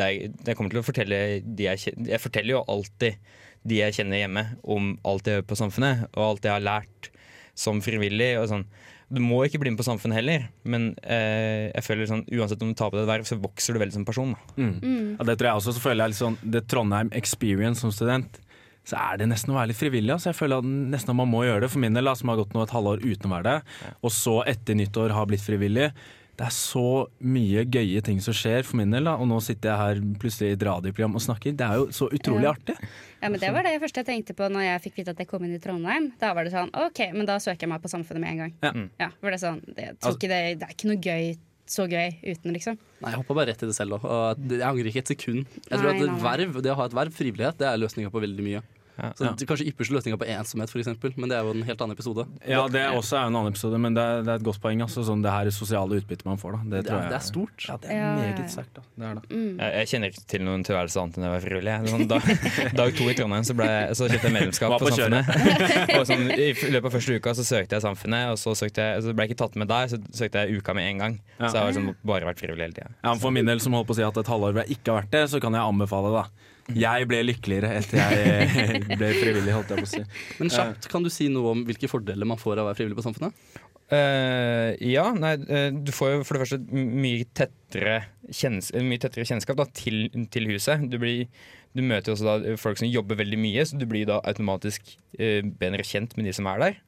det 0.00 0.06
er, 0.10 0.30
jeg 0.50 0.58
kommer 0.58 0.74
til 0.74 0.82
å 0.82 0.86
fortelle 0.86 1.20
de 1.46 1.68
jeg 1.70 1.94
Jeg 2.10 2.18
forteller 2.20 2.56
jo 2.56 2.64
alltid 2.74 3.20
de 3.66 3.80
jeg 3.82 3.98
kjenner 3.98 4.22
hjemme, 4.22 4.44
om 4.62 4.94
alt 5.06 5.28
jeg 5.28 5.40
gjør 5.40 5.48
på 5.50 5.58
Samfunnet, 5.58 6.06
og 6.14 6.22
alt 6.30 6.46
jeg 6.46 6.54
har 6.54 6.64
lært 6.64 7.10
som 7.56 7.80
frivillig. 7.84 8.34
Og 8.40 8.50
sånn. 8.50 8.66
Du 9.06 9.20
må 9.22 9.38
ikke 9.46 9.60
bli 9.62 9.70
med 9.70 9.78
på 9.78 9.86
Samfunnet 9.86 10.18
heller, 10.18 10.48
men 10.66 10.88
eh, 11.06 11.68
jeg 11.70 11.86
føler 11.86 12.08
sånn, 12.10 12.24
uansett 12.26 12.62
om 12.66 12.72
du 12.72 12.78
tar 12.78 12.90
på 12.90 12.98
deg 12.98 13.04
et 13.04 13.12
verv, 13.12 13.28
så 13.28 13.38
vokser 13.38 13.76
du 13.76 13.82
veldig 13.82 13.94
som 14.00 14.06
person. 14.08 14.34
Da. 14.34 14.56
Mm. 14.58 15.14
Ja, 15.14 15.28
det 15.28 15.36
tror 15.38 15.50
jeg 15.50 15.60
også. 15.60 15.76
Så 15.76 15.84
føler 15.84 16.02
jeg 16.02 16.14
litt 16.14 16.22
sånn 16.22 16.40
Det 16.42 16.64
Trondheim 16.66 17.12
experience 17.14 17.84
som 17.84 17.94
student, 17.94 18.40
så 18.86 18.98
er 19.02 19.20
det 19.20 19.30
nesten 19.30 19.54
å 19.54 19.58
være 19.58 19.70
litt 19.72 19.78
frivillig. 19.78 20.12
Altså. 20.14 20.32
Jeg 20.32 20.38
føler 20.38 20.62
at 20.62 20.66
nesten 20.66 21.14
at 21.14 21.18
man 21.18 21.30
må 21.30 21.44
gjøre 21.46 21.64
det. 21.64 21.70
For 21.72 21.82
min 21.82 21.94
del, 21.94 22.10
som 22.18 22.30
har 22.30 22.38
gått 22.38 22.54
nå 22.54 22.62
et 22.62 22.74
halvår 22.74 23.02
uten 23.02 23.30
å 23.30 23.34
være 23.34 23.48
det, 23.48 23.90
og 23.98 24.14
så 24.14 24.36
etter 24.46 24.78
nyttår 24.78 25.14
har 25.14 25.30
blitt 25.30 25.42
frivillig. 25.42 25.90
Det 26.36 26.44
er 26.46 26.52
så 26.52 26.82
mye 27.24 27.64
gøye 27.64 28.02
ting 28.04 28.18
som 28.20 28.34
skjer 28.36 28.62
for 28.68 28.76
min 28.76 28.90
del, 28.92 29.04
da. 29.08 29.14
Og 29.16 29.26
nå 29.30 29.38
sitter 29.40 29.70
jeg 29.72 29.78
her 29.80 30.00
plutselig 30.20 30.50
i 30.50 30.56
et 30.58 30.64
radioprogram 30.68 31.14
og 31.16 31.22
snakker. 31.24 31.54
Det 31.56 31.64
er 31.66 31.78
jo 31.80 31.86
så 31.96 32.10
utrolig 32.12 32.44
Ja. 32.44 32.52
artig. 32.52 32.76
Ja, 33.22 33.30
men 33.30 33.40
Det 33.40 33.52
var 33.54 33.62
det 33.64 33.80
første 33.80 34.02
jeg 34.04 34.06
tenkte 34.06 34.34
på 34.36 34.50
når 34.52 34.62
jeg 34.66 34.82
fikk 34.84 34.96
vite 35.00 35.10
at 35.14 35.18
jeg 35.18 35.28
kom 35.28 35.44
inn 35.44 35.54
i 35.54 35.58
Trondheim. 35.58 36.12
Da 36.20 36.34
var 36.34 36.44
det 36.44 36.52
sånn, 36.52 36.68
ok, 36.74 37.00
men 37.14 37.24
da 37.26 37.38
søker 37.38 37.60
jeg 37.64 37.68
meg 37.72 37.80
på 37.82 37.88
Samfunnet 37.88 38.20
med 38.20 38.30
en 38.30 38.38
gang. 38.38 38.52
Ja. 38.62 38.72
Ja, 39.06 39.08
for 39.20 39.30
det, 39.30 39.42
er 39.42 39.46
sånn, 39.48 39.60
det, 39.74 39.96
Altså- 40.02 40.18
det, 40.20 40.28
det 40.60 40.62
er 40.62 40.74
ikke 40.76 40.90
noe 40.92 41.00
gøy, 41.00 41.38
så 41.66 41.88
gøy 41.88 42.14
uten, 42.22 42.52
liksom. 42.52 42.78
Nei, 43.02 43.10
jeg 43.10 43.18
hoppa 43.18 43.34
bare 43.34 43.46
rett 43.50 43.62
i 43.62 43.66
det 43.66 43.74
selv 43.74 43.96
òg. 43.98 44.04
Og 44.04 44.48
jeg 44.52 44.60
angrer 44.60 44.86
ikke 44.92 45.02
et 45.02 45.08
sekund. 45.16 45.46
Jeg 45.68 45.78
tror 45.80 45.88
Nei, 45.90 45.96
at 45.96 46.06
nei, 46.06 46.12
nei. 46.12 46.22
verv, 46.22 46.62
Det 46.62 46.70
å 46.70 46.76
ha 46.76 46.84
et 46.84 46.92
verv, 46.92 47.12
frivillighet, 47.12 47.56
det 47.58 47.66
er 47.66 47.76
løsninga 47.80 48.10
på 48.12 48.20
veldig 48.22 48.44
mye. 48.44 48.62
Ja. 48.96 49.10
Så 49.16 49.36
det- 49.36 49.46
Kanskje 49.46 49.66
ypperste 49.68 49.92
løsninga 49.92 50.16
på 50.18 50.26
ensomhet, 50.26 50.70
for 50.72 50.78
eksempel, 50.80 51.12
men 51.16 51.28
det 51.28 51.36
er 51.38 51.42
jo 51.44 51.50
en 51.52 51.62
helt 51.68 51.80
annen 51.84 51.92
episode. 51.96 52.24
Ja, 52.48 52.66
det 52.68 52.80
er 52.80 52.94
også 52.96 53.18
er 53.20 53.26
en 53.28 53.36
annen 53.36 53.52
episode, 53.52 53.78
men 53.78 53.94
det 53.94 54.02
er, 54.02 54.22
det 54.24 54.28
er 54.32 54.38
et 54.40 54.46
godt 54.46 54.60
poeng. 54.62 54.80
Altså, 54.80 55.04
sånn 55.04 55.22
det 55.22 55.30
her 55.30 55.50
sosiale 55.52 55.98
utbyttet 56.00 56.24
man 56.24 56.38
får, 56.40 56.52
da. 56.56 56.58
Det, 56.64 56.70
Det 56.70 56.86
tror 56.88 56.96
er, 56.96 57.02
jeg 57.02 57.10
det 57.12 57.18
er 57.20 57.26
stort. 57.26 57.66
Ja, 57.68 57.76
det 57.76 57.90
er 57.90 57.94
Ja, 57.96 58.00
ja, 58.00 58.16
ja. 58.16 58.32
meget 58.36 58.50
sterkt. 58.54 58.72
Da. 58.74 58.82
Det 58.96 59.04
er 59.10 59.14
det. 59.20 59.24
Mm. 59.30 59.58
Jeg, 59.60 59.72
jeg 59.76 59.86
kjenner 59.92 60.06
ikke 60.14 60.24
til 60.32 60.40
noen 60.48 60.64
tilværelse 60.64 60.96
annet 61.02 61.18
enn 61.20 61.26
å 61.28 61.32
være 61.36 61.44
frivillig. 61.46 61.74
Sånn, 61.92 62.06
dag, 62.08 62.22
dag 62.80 62.96
to 62.96 63.04
i 63.12 63.14
Trondheim 63.20 63.44
så, 63.44 63.54
ble, 63.56 63.66
jeg- 63.68 63.90
så 64.00 64.08
kjøpte 64.08 64.26
jeg 64.30 64.36
medlemskap 64.38 64.70
på, 64.72 64.78
på 64.80 64.90
Samfunnet. 64.96 65.28
og 66.00 66.06
sånn, 66.08 66.24
I 66.32 66.48
løpet 66.72 66.88
av 66.90 66.96
første 66.96 67.16
uka 67.20 67.36
så 67.36 67.44
søkte 67.44 67.76
jeg 67.76 67.82
Samfunnet, 67.84 68.32
og 68.32 68.38
så, 68.40 68.56
søkte 68.56 68.80
jeg, 68.80 69.02
så 69.04 69.12
ble 69.14 69.26
jeg 69.28 69.34
ikke 69.36 69.42
tatt 69.44 69.56
med 69.60 69.68
der. 69.68 69.86
Så 69.92 70.00
søkte 70.16 70.46
jeg 70.46 70.56
uka 70.62 70.72
med 70.74 70.88
en 70.94 70.98
gang. 71.04 71.20
Ja. 71.38 71.48
Så 71.52 71.60
jeg 71.60 71.62
har 71.68 71.72
sånn, 71.76 71.92
bare 72.02 72.24
vært 72.32 72.40
frivillig 72.40 72.64
hele 72.70 72.72
tida. 72.80 72.90
Ja, 73.04 73.14
for 73.20 73.30
min 73.30 73.44
del, 73.44 73.60
som 73.60 73.72
holdt 73.76 73.86
på 73.86 73.92
å 73.92 74.00
si 74.00 74.02
at 74.08 74.16
et 74.24 74.26
halvår 74.32 74.56
hvor 74.56 74.64
jeg 74.64 74.78
ikke 74.80 74.92
har 74.94 75.02
vært 75.04 75.10
det, 75.12 75.24
så 75.30 75.40
kan 75.44 75.52
jeg 75.52 75.60
anbefale 75.62 76.12
det. 76.16 76.22
da. 76.24 76.52
Jeg 76.74 77.06
ble 77.06 77.20
lykkeligere 77.28 77.76
etter 77.78 78.00
jeg 78.00 78.80
ble 78.98 79.12
frivillig, 79.20 79.52
holdt 79.54 79.70
jeg 79.70 79.84
på 79.84 79.86
å 79.86 79.92
si. 79.92 80.02
Men 80.40 80.50
kjapt, 80.50 80.88
kan 80.90 81.04
du 81.06 81.10
si 81.12 81.28
noe 81.30 81.54
om 81.54 81.62
hvilke 81.68 81.90
fordeler 81.90 82.26
man 82.26 82.40
får 82.40 82.58
av 82.58 82.64
å 82.64 82.70
være 82.70 82.80
frivillig 82.80 82.98
på 82.98 83.06
Samfunnet? 83.06 83.62
Uh, 83.86 84.74
ja, 84.82 85.04
nei, 85.14 85.36
eh, 85.46 85.68
du 85.70 85.92
får 85.94 86.08
jo 86.10 86.22
for 86.26 86.34
det 86.34 86.42
første 86.42 86.58
mye 86.74 87.26
tettere, 87.38 88.00
kjenns, 88.34 88.72
eh, 88.74 88.82
mye 88.82 88.98
tettere 88.98 89.26
kjennskap 89.28 89.60
da, 89.60 89.68
til, 89.78 90.08
til 90.34 90.50
huset. 90.50 90.88
Du, 90.90 90.98
blir, 91.02 91.28
du 91.76 91.84
møter 91.86 92.10
jo 92.10 92.16
også 92.16 92.26
da 92.26 92.56
folk 92.58 92.82
som 92.82 92.90
jobber 92.90 93.20
veldig 93.22 93.38
mye, 93.38 93.62
så 93.62 93.78
du 93.78 93.86
blir 93.86 94.08
da 94.10 94.18
automatisk 94.26 94.96
uh, 95.20 95.38
bedre 95.46 95.86
kjent 95.86 96.18
med 96.18 96.26
de 96.26 96.34
som 96.34 96.50
er 96.50 96.64
der. 96.64 96.80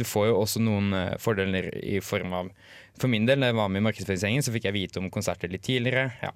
Du 0.00 0.06
får 0.08 0.30
jo 0.30 0.38
også 0.40 0.64
noen 0.64 0.94
uh, 0.96 1.18
fordeler 1.20 1.68
i 1.82 1.98
form 2.00 2.32
av 2.32 2.52
For 2.98 3.12
min 3.12 3.28
del, 3.28 3.44
da 3.44 3.52
jeg 3.52 3.58
var 3.60 3.68
med 3.68 3.82
i 3.82 3.88
Markedsføringsgjengen, 3.90 4.42
så 4.42 4.54
fikk 4.54 4.70
jeg 4.70 4.78
vite 4.78 5.02
om 5.02 5.12
konserter 5.12 5.52
litt 5.52 5.68
tidligere. 5.68 6.08
Ja. 6.24 6.32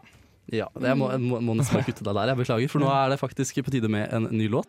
Ja, 0.50 0.66
Jeg 0.74 0.98
må, 0.98 1.06
må, 1.22 1.38
må 1.44 1.54
nesten 1.54 1.78
bare 1.78 1.86
kutte 1.86 2.04
deg 2.04 2.16
der, 2.18 2.32
jeg 2.32 2.40
beklager, 2.42 2.70
for 2.72 2.82
nå 2.82 2.90
er 2.90 3.12
det 3.12 3.20
faktisk 3.20 3.60
på 3.62 3.72
tide 3.72 3.90
med 3.92 4.10
en 4.12 4.26
ny 4.34 4.48
låt. 4.50 4.68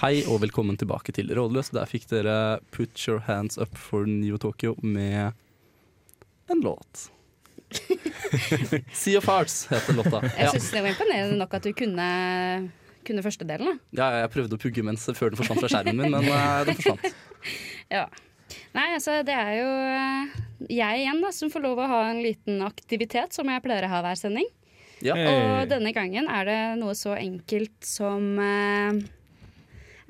Hei 0.00 0.22
og 0.28 0.40
velkommen 0.42 0.76
tilbake 0.80 1.12
til 1.14 1.30
Rådløs. 1.36 1.70
Der 1.76 1.88
fikk 1.88 2.08
dere 2.10 2.60
Put 2.74 3.00
Your 3.06 3.22
Hands 3.28 3.56
Up 3.60 3.76
for 3.78 4.08
Neo 4.08 4.40
Tokyo 4.40 4.74
med 4.82 5.32
en 6.50 6.64
låt. 6.64 7.08
Sea 8.92 9.20
of 9.20 9.28
Hearts 9.30 9.68
heter 9.70 9.96
låta. 9.96 10.22
Jeg 10.24 10.50
synes 10.50 10.66
syns 10.66 10.72
det 10.74 10.82
var 10.84 10.94
imponerende 10.94 11.38
nok 11.38 11.54
at 11.60 11.68
du 11.68 11.72
kunne, 11.76 12.08
kunne 13.06 13.24
første 13.24 13.46
delen. 13.46 13.78
Da. 13.92 14.02
ja, 14.02 14.24
jeg 14.24 14.32
prøvde 14.34 14.58
å 14.58 14.64
pugge 14.64 14.84
mens 14.84 15.06
før 15.16 15.32
den 15.32 15.40
forsvant 15.40 15.62
fra 15.62 15.70
skjermen 15.70 16.02
min, 16.02 16.16
men 16.18 16.28
uh, 16.32 16.64
den 16.66 16.80
forsvant. 16.80 17.22
Ja. 17.90 18.08
Nei, 18.76 18.86
altså 18.96 19.20
det 19.26 19.36
er 19.36 19.52
jo 19.60 19.68
eh, 19.90 20.40
jeg 20.68 21.04
igjen 21.04 21.22
da, 21.24 21.30
som 21.34 21.52
får 21.52 21.64
lov 21.64 21.80
å 21.80 21.88
ha 21.88 22.00
en 22.10 22.22
liten 22.24 22.60
aktivitet 22.66 23.36
som 23.36 23.48
jeg 23.48 23.62
pleier 23.64 23.86
å 23.86 23.92
ha 23.94 24.02
hver 24.04 24.18
sending. 24.18 24.48
Ja. 25.00 25.16
Hey. 25.16 25.30
Og 25.30 25.70
denne 25.70 25.94
gangen 25.96 26.28
er 26.28 26.48
det 26.48 26.60
noe 26.80 26.92
så 26.98 27.14
enkelt 27.16 27.78
som 27.86 28.34
eh, 28.44 29.00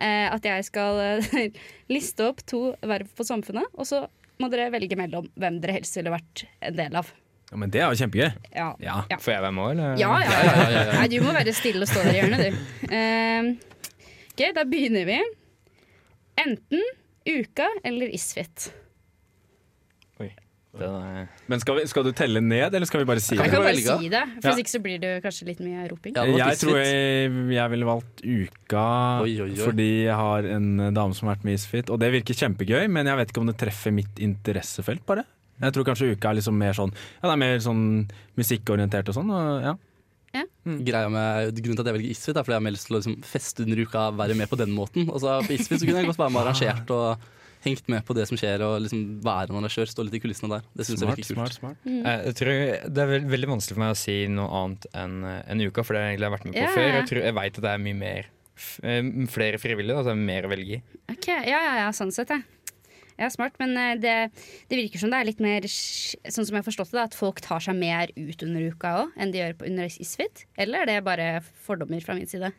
eh, 0.03 0.27
at 0.27 0.47
jeg 0.47 0.67
skal 0.67 0.99
eh, 1.05 1.61
liste 1.95 2.27
opp 2.27 2.43
to 2.49 2.73
verv 2.83 3.11
på 3.15 3.27
Samfunnet, 3.27 3.71
og 3.77 3.87
så 3.87 4.05
må 4.41 4.49
dere 4.51 4.73
velge 4.75 4.97
mellom 4.99 5.29
hvem 5.39 5.61
dere 5.63 5.79
helst 5.79 5.99
ville 5.99 6.13
vært 6.13 6.47
en 6.65 6.79
del 6.79 6.97
av. 6.99 7.11
Ja, 7.51 7.59
men 7.59 7.73
det 7.75 7.81
er 7.83 7.91
jo 7.91 7.99
kjempegøy. 7.99 8.29
Ja. 8.55 8.69
Ja. 8.83 9.01
Ja. 9.11 9.19
Får 9.19 9.35
jeg 9.35 9.43
være 9.43 9.55
med 9.57 9.65
òg, 9.65 9.73
eller? 9.75 9.97
Ja, 9.99 10.13
ja, 10.23 10.37
ja, 10.39 10.53
ja, 10.55 10.69
ja. 10.71 10.95
Nei, 11.01 11.09
du 11.11 11.19
må 11.25 11.35
være 11.35 11.55
stille 11.55 11.83
og 11.83 11.91
stå 11.91 12.05
der 12.07 12.15
i 12.15 12.21
hjørnet, 12.21 12.47
du. 12.47 12.61
Eh, 13.01 13.49
ok, 14.31 14.43
da 14.57 14.65
begynner 14.71 15.07
vi. 15.09 15.19
Enten 16.41 16.85
Uka 17.29 17.67
eller 17.85 18.09
Isfit. 18.15 18.71
Den 20.71 20.93
er, 21.03 21.25
Men 21.51 21.59
skal, 21.59 21.81
vi, 21.81 21.85
skal 21.91 22.05
du 22.07 22.13
telle 22.15 22.39
ned, 22.39 22.71
eller 22.79 22.87
skal 22.87 23.01
vi 23.03 23.07
bare 23.09 23.19
si 23.19 23.35
det? 23.35 23.43
Jeg 23.43 23.51
kan 23.57 23.65
bare 23.65 23.75
si 23.75 24.07
det, 24.13 24.21
for 24.37 24.45
Ja. 24.47 24.53
hvis 24.53 24.61
ikke 24.63 24.71
så 24.71 24.81
blir 24.85 25.01
det 25.03 25.09
kanskje 25.25 25.47
litt 25.49 25.59
mye 25.67 25.89
roping. 25.91 26.15
Ja, 26.15 26.23
Jeg 26.31 26.61
tror 26.61 26.77
jeg, 26.79 27.33
jeg 27.57 27.71
ville 27.73 27.89
valgt 27.89 28.23
Uka 28.23 28.85
Oi, 29.25 29.33
oi, 29.43 29.49
oi. 29.51 29.57
fordi 29.59 29.89
jeg 30.07 30.15
har 30.15 30.47
en 30.47 30.95
dame 30.95 31.13
som 31.19 31.27
har 31.27 31.35
vært 31.35 31.45
med 31.49 31.57
i 31.57 31.59
Isfit. 31.59 31.91
Og 31.91 31.99
det 31.99 32.13
virker 32.15 32.39
kjempegøy, 32.39 32.87
men 32.89 33.05
jeg 33.11 33.19
vet 33.19 33.33
ikke 33.35 33.43
om 33.43 33.51
det 33.51 33.57
treffer 33.59 33.91
mitt 33.99 34.23
interessefelt, 34.23 35.03
bare. 35.11 35.25
Jeg 35.61 35.75
tror 35.75 35.85
kanskje 35.91 36.13
Uka 36.15 36.31
er 36.31 36.39
liksom 36.39 36.55
mer 36.57 36.73
sånn 36.73 36.95
Ja, 36.95 37.27
det 37.27 37.33
er 37.35 37.43
mer 37.43 37.59
sånn 37.59 37.83
musikkorientert 38.39 39.11
og 39.11 39.19
sånn. 39.19 39.35
Og, 39.35 39.63
ja. 39.67 39.75
Greia 40.87 41.09
med, 41.11 41.57
grunnen 41.59 41.77
til 41.79 41.83
at 41.85 41.89
jeg 41.91 41.97
velger 41.99 42.11
Isfit, 42.15 42.37
er 42.37 42.45
fordi 42.47 42.55
jeg 42.55 42.61
har 42.61 42.65
meldt 42.69 42.77
lyst 42.79 42.87
til 42.91 42.95
å 42.97 43.01
liksom, 43.01 43.15
feste 43.27 43.65
under 43.67 43.81
uka, 43.83 44.07
være 44.21 44.37
med 44.39 44.49
på 44.53 44.59
den 44.61 44.73
måten. 44.77 45.09
Og 45.11 45.21
så 45.25 45.39
på 45.47 45.55
Isfit 45.57 45.81
så 45.83 45.87
kunne 45.89 46.03
jeg 46.05 46.11
godt 46.13 46.21
være 46.21 46.35
med 46.37 46.43
arrangert 46.45 46.91
og 46.95 47.29
hengt 47.65 47.89
med 47.93 48.05
på 48.09 48.15
det 48.17 48.25
som 48.31 48.39
skjer, 48.41 48.63
og 48.65 48.79
liksom 48.87 49.01
være 49.27 49.51
en 49.53 49.59
arrangør, 49.61 49.89
stå 49.91 50.05
litt 50.07 50.15
i 50.17 50.21
kulissene 50.23 50.49
der. 50.55 50.63
Det 50.73 50.87
syns 50.89 51.03
jeg 51.03 51.09
Smart, 51.09 51.19
virker 51.21 51.41
kult. 51.43 51.57
smart. 51.59 51.81
Mm. 51.85 51.99
jeg, 52.07 52.21
jeg 52.31 52.37
tror 52.39 52.53
Det 52.97 53.03
er 53.05 53.11
veld, 53.11 53.27
veldig 53.35 53.51
vanskelig 53.51 53.77
for 53.77 53.83
meg 53.85 53.93
å 53.97 53.99
si 54.01 54.15
noe 54.33 54.49
annet 54.63 54.87
enn 55.03 55.17
en 55.29 55.65
uka, 55.67 55.85
for 55.85 55.93
det 55.93 56.01
har 56.01 56.07
jeg 56.09 56.17
egentlig 56.17 56.31
vært 56.37 56.47
med 56.49 56.55
på 56.57 56.63
yeah. 56.63 56.77
før. 56.79 56.89
Jeg, 56.95 57.09
tror, 57.11 57.23
jeg 57.29 57.37
veit 57.41 57.59
at 57.61 57.67
det 57.67 57.73
er 57.75 57.83
mye 57.85 57.99
mer 58.01 58.31
f- 58.57 58.81
eh, 58.85 59.11
flere 59.35 59.61
frivillige, 59.61 59.97
da, 59.99 60.07
så 60.07 60.13
det 60.15 60.17
er 60.17 60.25
mer 60.31 60.49
å 60.49 60.53
velge 60.55 60.79
i. 60.79 60.83
Ok, 61.13 61.29
Ja, 61.29 61.61
ja, 61.67 61.75
ja, 61.83 61.91
sånn 61.97 62.15
sett, 62.17 62.33
ja. 62.33 62.41
Ja, 63.21 63.29
smart, 63.29 63.59
men 63.61 63.77
eh, 63.77 63.99
det, 64.01 64.15
det 64.71 64.79
virker 64.79 65.03
som 65.03 65.13
det 65.13 65.21
er 65.21 65.29
litt 65.29 65.43
mer 65.45 65.67
Sånn 65.69 66.47
som 66.47 66.55
jeg 66.55 66.63
har 66.63 66.67
forstått 66.67 66.95
det, 66.95 67.03
at 67.11 67.17
folk 67.19 67.43
tar 67.45 67.61
seg 67.61 67.77
mer 67.77 68.13
ut 68.17 68.45
under 68.47 68.71
uka 68.73 68.95
òg 69.03 69.21
enn 69.21 69.35
de 69.35 69.43
gjør 69.43 69.59
på 69.61 69.69
under 69.69 69.93
Isfit? 69.93 70.47
Eller 70.57 70.87
er 70.87 70.91
det 70.95 70.99
bare 71.05 71.29
fordommer 71.67 72.01
fra 72.05 72.17
min 72.17 72.31
side? 72.31 72.53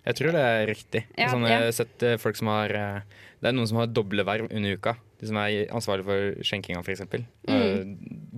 Jeg 0.00 0.16
tror 0.16 0.32
det 0.32 0.42
er 0.48 0.62
riktig. 0.70 1.02
Ja, 1.12 1.28
sånn, 1.28 1.44
jeg 1.44 1.60
har 1.60 1.74
sett 1.76 2.06
eh, 2.06 2.16
folk 2.20 2.38
som 2.40 2.48
har 2.48 2.72
eh, 2.72 3.20
Det 3.40 3.50
er 3.50 3.56
noen 3.56 3.68
som 3.68 3.82
har 3.82 3.92
doble 3.92 4.24
verv 4.24 4.48
under 4.48 4.80
uka. 4.80 4.96
De 5.20 5.28
som 5.28 5.36
er 5.36 5.66
ansvarlig 5.76 6.06
for 6.06 6.46
skjenkinga, 6.48 6.80
f.eks. 6.80 7.02
Mm. 7.44 7.90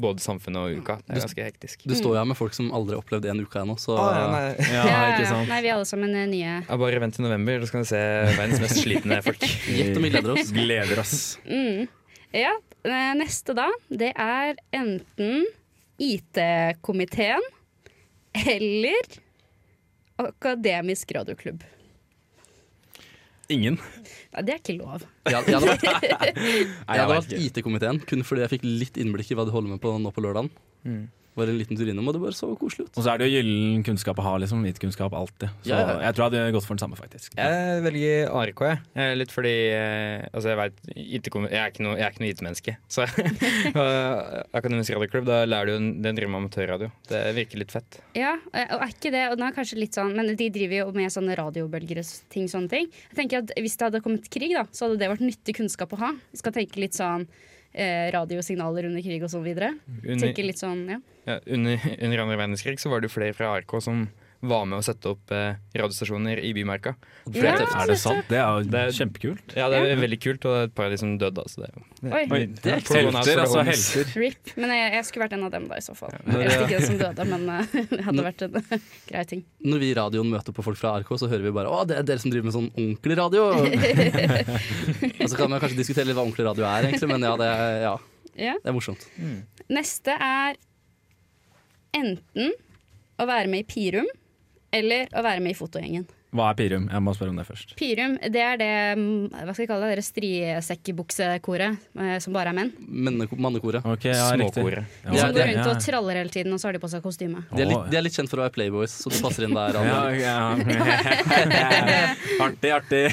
Både 0.02 0.22
samfunnet 0.24 0.58
og 0.58 0.82
uka. 0.82 0.96
Det 1.06 1.14
er 1.14 1.22
ganske 1.22 1.46
hektisk. 1.46 1.84
Du 1.86 1.94
står 1.94 2.16
jo 2.16 2.18
her 2.18 2.26
med 2.26 2.38
folk 2.38 2.56
som 2.56 2.72
aldri 2.74 2.96
har 2.96 3.04
opplevd 3.04 3.28
en 3.30 3.42
uke 3.44 3.62
ennå, 3.62 3.76
så 3.78 3.94
Ja, 3.94 4.98
ikke 5.14 5.28
sant. 5.30 5.46
Nei, 5.52 5.60
vi 5.62 5.70
er 5.70 5.76
alle 5.76 5.86
sammen 5.88 6.16
eh, 6.18 6.26
nye. 6.32 6.56
Ja, 6.66 6.78
bare 6.82 7.02
vent 7.04 7.14
til 7.18 7.26
november, 7.26 7.62
da 7.62 7.70
skal 7.70 7.84
du 7.84 7.90
se 7.92 8.02
verdens 8.34 8.62
mest 8.64 8.82
slitne 8.82 9.20
folk. 9.22 9.46
gjett 9.78 9.98
om 10.00 10.08
vi 10.08 10.12
gleder 10.16 10.34
oss. 10.34 10.54
Gleder 10.56 11.02
oss. 11.04 11.16
Mm. 11.46 11.86
Ja, 12.34 12.54
eh, 12.88 13.12
neste 13.20 13.54
da, 13.56 13.68
det 13.92 14.10
er 14.18 14.56
enten 14.74 15.44
IT-komiteen 16.02 17.44
eller 18.42 19.20
Akademisk 20.22 21.12
radioklubb. 21.14 21.62
Ingen. 23.52 23.78
Nei, 24.32 24.44
det 24.48 24.54
er 24.54 24.60
ikke 24.62 24.76
lov. 24.78 25.02
Jeg, 25.28 25.44
jeg 25.48 25.58
hadde 25.60 27.08
vært, 27.10 27.32
ikke. 27.32 27.42
IT-komiteen, 27.48 28.00
kun 28.08 28.24
fordi 28.26 28.46
jeg 28.46 28.54
fikk 28.56 28.68
litt 28.68 29.00
innblikk 29.00 29.32
i 29.32 29.38
hva 29.38 29.44
de 29.48 29.54
holder 29.54 29.74
med 29.74 29.82
på 29.82 29.92
nå 30.00 30.12
på 30.14 30.24
lørdagen. 30.24 30.48
Mm. 30.88 31.02
Var 31.34 31.48
en 31.48 31.56
liten 31.56 31.78
tur 31.80 31.88
innom, 31.88 32.04
og 32.10 32.12
det 32.12 32.20
bare 32.20 32.36
så 32.36 32.50
koselig 32.60 32.84
ut. 32.86 32.96
Og 33.00 33.04
så 33.06 33.12
er 33.14 33.20
det 33.22 33.28
jo 33.30 33.38
gyllen 33.38 33.84
kunnskap 33.86 34.18
å 34.20 34.24
ha, 34.26 34.32
liksom. 34.42 34.60
Hvitkunnskap 34.66 35.14
alltid. 35.16 35.48
Så 35.64 35.70
Ja, 35.70 35.78
ja. 35.80 35.94
jeg 36.04 36.16
tror 36.18 36.26
jeg 36.26 36.42
hadde 36.42 36.52
gått 36.58 36.66
for 36.66 36.76
den 36.76 36.82
samme, 36.82 36.98
faktisk. 36.98 37.32
Jeg 37.38 37.82
velger 37.86 38.28
ARK, 38.36 38.60
jeg. 38.68 38.80
Eh, 39.00 39.12
Litt 39.16 39.32
fordi 39.32 39.52
eh, 39.72 40.26
Altså, 40.32 40.50
jeg 40.52 40.58
veit 40.60 40.82
Jeg 40.92 41.22
er 41.22 41.22
ikke 41.72 41.84
noe, 41.86 41.96
jeg 41.96 42.04
er 42.04 42.12
ikke 42.12 42.24
noe 42.26 42.32
IT-menneske. 42.34 42.74
Så 42.94 43.06
eh, 43.08 44.42
Akademisk 44.58 44.92
radioklubb, 44.96 45.26
da 45.30 45.42
lærer 45.48 45.72
du 45.72 45.88
Den 46.04 46.18
driver 46.18 46.32
med 46.34 46.40
amatørradio. 46.42 46.90
Det 47.08 47.22
virker 47.38 47.62
litt 47.62 47.72
fett. 47.72 48.00
Ja, 48.18 48.34
og 48.52 48.76
er 48.84 48.92
ikke 48.92 49.12
det, 49.14 49.24
og 49.30 49.38
den 49.40 49.46
er 49.48 49.56
kanskje 49.56 49.80
litt 49.80 49.96
sånn 49.96 50.12
Men 50.16 50.34
de 50.36 50.50
driver 50.52 50.82
jo 50.82 50.90
med 50.96 51.12
sånne 51.14 51.36
radiobølger 51.38 52.02
og 52.02 52.12
ting, 52.32 52.48
sånne 52.52 52.68
ting. 52.72 52.90
Jeg 53.12 53.18
tenker 53.22 53.40
at 53.44 53.54
Hvis 53.56 53.78
det 53.80 53.88
hadde 53.88 54.02
kommet 54.04 54.28
krig, 54.32 54.52
da, 54.58 54.66
så 54.74 54.86
hadde 54.90 55.00
det 55.00 55.08
vært 55.14 55.24
nyttig 55.24 55.56
kunnskap 55.62 55.96
å 55.96 56.00
ha. 56.04 56.12
Vi 56.32 56.42
skal 56.42 56.54
tenke 56.60 56.80
litt 56.82 56.98
sånn 56.98 57.24
eh, 57.72 58.08
radiosignaler 58.14 58.88
under 58.90 59.04
krig 59.04 59.24
og 59.24 59.32
så 59.32 59.42
videre. 59.44 59.72
Under, 60.02 60.42
litt 60.46 60.60
sånn, 60.60 60.84
ja. 60.90 61.00
ja, 61.28 61.38
under, 61.46 61.88
under 62.04 62.24
andre 62.26 62.40
verdenskrig 62.40 62.80
så 62.82 62.92
var 62.92 63.04
det 63.04 63.12
flere 63.12 63.36
fra 63.36 63.52
ARK 63.58 63.76
som 63.84 64.06
var 64.42 64.64
med 64.66 64.80
å 64.80 64.82
sette 64.82 65.06
opp 65.06 65.30
eh, 65.30 65.54
radiostasjoner 65.78 66.40
i 66.42 66.48
Bymarka. 66.56 66.96
Ja, 67.30 67.52
Er 67.54 67.86
det 67.86 67.94
sant? 68.02 68.24
Det 68.26 68.38
er 68.40 68.48
jo 68.58 68.64
Det 68.66 68.80
er- 68.80 68.90
kjempekult. 68.96 69.52
Ja, 69.54 69.68
det 69.70 69.78
er 69.86 70.00
veldig 70.00 70.18
kult, 70.20 70.44
og 70.50 70.56
et 70.64 70.72
par 70.74 70.86
av 70.88 70.90
de 70.90 70.98
som 70.98 71.12
døde, 71.16 71.38
Altså, 71.44 71.62
det 71.62 71.68
er 71.68 71.74
jo 71.78 71.82
Oi, 72.10 72.22
Oi, 72.26 72.40
det 72.46 72.72
er 72.72 72.80
ikke 72.82 72.96
helter, 72.98 73.38
altså. 73.44 73.62
Helter. 73.62 74.10
rip. 74.18 74.50
Men 74.58 74.70
jeg, 74.74 74.92
jeg 74.96 75.04
skulle 75.06 75.24
vært 75.28 75.36
en 75.38 75.44
av 75.46 75.50
dem 75.54 75.68
da, 75.70 75.76
i 75.78 75.84
så 75.86 75.94
fall. 75.94 76.10
men 76.26 76.40
Jeg 76.40 76.48
vet 76.48 76.58
det- 76.58 76.66
ikke 76.66 76.78
det 76.80 76.86
som 76.88 76.98
døde, 76.98 77.24
men 77.30 77.48
eh, 77.48 77.66
det 77.94 78.00
hadde 78.08 78.24
vært 78.26 78.42
en 78.42 78.82
grei 79.12 79.24
ting. 79.30 79.44
Når 79.64 79.78
vi 79.78 79.90
i 79.92 79.94
radioen 79.94 80.30
møter 80.34 80.52
på 80.52 80.64
folk 80.66 80.76
fra 80.82 80.96
RK, 80.98 81.14
så 81.22 81.28
hører 81.30 81.42
vi 81.46 81.52
bare 81.54 81.70
'Å, 81.70 81.86
det 81.86 81.98
er 81.98 82.02
dere 82.02 82.18
som 82.18 82.30
driver 82.34 82.50
med 82.50 82.56
sånn 82.58 82.70
ordentlig 82.74 83.16
radio'. 83.22 83.46
og 85.22 85.28
så 85.30 85.36
kan 85.38 85.50
man 85.50 85.60
kanskje 85.62 85.78
diskutere 85.78 86.06
litt 86.10 86.16
hva 86.18 86.26
ordentlig 86.26 86.46
radio 86.50 86.64
er, 86.66 86.90
egentlig, 86.90 87.08
men 87.14 87.22
ja, 87.22 87.36
det 87.38 87.46
er, 87.46 87.80
ja, 87.86 87.94
Ja. 88.34 88.54
det 88.58 88.66
er 88.66 88.74
morsomt. 88.74 89.06
Neste 89.70 90.18
er 90.18 90.56
enten 91.94 92.50
å 93.20 93.26
være 93.28 93.46
med 93.52 93.62
i 93.62 93.68
Pirum 93.68 94.06
eller 94.72 95.08
å 95.12 95.22
være 95.24 95.44
med 95.44 95.54
i 95.54 95.56
Fotogjengen. 95.58 96.08
Hva 96.32 96.46
er 96.48 96.56
Pirum? 96.56 96.86
Jeg 96.88 97.04
må 97.04 97.12
spørre 97.12 97.28
om 97.34 97.36
det 97.36 97.44
først. 97.44 97.74
Pirum, 97.76 98.14
det 98.32 98.40
er 98.40 98.56
det 98.56 98.70
mm, 98.96 99.34
hva 99.34 99.52
skal 99.52 99.66
jeg 99.66 99.68
kalle 99.68 99.90
det, 99.90 99.98
det 100.00 100.04
strisekkbuksekoret 100.06 101.82
eh, 102.00 102.14
som 102.24 102.32
bare 102.32 102.54
er 102.54 102.56
menn. 102.56 102.70
Mannekoret. 102.88 103.84
Okay, 103.84 104.14
ja. 104.16 104.30
Småkoret. 104.32 104.88
Ja, 105.04 105.10
De 105.12 105.20
som 105.20 105.34
går 105.36 105.50
rundt 105.50 105.60
ja. 105.60 105.66
og 105.68 105.84
traller 105.84 106.22
hele 106.22 106.32
tiden, 106.32 106.56
og 106.56 106.62
så 106.62 106.70
har 106.70 106.78
de 106.78 106.80
på 106.80 106.88
seg 106.88 107.04
kostyme. 107.04 107.44
De 107.52 107.66
er, 107.66 107.68
litt, 107.68 107.84
de 107.92 108.00
er 108.00 108.06
litt 108.06 108.16
kjent 108.16 108.32
for 108.32 108.40
å 108.40 108.46
være 108.46 108.54
playboys, 108.56 108.94
så 109.02 109.12
du 109.12 109.18
passer 109.20 109.44
inn 109.48 109.58
der. 109.58 109.76
Ja, 109.92 110.00
ja. 110.16 110.36
artig, 112.46 112.72
artig. 112.72 113.04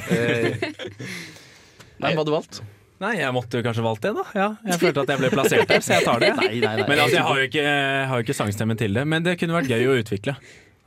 Nei, 2.00 2.13
hva 2.13 2.22
hadde 2.22 2.30
du 2.30 2.36
valgt? 2.38 2.62
Nei, 3.04 3.13
jeg 3.19 3.36
måtte 3.36 3.60
jo 3.60 3.67
kanskje 3.67 3.84
valgt 3.84 4.08
det, 4.08 4.15
da. 4.15 4.26
Ja, 4.36 4.48
jeg 4.72 4.80
følte 4.80 5.04
at 5.04 5.12
jeg 5.12 5.24
ble 5.26 5.34
plassert 5.36 5.67
der, 5.72 5.84
så 5.84 5.98
jeg 5.98 6.08
tar 6.08 6.24
det. 6.24 6.32
Nei, 6.39 6.50
nei, 6.63 6.74
nei. 6.80 6.88
Men 6.88 7.04
altså, 7.04 7.19
jeg 7.19 7.28
har 7.28 7.43
jo 7.43 7.52
ikke, 7.52 7.67
har 8.12 8.19
jo 8.19 8.28
ikke 8.28 8.39
sangstemmen 8.39 8.80
til 8.80 8.95
det. 8.95 9.06
Men 9.08 9.28
det 9.28 9.36
kunne 9.39 9.60
vært 9.60 9.72
gøy 9.72 9.88
å 9.91 10.00
utvikle. 10.00 10.39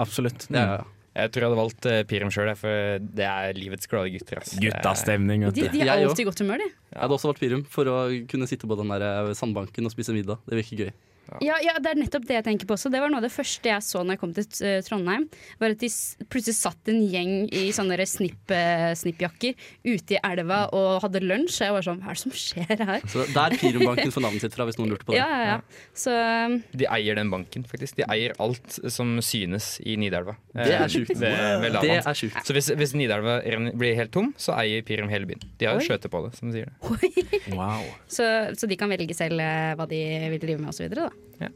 Absolutt. 0.03 0.49
ja, 0.51 0.67
ja. 0.79 0.83
Jeg 1.12 1.29
tror 1.29 1.43
jeg 1.45 1.49
hadde 1.51 1.59
valgt 1.61 1.87
uh, 1.93 1.97
Pirum 2.09 2.31
sjøl, 2.33 2.49
for 2.57 3.03
det 3.05 3.25
er 3.29 3.53
livets 3.59 3.85
glade 3.91 4.09
gutter. 4.15 4.38
Altså. 4.41 4.57
Er- 4.57 4.62
Guttastemning, 4.65 5.43
De, 5.53 5.67
de 5.69 5.83
er 5.85 5.91
alltid 5.93 6.23
i 6.25 6.29
godt 6.31 6.41
humør, 6.41 6.62
de. 6.62 6.69
Jeg 6.95 7.01
hadde 7.03 7.17
også 7.19 7.29
valgt 7.29 7.43
Pirum 7.43 7.65
for 7.69 7.91
å 7.93 7.97
kunne 8.31 8.49
sitte 8.49 8.65
på 8.71 8.79
den 8.81 8.88
der 8.95 9.05
eh, 9.11 9.33
sandbanken 9.37 9.85
og 9.85 9.93
spise 9.93 10.15
middag. 10.17 10.41
Det 10.49 10.57
virker 10.62 10.87
gøy. 10.87 10.93
Ja, 11.41 11.57
ja, 11.65 11.77
det 11.81 11.93
er 11.93 12.01
nettopp 12.01 12.27
det 12.29 12.37
jeg 12.37 12.45
tenker 12.47 12.69
på 12.69 12.77
også. 12.77 12.91
Det 12.93 13.01
var 13.01 13.13
noe 13.13 13.23
av 13.23 13.27
det 13.27 13.33
første 13.33 13.71
jeg 13.71 13.85
så 13.87 14.03
når 14.03 14.17
jeg 14.17 14.21
kom 14.21 14.33
til 14.37 14.47
eh, 14.69 14.81
Trondheim. 14.85 15.27
Var 15.61 15.75
at 15.75 15.81
de 15.83 15.91
plutselig 16.33 16.57
satt 16.59 16.91
en 16.93 17.01
gjeng 17.09 17.33
i 17.49 17.65
sånne 17.75 17.97
snipp, 18.09 18.53
eh, 18.53 18.91
snippjakker 18.99 19.55
ute 19.87 20.17
i 20.17 20.21
elva 20.21 20.65
og 20.77 21.07
hadde 21.07 21.23
lunsj. 21.25 21.63
Og 21.63 21.69
jeg 21.69 21.77
var 21.77 21.87
sånn 21.87 22.03
Hva 22.03 22.13
er 22.13 22.19
det 22.19 22.23
som 22.25 22.35
skjer 22.37 22.85
her? 22.91 23.07
Så 23.13 23.27
Der 23.33 23.57
Pirumbanken 23.61 24.13
får 24.17 24.27
navnet 24.27 24.45
sitt 24.45 24.57
fra, 24.59 24.67
hvis 24.69 24.81
noen 24.81 24.93
lurte 24.93 25.09
på 25.09 25.15
det. 25.15 25.23
Ja, 25.23 25.29
ja, 25.31 25.57
ja. 25.57 25.89
Så 25.97 26.13
um, 26.13 26.59
De 26.77 26.89
eier 26.99 27.19
den 27.19 27.33
banken, 27.33 27.67
faktisk. 27.69 27.97
De 28.01 28.07
eier 28.13 28.37
alt 28.43 28.79
som 28.93 29.15
synes 29.25 29.77
i 29.87 29.97
Nidelva. 30.01 30.37
Det 30.53 30.77
er 30.77 30.93
sjukt. 30.93 31.15
Det 31.23 31.33
er 31.33 32.19
sjukt. 32.19 32.43
Så 32.45 32.57
hvis, 32.57 32.73
hvis 32.77 32.97
Nidelva 32.99 33.41
blir 33.79 33.97
helt 33.99 34.13
tom, 34.15 34.33
så 34.41 34.57
eier 34.59 34.85
Pyrum 34.87 35.11
hele 35.13 35.29
byen. 35.31 35.43
De 35.61 35.69
har 35.69 35.79
jo 35.79 35.87
skjøte 35.87 36.11
på 36.13 36.25
det, 36.27 36.35
som 36.39 36.51
de 36.51 36.59
sier 36.59 36.69
det. 36.71 37.53
Wow. 37.53 37.85
så, 38.11 38.27
så 38.59 38.69
de 38.71 38.77
kan 38.79 38.91
velge 38.93 39.15
selv 39.17 39.41
eh, 39.43 39.73
hva 39.79 39.87
de 39.91 39.99
vil 40.33 40.43
drive 40.43 40.63
med 40.63 40.73
osv. 41.12 41.48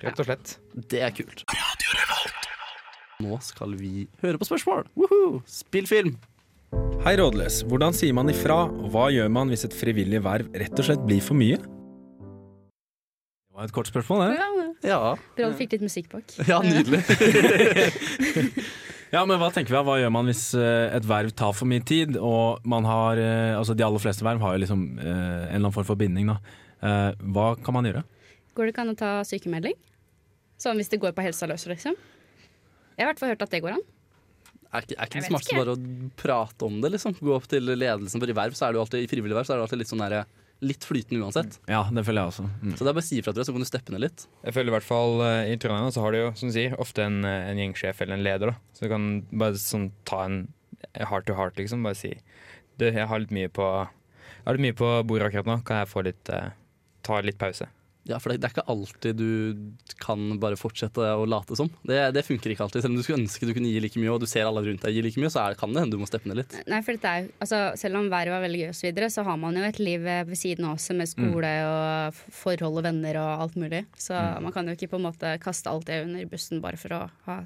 Rett 0.00 0.20
og 0.22 0.24
slett. 0.30 0.54
Det 0.88 1.00
er 1.04 1.10
kult. 1.12 1.42
Nå 3.20 3.36
skal 3.44 3.74
vi 3.76 4.06
høre 4.22 4.38
på 4.40 4.46
spørsmål. 4.48 4.86
Woohoo! 4.96 5.42
Spill 5.44 5.84
film. 5.90 6.14
Hei, 7.04 7.16
rådløs. 7.20 7.62
Hvordan 7.68 7.92
sier 7.96 8.14
man 8.16 8.30
ifra, 8.32 8.62
og 8.70 8.88
hva 8.94 9.10
gjør 9.12 9.28
man 9.32 9.50
hvis 9.52 9.66
et 9.68 9.76
frivillig 9.76 10.22
verv 10.24 10.48
rett 10.56 10.72
og 10.80 10.86
slett 10.88 11.02
blir 11.04 11.20
for 11.24 11.36
mye? 11.36 11.58
Det 11.60 13.52
var 13.58 13.68
et 13.68 13.74
kort 13.76 13.90
spørsmål, 13.90 14.24
det. 14.24 14.38
Ja, 14.40 14.48
Ja, 14.80 14.98
Bra 15.36 15.50
du 15.52 15.56
fikk 15.58 15.74
litt 15.76 15.82
musikk 15.84 16.06
bak. 16.14 16.32
ja 16.48 16.62
nydelig. 16.64 17.02
Ja, 19.10 19.24
men 19.26 19.40
hva 19.42 19.48
tenker 19.50 19.74
vi 19.74 19.78
av, 19.80 19.88
Hva 19.88 19.96
gjør 19.98 20.12
man 20.14 20.28
hvis 20.30 20.44
eh, 20.54 20.92
et 20.94 21.02
verv 21.10 21.32
tar 21.34 21.50
for 21.58 21.66
mye 21.66 21.82
tid, 21.82 22.14
og 22.14 22.62
man 22.62 22.86
har 22.86 23.18
eh, 23.18 23.56
Altså, 23.58 23.74
de 23.74 23.82
aller 23.82 23.98
fleste 23.98 24.22
verv 24.22 24.38
har 24.44 24.54
jo 24.54 24.60
liksom 24.62 24.84
eh, 25.02 25.08
en 25.10 25.48
eller 25.48 25.64
annen 25.64 25.74
form 25.74 25.88
for 25.88 25.98
binding, 25.98 26.30
da. 26.30 26.36
Eh, 26.78 27.24
hva 27.34 27.48
kan 27.58 27.74
man 27.74 27.88
gjøre? 27.90 28.04
Går 28.60 28.68
det 28.68 28.74
ikke 28.74 28.82
an 28.84 28.92
å 28.92 28.98
ta 29.00 29.10
sykemelding? 29.24 29.76
Sånn 30.60 30.76
hvis 30.76 30.90
det 30.92 30.98
går 31.00 31.14
på 31.16 31.24
helsa 31.24 31.46
løs, 31.48 31.64
liksom? 31.70 31.94
Jeg 31.96 33.00
har 33.00 33.06
i 33.06 33.10
hvert 33.14 33.22
fall 33.22 33.30
hørt 33.32 33.44
at 33.46 33.54
det 33.54 33.62
går 33.64 33.78
an. 33.78 33.84
Er 34.70 34.84
ikke, 34.84 34.98
er 35.00 35.08
ikke 35.08 35.22
det 35.22 35.30
smarteste 35.30 35.56
bare 35.56 35.72
å 35.72 36.10
prate 36.20 36.66
om 36.68 36.76
det, 36.84 36.90
liksom? 36.92 37.14
Gå 37.16 37.32
opp 37.32 37.48
til 37.48 37.72
ledelsen, 37.72 38.20
for 38.20 38.28
i 38.28 38.36
verv 38.36 38.58
så 38.58 38.66
er 38.66 38.74
det 38.74 38.78
jo 38.78 38.84
alltid, 38.84 39.06
i 39.06 39.08
frivillig 39.08 39.38
verv 39.38 39.48
så 39.48 39.54
er 39.54 39.62
det 39.62 39.64
alltid 39.64 39.80
litt 39.80 39.92
sånn 39.94 40.04
derre 40.04 40.20
litt 40.60 40.84
flytende 40.84 41.24
uansett. 41.24 41.56
Ja, 41.72 41.80
det 41.88 42.04
føler 42.04 42.20
jeg 42.20 42.32
også. 42.34 42.44
Mm. 42.60 42.74
Så 42.76 42.84
det 42.84 42.90
er 42.90 42.96
bare 42.98 43.06
å 43.06 43.08
si 43.08 43.18
ifra 43.22 43.32
til 43.32 43.40
deg, 43.40 43.48
så 43.48 43.54
kan 43.56 43.64
du 43.64 43.68
steppe 43.70 43.94
ned 43.94 44.04
litt. 44.04 44.26
Jeg 44.44 44.56
føler 44.58 44.68
i 44.68 44.74
hvert 44.76 44.86
fall 44.90 45.22
eh, 45.24 45.52
I 45.54 45.56
Trondheim 45.64 45.94
så 45.96 46.04
har 46.04 46.12
du 46.12 46.18
jo 46.20 46.28
som 46.36 46.52
du 46.52 46.56
sier, 46.58 46.76
ofte 46.84 47.06
en, 47.06 47.22
eh, 47.24 47.48
en 47.48 47.62
gjengsjef 47.62 48.04
eller 48.04 48.18
en 48.18 48.26
leder. 48.26 48.52
da 48.52 48.76
Så 48.76 48.84
du 48.84 48.92
kan 48.92 49.08
bare 49.32 49.56
sånn 49.56 49.88
ta 50.04 50.20
en 50.28 50.42
heart 51.00 51.30
to 51.30 51.38
heart, 51.38 51.56
liksom. 51.56 51.86
Bare 51.86 51.96
si 51.96 52.12
Du, 52.76 52.84
jeg 52.84 53.08
har 53.08 53.24
litt 53.24 53.32
mye 53.32 53.48
på 53.48 53.64
Jeg 53.64 54.44
har 54.44 54.58
litt 54.58 54.66
mye 54.68 54.76
på 54.76 54.92
bordet 55.08 55.30
akkurat 55.30 55.48
nå. 55.48 55.58
Kan 55.64 55.80
jeg 55.80 55.92
få 55.96 56.04
litt 56.04 56.28
eh, 56.36 56.52
ta 57.08 57.24
litt 57.24 57.40
pause? 57.40 57.70
Ja, 58.10 58.18
for 58.22 58.32
det, 58.32 58.40
det 58.42 58.48
er 58.48 58.54
ikke 58.54 58.66
alltid 58.72 59.20
du 59.20 59.94
kan 60.02 60.36
bare 60.42 60.58
fortsette 60.58 61.12
å 61.16 61.26
late 61.28 61.58
som. 61.58 61.70
Det, 61.86 61.98
det 62.16 62.24
funker 62.26 62.54
ikke 62.54 62.66
alltid. 62.66 62.84
Selv 62.84 62.94
om 62.94 62.98
du 62.98 63.04
skulle 63.06 63.22
ønske 63.22 63.48
du 63.48 63.54
kunne 63.56 63.70
gi 63.70 63.82
like 63.82 64.00
mye, 64.00 64.12
og 64.14 64.24
du 64.24 64.28
ser 64.30 64.48
alle 64.48 64.64
rundt 64.66 64.84
deg 64.86 64.96
gi 64.96 65.04
like 65.06 65.22
mye, 65.22 65.32
så 65.32 65.44
er, 65.44 65.58
kan 65.60 65.74
det 65.74 65.84
hende 65.84 65.96
du 65.96 66.02
må 66.02 66.08
steppe 66.10 66.30
ned 66.30 66.42
litt. 66.42 66.56
Nei, 66.70 66.82
for 66.86 66.96
dette 66.96 67.14
er, 67.20 67.30
altså, 67.42 67.62
Selv 67.80 68.00
om 68.00 68.10
været 68.12 68.34
var 68.34 68.44
veldig 68.44 68.64
gøy, 68.64 68.68
og 68.72 68.78
så, 68.78 68.88
videre, 68.88 69.10
så 69.12 69.24
har 69.26 69.38
man 69.40 69.56
jo 69.58 69.68
et 69.68 69.80
liv 69.82 70.02
ved 70.04 70.34
siden 70.38 70.66
av 70.68 70.76
også, 70.78 70.96
med 70.98 71.10
skole 71.10 71.54
og 71.68 72.20
forhold 72.42 72.82
og 72.82 72.86
venner 72.86 73.20
og 73.22 73.46
alt 73.46 73.56
mulig. 73.60 73.84
Så 74.00 74.18
man 74.42 74.54
kan 74.54 74.68
jo 74.68 74.76
ikke 74.76 74.90
på 74.94 75.00
en 75.00 75.08
måte 75.08 75.36
kaste 75.42 75.70
alt 75.70 75.88
det 75.88 76.02
under 76.04 76.28
bussen 76.30 76.62
bare 76.64 76.80
for 76.80 76.96
å 76.96 77.00
ha, 77.28 77.40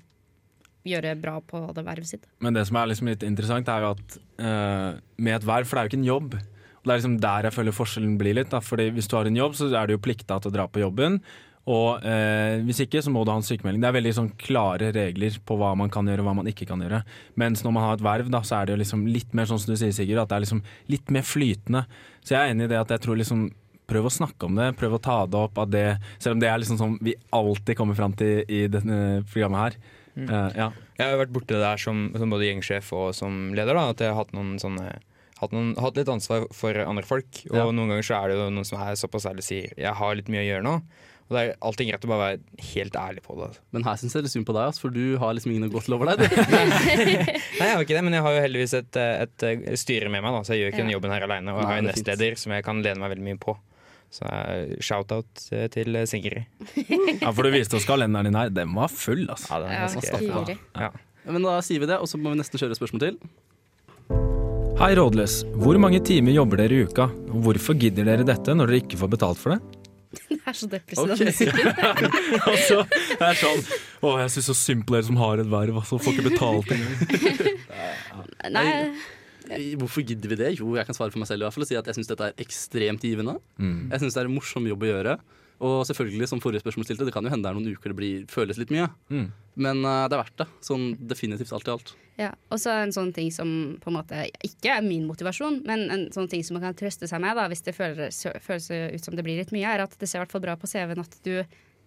gjøre 0.85 1.15
bra 1.21 1.39
på 1.45 1.61
det 1.77 1.85
vervet 1.87 2.11
sitt. 2.11 2.27
Men 2.45 2.57
det 2.57 2.67
som 2.69 2.79
er 2.81 2.91
liksom 2.91 3.11
litt 3.11 3.25
interessant, 3.27 3.71
er 3.73 3.85
jo 3.85 3.95
at 3.95 4.19
uh, 4.41 4.91
med 5.17 5.39
et 5.39 5.47
verv, 5.49 5.69
for 5.69 5.77
det 5.77 5.81
er 5.81 5.87
jo 5.87 5.93
ikke 5.93 6.03
en 6.03 6.11
jobb. 6.11 6.37
Det 6.85 6.93
er 6.93 7.01
liksom 7.01 7.19
der 7.23 7.49
jeg 7.49 7.57
føler 7.57 7.75
forskjellen 7.75 8.15
blir 8.21 8.37
litt. 8.37 8.53
Da. 8.53 8.61
Fordi 8.65 8.91
hvis 8.93 9.09
du 9.09 9.17
har 9.17 9.29
en 9.29 9.43
jobb, 9.43 9.57
så 9.57 9.71
er 9.73 9.89
du 9.89 9.97
jo 9.97 10.05
plikta 10.05 10.39
til 10.41 10.53
å 10.53 10.55
dra 10.55 10.69
på 10.69 10.83
jobben. 10.85 11.21
Og 11.65 12.05
eh, 12.05 12.61
hvis 12.67 12.83
ikke, 12.85 13.01
så 13.01 13.09
må 13.13 13.23
du 13.25 13.33
ha 13.33 13.39
en 13.41 13.47
sykemelding. 13.47 13.81
Det 13.81 13.89
er 13.89 13.97
veldig 13.97 14.13
sånn 14.19 14.31
klare 14.41 14.91
regler 14.93 15.39
på 15.49 15.57
hva 15.57 15.73
man 15.81 15.93
kan 15.93 16.05
gjøre 16.09 16.21
og 16.21 16.29
hva 16.29 16.37
man 16.43 16.51
ikke 16.51 16.69
kan 16.69 16.83
gjøre. 16.85 17.01
Mens 17.41 17.65
når 17.65 17.77
man 17.77 17.87
har 17.87 17.97
et 17.97 18.05
verv, 18.05 18.29
da, 18.33 18.43
så 18.45 18.59
er 18.59 18.69
det 18.69 18.75
jo 18.75 18.83
liksom 18.83 19.07
litt 19.09 19.33
mer 19.37 19.49
sånn 19.49 19.63
som 19.63 19.73
du 19.73 19.81
sier, 19.81 19.95
Sigurd, 19.97 20.21
at 20.21 20.33
det 20.33 20.37
er 20.37 20.45
liksom 20.45 20.61
litt 20.93 21.15
mer 21.15 21.25
flytende. 21.25 21.87
Så 22.21 22.37
jeg 22.37 22.41
er 22.43 22.53
enig 22.53 22.69
i 22.69 22.75
det 22.75 22.83
at 22.85 22.97
jeg 22.97 23.07
tror 23.07 23.21
liksom 23.21 23.53
Prøv 23.85 24.07
å 24.09 24.11
snakke 24.13 24.49
om 24.49 24.55
det, 24.57 24.71
prøv 24.81 24.95
å 24.97 24.99
ta 25.05 25.15
det 25.29 25.37
opp. 25.37 25.59
At 25.61 25.69
det, 25.69 25.99
selv 26.17 26.39
om 26.39 26.41
det 26.41 26.49
er 26.49 26.57
liksom 26.57 26.79
sånn 26.81 26.95
vi 27.05 27.13
alltid 27.37 27.77
kommer 27.77 27.93
fram 27.99 28.15
til 28.17 28.41
i 28.49 28.63
dette 28.73 28.95
programmet 29.29 29.61
her. 29.61 29.75
Eh, 30.15 30.55
ja. 30.57 30.69
Jeg 30.97 31.11
har 31.11 31.21
vært 31.21 31.35
borti 31.35 31.53
det 31.53 31.61
der 31.61 31.83
som, 31.83 32.07
som 32.17 32.33
både 32.33 32.47
gjengsjef 32.49 32.89
og 32.97 33.11
som 33.13 33.53
leder. 33.53 33.77
da 33.77 33.91
At 33.93 34.01
jeg 34.01 34.15
har 34.15 34.23
hatt 34.23 34.33
noen 34.33 34.57
sånne 34.63 34.95
hatt, 35.41 35.53
noen, 35.55 35.75
hatt 35.81 35.97
litt 35.99 36.09
ansvar 36.13 36.47
for 36.55 36.77
andre 36.85 37.05
folk. 37.09 37.43
Og 37.51 37.57
Ja. 37.57 37.65
noen 37.71 37.89
ganger 37.91 38.07
så 38.07 38.21
er 38.23 38.29
det 38.31 38.37
jo 38.39 38.51
noen 38.51 38.65
som 38.69 38.81
er 38.81 38.95
såpass 39.01 39.27
ærlig 39.27 39.45
og 39.45 39.49
sier 39.51 39.75
'jeg 39.77 39.95
har 39.95 40.15
litt 40.15 40.29
mye 40.29 40.45
å 40.45 40.49
gjøre 40.51 40.65
nå'. 40.65 40.83
Og 41.25 41.33
det 41.33 41.41
er 41.41 41.57
alltid 41.65 41.89
greit 41.89 42.05
å 42.05 42.09
bare 42.09 42.25
være 42.37 42.41
helt 42.75 42.93
ærlig 43.01 43.23
på 43.25 43.35
det. 43.41 43.59
Men 43.73 43.83
her 43.85 43.97
syns 43.97 44.13
jeg 44.13 44.23
det 44.23 44.29
er 44.29 44.35
synd 44.37 44.45
på 44.47 44.53
deg, 44.53 44.75
for 44.77 44.91
du 44.93 45.17
har 45.17 45.33
liksom 45.33 45.53
ingen 45.55 45.71
å 45.71 45.73
gå 45.73 45.81
til 45.83 45.95
over 45.97 46.07
deg. 46.13 46.19
Nei, 47.59 47.65
jeg 47.65 47.75
har 47.75 47.81
ikke 47.81 47.97
det, 47.97 48.05
men 48.05 48.13
jeg 48.13 48.23
har 48.27 48.35
jo 48.37 48.43
heldigvis 48.45 48.75
et, 48.75 48.97
et, 48.97 49.43
et 49.49 49.79
styre 49.81 50.11
med 50.13 50.21
meg, 50.21 50.35
da, 50.37 50.43
så 50.45 50.53
jeg 50.53 50.61
gjør 50.61 50.73
ikke 50.75 50.83
Ja. 50.83 50.85
den 50.85 50.93
jobben 51.01 51.15
her 51.15 51.23
aleine. 51.25 51.55
Og 51.55 51.61
jeg 51.63 51.67
har 51.71 51.79
en 51.79 51.89
er 51.89 51.93
nestleder 51.95 52.37
som 52.37 52.53
jeg 52.53 52.65
kan 52.67 52.83
lene 52.85 53.01
meg 53.01 53.15
veldig 53.15 53.25
mye 53.25 53.39
på. 53.41 53.57
Så 54.15 54.29
eh, 54.31 54.77
shout-out 54.85 55.49
eh, 55.57 55.67
til 55.73 55.97
Sigrid. 56.07 56.45
ja, 57.25 57.33
for 57.33 57.43
du 57.43 57.51
viste 57.51 57.75
oss 57.81 57.89
kalenderen 57.89 58.29
din 58.29 58.37
her. 58.39 58.53
Den 58.55 58.75
var 58.77 58.93
full, 58.93 59.25
altså. 59.33 59.49
Ja, 59.49 59.65
den 59.65 59.73
er 59.73 60.59
Ja, 60.77 60.91
ja. 60.91 60.91
Men 61.25 61.43
da 61.43 61.57
sier 61.65 61.81
vi 61.81 61.89
det, 61.89 61.97
og 61.97 62.07
så 62.07 62.21
må 62.21 62.35
vi 62.35 62.39
nesten 62.43 62.61
kjøre 62.61 62.77
et 62.77 62.79
spørsmål 62.79 63.01
til. 63.01 63.17
Hei, 64.75 64.91
rådløs. 64.99 65.45
Hvor 65.63 65.77
mange 65.79 66.01
timer 66.03 66.35
jobber 66.35 66.59
dere 66.59 66.75
i 66.75 66.85
uka? 66.89 67.05
Og 67.31 67.45
hvorfor 67.47 67.77
gidder 67.79 68.09
dere 68.09 68.25
dette 68.27 68.57
når 68.59 68.73
dere 68.73 68.81
ikke 68.83 68.99
får 68.99 69.11
betalt 69.13 69.39
for 69.39 69.55
det? 69.55 69.61
Det 70.27 70.39
er 70.51 70.57
så 70.59 70.67
depressivt. 70.73 71.55
Okay. 71.55 72.09
altså, 72.51 72.81
det 72.91 73.29
er 73.29 73.39
sånn 73.39 73.63
Å, 74.03 74.11
jeg 74.25 74.33
syns 74.35 74.49
så 74.51 74.57
synd 74.59 74.83
på 74.87 74.97
dere 74.97 75.07
som 75.07 75.21
har 75.23 75.43
et 75.45 75.51
verv, 75.53 75.79
altså. 75.79 76.01
Får 76.03 76.17
ikke 76.17 76.27
betalt 76.27 76.75
engang. 76.75 77.55
Nei, 78.57 78.67
Hvorfor 79.79 80.03
gidder 80.11 80.35
vi 80.35 80.41
det? 80.43 80.51
Jo, 80.59 80.75
jeg 80.75 80.91
kan 80.91 80.99
svare 80.99 81.15
for 81.15 81.23
meg 81.23 81.31
selv 81.31 81.45
i 81.45 81.47
hvert 81.47 81.55
fall 81.55 81.69
og 81.69 81.71
si 81.71 81.79
at 81.79 81.91
jeg 81.93 82.01
syns 82.01 82.11
dette 82.11 82.33
er 82.33 82.45
ekstremt 82.49 83.07
givende. 83.07 83.39
Mm. 83.63 83.93
Jeg 83.95 84.03
syns 84.03 84.19
det 84.19 84.25
er 84.25 84.33
en 84.33 84.37
morsom 84.41 84.67
jobb 84.73 84.87
å 84.89 84.91
gjøre. 84.91 85.17
Og 85.63 85.85
selvfølgelig, 85.87 86.29
som 86.31 86.41
forrige 86.43 86.65
spørsmål 86.65 86.87
stilte, 86.89 87.07
det 87.07 87.15
kan 87.15 87.27
jo 87.27 87.31
hende 87.31 87.47
det 87.47 87.53
er 87.53 87.59
noen 87.59 87.77
uker 87.77 87.93
det 87.93 87.99
blir, 87.99 88.25
føles 88.31 88.59
litt 88.59 88.73
mye. 88.75 88.89
Mm. 89.13 89.29
Men 89.67 89.85
uh, 89.87 90.07
det 90.11 90.17
er 90.17 90.23
verdt 90.25 90.41
det. 90.43 90.49
Sånn 90.67 90.89
definitivt 91.11 91.55
alt 91.55 91.71
i 91.71 91.75
alt. 91.75 91.95
Ja, 92.19 92.33
og 92.55 92.61
så 92.63 92.75
en 92.79 92.95
sånn 92.95 93.13
ting 93.15 93.31
som 93.35 93.49
på 93.83 93.91
en 93.91 93.97
måte 93.97 94.25
ikke 94.47 94.77
er 94.77 94.85
min 94.87 95.07
motivasjon, 95.09 95.63
men 95.67 95.87
en 95.91 96.05
sånn 96.15 96.29
ting 96.31 96.45
som 96.47 96.59
man 96.59 96.69
kan 96.69 96.77
trøste 96.79 97.09
seg 97.11 97.23
med 97.23 97.39
da, 97.39 97.49
hvis 97.51 97.65
det 97.67 97.75
føles, 97.75 98.21
føles 98.43 98.69
ut 98.71 99.07
som 99.07 99.19
det 99.19 99.25
blir 99.27 99.41
litt 99.41 99.55
mye, 99.55 99.67
er 99.67 99.83
at 99.87 99.97
det 99.99 100.11
ser 100.11 100.21
i 100.21 100.25
hvert 100.25 100.35
fall 100.35 100.45
bra 100.45 100.55
på 100.59 100.71
CV-en 100.71 101.03
at 101.03 101.19
du 101.27 101.35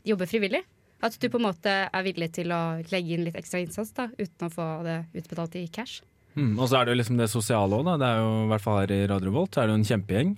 jobber 0.08 0.30
frivillig. 0.30 0.64
At 1.04 1.16
du 1.22 1.28
på 1.30 1.38
en 1.40 1.46
måte 1.46 1.74
er 1.86 2.06
villig 2.06 2.32
til 2.40 2.52
å 2.56 2.80
legge 2.90 3.16
inn 3.16 3.28
litt 3.28 3.38
ekstra 3.38 3.62
innsats 3.62 3.94
da, 3.96 4.10
uten 4.18 4.48
å 4.48 4.54
få 4.54 4.68
det 4.88 5.02
utbetalt 5.20 5.60
i 5.60 5.68
cash. 5.72 6.02
Mm. 6.38 6.58
Og 6.58 6.68
så 6.70 6.80
er 6.80 6.86
det 6.86 6.94
jo 6.94 7.00
liksom 7.02 7.22
det 7.22 7.30
sosiale 7.32 7.78
òg, 7.78 7.86
da. 7.88 7.96
Det 8.02 8.10
er 8.10 8.20
jo 8.22 8.34
i 8.44 8.50
hvert 8.52 8.64
fall 8.66 8.80
her 8.82 8.94
i 8.94 9.00
Radio 9.10 9.34
Volt 9.34 9.56
så 9.56 9.64
er 9.64 9.70
det 9.70 9.76
jo 9.76 9.80
en 9.82 9.90
kjempegjeng. 9.92 10.36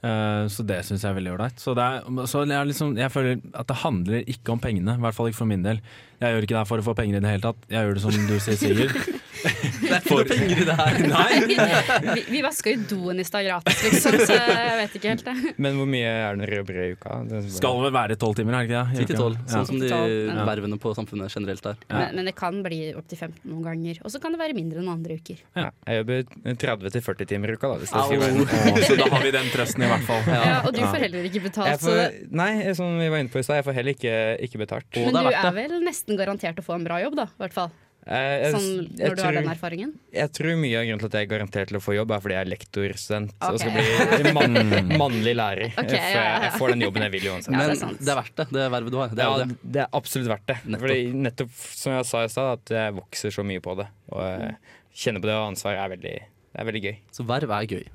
Eh, 0.00 0.44
så 0.48 0.64
det 0.64 0.78
syns 0.88 1.02
jeg 1.04 1.10
er 1.10 1.18
veldig 1.18 1.34
ålreit. 1.34 1.60
Så, 1.60 1.74
er, 1.76 2.04
så 2.30 2.44
jeg, 2.48 2.68
liksom, 2.70 2.94
jeg 2.96 3.12
føler 3.12 3.40
at 3.52 3.68
det 3.68 3.80
handler 3.82 4.30
ikke 4.32 4.54
om 4.54 4.62
pengene, 4.62 4.96
i 4.96 5.04
hvert 5.04 5.16
fall 5.16 5.28
ikke 5.28 5.42
for 5.42 5.50
min 5.50 5.66
del. 5.66 5.82
Jeg 6.20 6.34
gjør 6.34 6.46
ikke 6.46 6.58
det 6.58 6.68
for 6.70 6.82
å 6.82 6.86
få 6.90 6.96
penger 6.96 7.18
i 7.18 7.24
det 7.24 7.34
hele 7.34 7.44
tatt. 7.44 7.66
Jeg 7.72 7.84
gjør 7.84 7.98
det 7.98 8.04
som 8.06 8.16
du 8.30 8.36
sier, 8.40 8.60
Sigurd. 8.60 9.19
Det 9.40 9.90
er 9.90 10.00
ikke 10.00 10.16
noe 10.16 10.26
penger 10.30 10.62
i 10.62 10.66
det 10.68 10.76
her. 10.80 10.96
vi, 12.16 12.24
vi 12.30 12.42
vaska 12.44 12.74
jo 12.74 12.82
doen 12.90 13.20
i 13.22 13.26
stad 13.26 13.46
gratis, 13.46 13.82
liksom, 13.86 14.18
så 14.28 14.36
jeg 14.36 14.76
vet 14.80 14.96
ikke 15.00 15.12
helt 15.14 15.24
det. 15.28 15.54
Men 15.60 15.78
hvor 15.80 15.88
mye 15.90 16.10
er 16.10 16.40
det 16.40 16.48
røde 16.50 16.60
jobber 16.60 16.80
i 16.80 16.88
uka? 16.94 17.16
Det 17.24 17.40
bare- 17.40 17.54
Skal 17.56 17.80
vel 17.84 17.94
være 17.94 18.16
tolv 18.20 18.36
timer, 18.38 18.56
er 18.56 18.66
det 18.66 18.70
ikke 18.70 18.82
det? 19.00 19.06
10 19.08 19.16
12, 19.16 19.36
Ja. 19.40 19.50
sånn 19.54 19.66
som 19.70 19.78
de 19.80 19.88
10 19.88 19.94
til 19.94 20.30
12, 20.30 20.46
vervene 20.50 20.78
på 20.80 20.94
samfunnet 20.96 21.34
generelt 21.34 21.66
er. 21.66 21.76
Ja. 21.88 21.96
Men, 21.96 22.14
men 22.16 22.30
det 22.30 22.34
kan 22.38 22.62
bli 22.64 22.80
opptil 22.98 23.18
15 23.18 23.40
noen 23.50 23.64
ganger. 23.66 24.00
Og 24.04 24.14
så 24.14 24.20
kan 24.22 24.32
det 24.36 24.40
være 24.42 24.56
mindre 24.58 24.82
enn 24.82 24.92
andre 24.92 25.18
uker. 25.20 25.42
Ja, 25.56 25.68
jeg 25.86 26.02
jobber 26.02 26.24
30-40 26.64 27.30
timer 27.32 27.54
i 27.54 27.58
uka, 27.58 27.68
da, 27.68 27.80
hvis 27.80 27.90
det 27.90 28.04
skal 28.06 28.86
så 28.90 28.96
da 29.00 29.10
har 29.14 29.22
vi 29.24 29.34
den 29.34 29.50
trøsten 29.52 29.84
i 29.84 29.90
hvert 29.90 30.06
fall. 30.08 30.24
Ja, 30.30 30.60
og 30.64 30.72
du 30.76 30.80
får 30.84 31.04
heller 31.06 31.28
ikke 31.30 31.44
betalt. 31.48 31.80
får, 31.82 32.00
det, 32.00 32.08
Nei, 32.30 32.50
som 32.76 32.98
vi 33.00 33.08
var 33.12 33.22
inne 33.22 33.32
på 33.32 33.40
i 33.40 33.46
stad, 33.46 33.60
jeg 33.60 33.68
får 33.68 33.78
heller 33.80 33.96
ikke, 33.96 34.16
ikke 34.48 34.62
betalt. 34.64 35.00
Men 35.00 35.16
du 35.16 35.30
er 35.30 35.54
vel 35.56 35.78
nesten 35.84 36.18
garantert 36.20 36.60
å 36.60 36.66
få 36.66 36.76
en 36.78 36.86
bra 36.86 37.00
jobb, 37.02 37.16
da. 37.20 37.28
I 37.30 37.44
hvert 37.44 37.56
fall. 37.56 37.72
Eh, 38.06 38.34
jeg, 38.40 38.52
Sånn 38.54 38.96
jeg, 38.96 39.10
når 39.10 39.16
du 39.18 39.22
har 39.22 39.36
den 39.36 39.48
erfaringen? 39.52 39.90
jeg 40.16 40.32
tror 40.32 40.54
mye 40.56 40.78
av 40.80 40.86
grunnen 40.88 41.02
til 41.02 41.10
at 41.10 41.16
jeg 41.18 41.26
er 41.26 41.30
garantert 41.30 41.70
til 41.70 41.78
å 41.78 41.82
få 41.84 41.94
jobb, 41.94 42.14
er 42.16 42.22
fordi 42.24 42.36
jeg 42.36 42.46
er 42.46 42.50
lektorstudent 42.50 43.34
og 43.44 43.58
skal 43.60 43.76
bli 43.76 44.32
mann, 44.38 44.56
mannlig 45.02 45.34
lærer. 45.36 45.74
Okay, 45.76 45.98
ja, 46.00 46.08
ja, 46.08 46.24
ja. 46.24 46.40
jeg 46.46 46.54
får 46.56 46.74
den 46.74 46.86
jobben 46.86 47.06
jeg 47.06 47.14
vil 47.18 47.28
uansett. 47.34 47.52
Ja, 47.52 47.60
Men 47.60 47.70
det 47.70 47.76
det 48.00 48.08
er 48.08 48.14
er, 48.14 48.20
verdt 48.22 48.40
det, 48.40 48.48
det 48.56 48.66
vervet 48.74 48.96
du 48.96 48.98
har. 49.02 49.14
Det 49.14 49.28
er 49.28 49.44
det. 49.44 49.58
det 49.76 49.84
er 49.84 49.94
absolutt 50.00 50.32
verdt 50.32 50.48
det. 50.48 50.58
Nettopp. 50.64 50.86
Fordi 50.86 51.22
nettopp 51.28 51.54
som 51.84 51.96
jeg 51.98 52.10
sa 52.10 52.24
i 52.24 52.32
stad, 52.32 52.52
at 52.58 52.74
jeg 52.80 52.98
vokser 52.98 53.36
så 53.36 53.46
mye 53.46 53.64
på 53.64 53.76
det. 53.82 53.88
Og 54.10 54.20
kjenne 54.24 54.58
kjenner 55.00 55.22
på 55.22 55.30
det, 55.30 55.38
og 55.38 55.48
ansvar 55.52 55.78
er 55.78 55.94
veldig, 55.94 56.16
det 56.50 56.60
er 56.64 56.70
veldig 56.72 56.84
gøy. 56.88 57.00
Så 57.14 57.26
verv 57.28 57.56
er 57.60 57.68
gøy. 57.70 57.86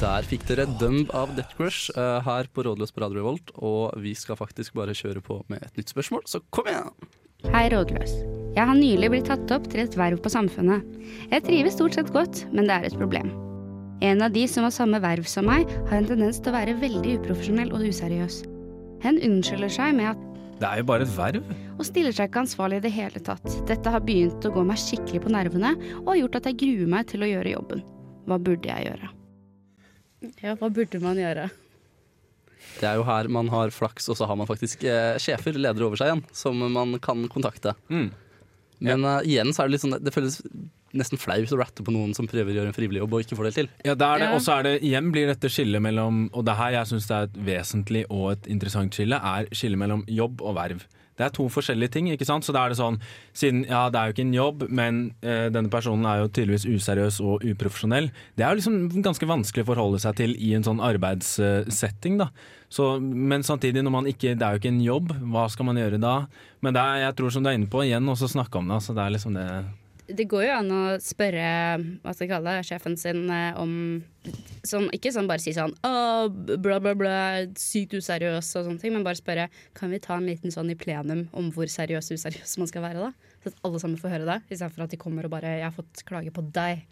Der 0.00 0.24
fikk 0.24 0.46
dere 0.48 0.64
Dumb 0.80 1.10
av 1.12 1.34
Death 1.36 1.52
Crush 1.58 1.92
eh, 1.92 2.20
her 2.24 2.48
på 2.48 2.64
Rådløs 2.64 2.94
på 2.96 3.04
Radio 3.04 3.20
Revolt, 3.20 3.52
og 3.60 3.92
vi 4.00 4.14
skal 4.16 4.40
faktisk 4.40 4.78
bare 4.80 4.96
kjøre 4.96 5.20
på 5.24 5.42
med 5.52 5.60
et 5.66 5.76
nytt 5.76 5.92
spørsmål, 5.92 6.24
så 6.24 6.40
kom 6.48 6.72
igjen! 6.72 6.94
Hei, 7.52 7.68
rådløs. 7.72 8.39
Jeg 8.50 8.66
har 8.66 8.74
nylig 8.74 9.12
blitt 9.12 9.28
tatt 9.30 9.52
opp 9.54 9.68
til 9.70 9.84
et 9.84 9.94
verv 9.94 10.18
på 10.22 10.30
Samfunnet. 10.32 10.82
Jeg 11.30 11.44
trives 11.46 11.76
stort 11.76 11.94
sett 11.94 12.08
godt, 12.10 12.42
men 12.50 12.66
det 12.66 12.74
er 12.74 12.86
et 12.88 12.96
problem. 12.98 13.28
En 14.02 14.24
av 14.24 14.32
de 14.34 14.42
som 14.50 14.64
har 14.66 14.72
samme 14.74 14.98
verv 15.02 15.26
som 15.28 15.46
meg, 15.46 15.68
har 15.86 16.00
en 16.00 16.08
tendens 16.08 16.40
til 16.40 16.50
å 16.50 16.56
være 16.56 16.74
veldig 16.80 17.18
uprofesjonell 17.20 17.70
og 17.76 17.84
useriøs. 17.86 18.40
Hen 19.04 19.20
unnskylder 19.22 19.70
seg 19.70 19.94
med 20.00 20.10
at 20.14 20.24
Det 20.60 20.66
er 20.66 20.80
jo 20.80 20.86
bare 20.88 21.06
et 21.06 21.12
verv. 21.14 21.44
og 21.78 21.86
stiller 21.86 22.12
seg 22.12 22.28
ikke 22.28 22.42
ansvarlig 22.42 22.80
i 22.80 22.84
det 22.88 22.92
hele 22.92 23.20
tatt. 23.24 23.46
Dette 23.68 23.92
har 23.94 24.02
begynt 24.04 24.44
å 24.44 24.52
gå 24.52 24.64
meg 24.66 24.80
skikkelig 24.82 25.20
på 25.24 25.32
nervene, 25.32 25.70
og 26.02 26.10
har 26.12 26.18
gjort 26.24 26.38
at 26.40 26.48
jeg 26.50 26.58
gruer 26.60 26.90
meg 26.90 27.06
til 27.06 27.22
å 27.22 27.28
gjøre 27.30 27.52
jobben. 27.54 27.84
Hva 28.26 28.38
burde 28.38 28.68
jeg 28.68 28.88
gjøre? 28.88 29.12
Ja, 30.42 30.56
hva 30.56 30.68
burde 30.68 31.00
man 31.00 31.16
gjøre? 31.16 31.46
Det 32.80 32.88
er 32.88 32.98
jo 32.98 33.06
her 33.06 33.28
man 33.28 33.48
har 33.48 33.70
flaks, 33.70 34.10
og 34.10 34.18
så 34.18 34.26
har 34.26 34.36
man 34.36 34.50
faktisk 34.50 34.82
eh, 34.84 35.14
sjefer, 35.22 35.54
ledere 35.54 35.86
over 35.86 35.96
seg 35.96 36.10
igjen, 36.10 36.24
som 36.32 36.58
man 36.60 36.98
kan 37.00 37.24
kontakte. 37.32 37.76
Mm. 37.88 38.10
Men 38.80 39.04
uh, 39.04 39.18
igjen 39.26 39.52
så 39.52 39.62
er 39.62 39.68
det 39.68 39.76
litt 39.76 39.82
sånn 39.84 39.98
Det 40.00 40.12
føles 40.14 40.38
nesten 40.96 41.20
flaut 41.20 41.52
å 41.54 41.58
ratte 41.60 41.84
på 41.86 41.92
noen 41.94 42.14
som 42.16 42.26
prøver 42.26 42.50
å 42.50 42.56
gjøre 42.56 42.72
en 42.72 42.74
frivillig 42.74 43.02
jobb 43.02 43.12
og 43.14 43.24
ikke 43.24 43.36
får 43.38 43.46
det 43.46 43.52
til. 43.58 43.68
Ja, 43.86 43.94
det 43.94 44.06
er 44.06 44.22
det. 44.24 44.30
Og 44.34 44.40
så 44.42 44.56
er 44.56 44.66
det 44.66 44.72
igjen 44.86 45.12
blir 45.14 45.28
dette 45.30 45.50
skillet 45.52 45.82
mellom 45.84 46.24
Og 46.34 46.42
det 46.48 46.56
her 46.58 46.74
jeg 46.80 46.90
syns 46.90 47.06
er 47.14 47.28
et 47.28 47.36
vesentlig 47.46 48.02
og 48.08 48.32
et 48.32 48.48
interessant 48.50 48.96
skille, 48.96 49.20
er 49.20 49.46
skillet 49.54 49.78
mellom 49.78 50.02
jobb 50.10 50.42
og 50.42 50.56
verv. 50.58 50.82
Det 51.20 51.26
er 51.28 51.34
to 51.36 51.46
forskjellige 51.52 51.94
ting. 51.96 52.10
ikke 52.10 52.28
sant? 52.28 52.46
Så 52.46 52.54
da 52.56 52.64
er 52.64 52.72
det 52.72 52.80
sånn, 52.80 52.98
siden 53.36 53.64
ja, 53.68 53.86
det 53.92 54.00
er 54.00 54.08
jo 54.08 54.16
ikke 54.16 54.26
en 54.26 54.38
jobb, 54.38 54.64
men 54.68 55.02
eh, 55.22 55.48
denne 55.52 55.72
personen 55.72 56.08
er 56.08 56.22
jo 56.22 56.30
tydeligvis 56.30 56.66
useriøs 56.68 57.20
og 57.24 57.44
uprofesjonell. 57.46 58.10
Det 58.38 58.46
er 58.46 58.54
jo 58.54 58.60
liksom 58.62 59.02
ganske 59.04 59.28
vanskelig 59.28 59.66
å 59.66 59.70
forholde 59.74 60.00
seg 60.02 60.16
til 60.20 60.34
i 60.40 60.54
en 60.56 60.66
sånn 60.66 60.82
arbeidssetting, 60.84 62.18
da. 62.22 62.30
Så, 62.70 62.92
men 63.02 63.42
samtidig, 63.42 63.82
når 63.82 63.94
man 63.94 64.06
ikke, 64.06 64.36
det 64.38 64.46
er 64.46 64.54
jo 64.54 64.62
ikke 64.62 64.70
en 64.70 64.84
jobb, 64.84 65.14
hva 65.32 65.48
skal 65.50 65.66
man 65.66 65.78
gjøre 65.80 65.98
da? 66.02 66.16
Men 66.62 66.76
det 66.76 66.82
er, 66.82 67.04
jeg 67.08 67.16
tror 67.18 67.34
som 67.34 67.44
du 67.44 67.50
er 67.50 67.58
inne 67.58 67.70
på, 67.70 67.82
igjen 67.82 68.12
også 68.12 68.30
snakke 68.30 68.60
om 68.60 68.70
det. 68.70 68.78
altså 68.78 68.94
det 68.94 69.02
er 69.02 69.14
liksom 69.16 69.34
det 69.34 69.48
Det 70.16 70.26
går 70.30 70.44
jo 70.46 70.52
an 70.54 70.70
å 70.74 70.82
spørre 71.02 71.44
hva 72.02 72.12
skal 72.14 72.24
jeg 72.24 72.32
kalle 72.32 72.54
det, 72.56 72.66
sjefen 72.68 72.96
sin 73.00 73.24
eh, 73.32 73.58
om 73.60 73.72
sånn, 74.66 74.88
Ikke 74.96 75.12
sånn 75.14 75.28
bare 75.30 75.42
si 75.42 75.54
sånn 75.56 75.74
oh, 75.86 76.28
bla, 76.30 76.78
bla, 76.82 76.94
bla, 76.98 77.16
sykt 77.58 77.96
useriøs 77.98 78.52
og 78.58 78.68
sånne 78.68 78.82
ting, 78.82 78.94
men 78.96 79.06
bare 79.06 79.20
spørre 79.20 79.48
Kan 79.78 79.94
vi 79.94 80.02
ta 80.02 80.18
en 80.18 80.28
liten 80.28 80.54
sånn 80.54 80.72
i 80.72 80.78
plenum 80.78 81.26
om 81.36 81.50
hvor 81.54 81.70
seriøs 81.70 82.10
og 82.10 82.20
useriøs 82.20 82.56
man 82.60 82.70
skal 82.70 82.86
være, 82.86 83.08
da? 83.08 83.34
Så 83.40 83.52
at 83.52 83.60
alle 83.66 83.82
sammen 83.82 84.00
får 84.00 84.16
høre 84.16 84.28
det, 84.28 84.40
istedenfor 84.50 84.84
at 84.84 84.94
de 84.94 85.00
kommer 85.00 85.26
og 85.26 85.32
bare 85.32 85.56
'Jeg 85.56 85.64
har 85.64 85.76
fått 85.76 86.02
klage 86.04 86.32
på 86.34 86.44
deg', 86.52 86.82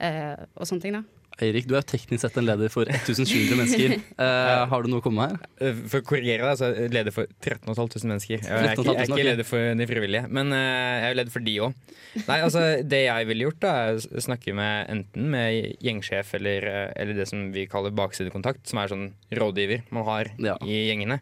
eh, 0.00 0.36
og 0.56 0.64
sånne 0.64 0.80
ting, 0.80 0.96
da. 0.96 1.04
Eirik, 1.42 1.66
du 1.70 1.74
er 1.78 1.84
teknisk 1.88 2.20
sett 2.24 2.36
en 2.40 2.44
leder 2.46 2.68
for 2.72 2.88
1700 2.90 3.56
mennesker. 3.58 3.94
Eh, 4.20 4.64
har 4.68 4.82
du 4.84 4.88
noe 4.92 5.00
å 5.00 5.04
komme 5.04 5.24
med 5.24 5.32
her? 5.32 5.48
Eh, 5.70 5.78
For 5.88 6.02
å 6.02 6.06
korrigere 6.10 6.44
deg, 6.44 6.58
så 6.60 6.66
er 6.68 6.74
jeg 6.84 6.92
leder 6.92 7.14
for 7.16 7.30
13 7.40 7.64
500 7.72 8.04
mennesker. 8.10 8.42
Jeg 8.44 8.50
er 8.50 8.68
ikke, 8.74 8.84
jeg 8.90 9.00
er 9.00 9.08
ikke 9.14 9.26
leder 9.30 9.46
for 9.48 9.78
de 9.80 9.86
frivillige, 9.88 10.28
men 10.28 10.52
eh, 10.56 10.96
jeg 11.06 11.08
er 11.14 11.18
leder 11.20 11.32
for 11.34 11.46
de 11.46 11.54
òg. 11.64 11.96
Nei, 12.26 12.38
altså, 12.44 12.64
det 12.90 13.00
jeg 13.06 13.28
ville 13.30 13.46
gjort, 13.48 13.60
da, 13.64 13.72
er 13.88 14.00
å 14.20 14.24
snakke 14.26 14.54
med 14.58 14.90
enten 14.92 15.28
med 15.32 15.76
gjengsjef 15.86 16.34
eller, 16.40 16.68
eller 16.98 17.16
det 17.22 17.28
som 17.30 17.46
vi 17.54 17.64
kaller 17.70 17.94
baksidekontakt, 17.96 18.66
som 18.68 18.82
er 18.82 18.92
sånn 18.92 19.06
rådgiver 19.40 19.86
man 19.94 20.04
har 20.10 20.32
Ja. 20.42 20.56
i 20.66 20.82
gjengene, 20.90 21.20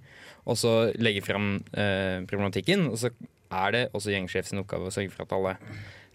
og 0.49 0.57
så 0.59 0.75
legge 0.99 1.23
fram 1.27 1.59
eh, 1.77 2.25
problematikken. 2.27 2.89
Og 2.91 2.99
så 3.05 3.13
er 3.49 3.71
det 3.77 3.85
også 3.97 4.13
gjengsjefs 4.13 4.53
oppgave 4.61 4.89
å 4.91 4.93
sørge 4.93 5.13
for 5.15 5.25
at 5.29 5.37
alle 5.37 5.55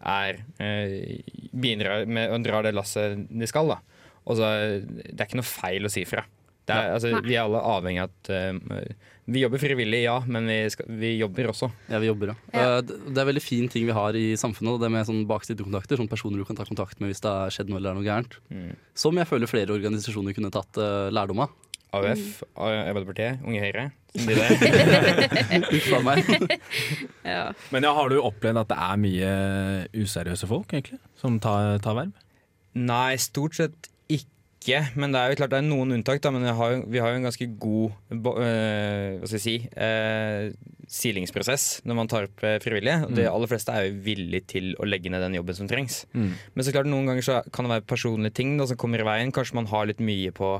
er 0.03 0.43
eh, 0.61 1.23
bidrar 1.53 2.07
med 2.09 2.31
å 2.33 2.39
dra 2.43 2.61
det 2.65 2.75
lasset 2.75 3.25
de 3.29 3.49
skal. 3.49 3.73
da. 3.75 3.79
Og 4.23 4.39
så, 4.39 4.49
det 4.83 5.17
er 5.17 5.27
ikke 5.27 5.41
noe 5.41 5.47
feil 5.47 5.87
å 5.87 5.91
si 5.91 6.05
fra. 6.07 6.25
Det 6.63 6.75
er, 6.75 6.93
altså, 6.95 7.09
vi 7.25 7.35
er 7.35 7.41
alle 7.43 7.59
avhengig 7.59 8.05
av 8.05 8.11
at 8.13 8.29
eh, 8.31 8.93
Vi 9.27 9.41
jobber 9.41 9.59
frivillig, 9.59 10.05
ja, 10.05 10.15
men 10.23 10.47
vi, 10.47 10.61
skal, 10.71 10.87
vi 10.99 11.09
jobber 11.19 11.49
også. 11.51 11.67
Ja, 11.91 11.99
vi 11.99 12.07
jobber, 12.07 12.31
ja. 12.31 12.37
Ja. 12.53 12.77
Eh, 12.77 12.93
det 13.11 13.19
er 13.19 13.27
veldig 13.27 13.43
fin 13.43 13.67
ting 13.71 13.87
vi 13.89 13.95
har 13.95 14.15
i 14.15 14.29
samfunnet, 14.39 14.79
det 14.83 14.91
med 14.93 15.07
sånn 15.09 15.25
baksidekontakter. 15.27 15.99
Sånne 15.99 16.11
personer 16.11 16.39
du 16.39 16.47
kan 16.47 16.59
ta 16.59 16.67
kontakt 16.67 17.03
med 17.03 17.11
hvis 17.11 17.23
det 17.23 17.33
har 17.33 17.51
skjedd 17.55 17.71
noe 17.71 17.81
eller 17.81 17.91
er 17.91 17.99
noe 17.99 18.07
gærent. 18.07 18.39
Mm. 18.53 18.71
Som 19.05 19.19
jeg 19.19 19.29
føler 19.31 19.51
flere 19.51 19.75
organisasjoner 19.75 20.35
kunne 20.37 20.53
tatt 20.55 20.79
lærdom 21.11 21.43
av. 21.47 21.59
AUF, 21.93 22.39
Arbeiderpartiet, 22.57 23.43
Unge 23.45 23.61
Høyre. 23.61 23.89
Uff 25.73 25.87
a 25.97 26.01
meg. 26.05 26.27
Ja. 27.23 27.47
Men 27.71 27.85
ja, 27.87 27.93
har 27.95 28.11
du 28.11 28.17
opplevd 28.19 28.59
at 28.61 28.69
det 28.69 28.77
er 28.83 28.99
mye 28.99 29.31
useriøse 30.03 30.47
folk, 30.49 30.73
egentlig, 30.75 30.99
som 31.19 31.39
tar, 31.41 31.77
tar 31.83 31.95
verv? 31.97 32.11
Nei, 32.75 33.15
stort 33.21 33.55
sett 33.57 33.89
ikke. 34.11 34.81
Men 34.99 35.11
det 35.15 35.21
er 35.21 35.31
jo 35.33 35.37
klart 35.41 35.53
det 35.53 35.59
er 35.61 35.65
noen 35.67 35.95
unntak. 35.97 36.19
Da, 36.23 36.31
men 36.35 36.43
vi 36.45 36.53
har, 36.59 36.75
jo, 36.75 36.83
vi 36.93 37.01
har 37.03 37.13
jo 37.13 37.19
en 37.21 37.25
ganske 37.29 37.47
god 37.63 37.95
bo- 38.25 38.35
øh, 38.43 39.17
hva 39.21 39.29
skal 39.31 39.39
jeg 39.39 39.45
si, 39.45 39.55
øh, 39.87 40.53
silingsprosess 40.93 41.65
når 41.87 41.97
man 41.97 42.11
tar 42.11 42.27
opp 42.29 42.43
eh, 42.45 42.59
frivillige. 42.63 42.99
Og 43.07 43.15
de 43.17 43.25
aller 43.31 43.49
fleste 43.51 43.73
er 43.75 43.87
jo 43.89 43.97
villige 44.05 44.45
til 44.55 44.71
å 44.79 44.87
legge 44.87 45.11
ned 45.13 45.23
den 45.25 45.39
jobben 45.39 45.57
som 45.57 45.67
trengs. 45.71 46.03
Men 46.13 46.63
så 46.67 46.75
klart 46.75 46.91
noen 46.91 47.07
ganger 47.09 47.25
så 47.27 47.39
kan 47.55 47.65
det 47.67 47.75
være 47.77 47.87
personlige 47.95 48.35
ting 48.43 48.55
da, 48.59 48.67
som 48.69 48.79
kommer 48.83 49.01
i 49.03 49.07
veien. 49.07 49.33
Kanskje 49.35 49.57
man 49.61 49.71
har 49.73 49.87
litt 49.89 50.03
mye 50.03 50.31
på, 50.35 50.53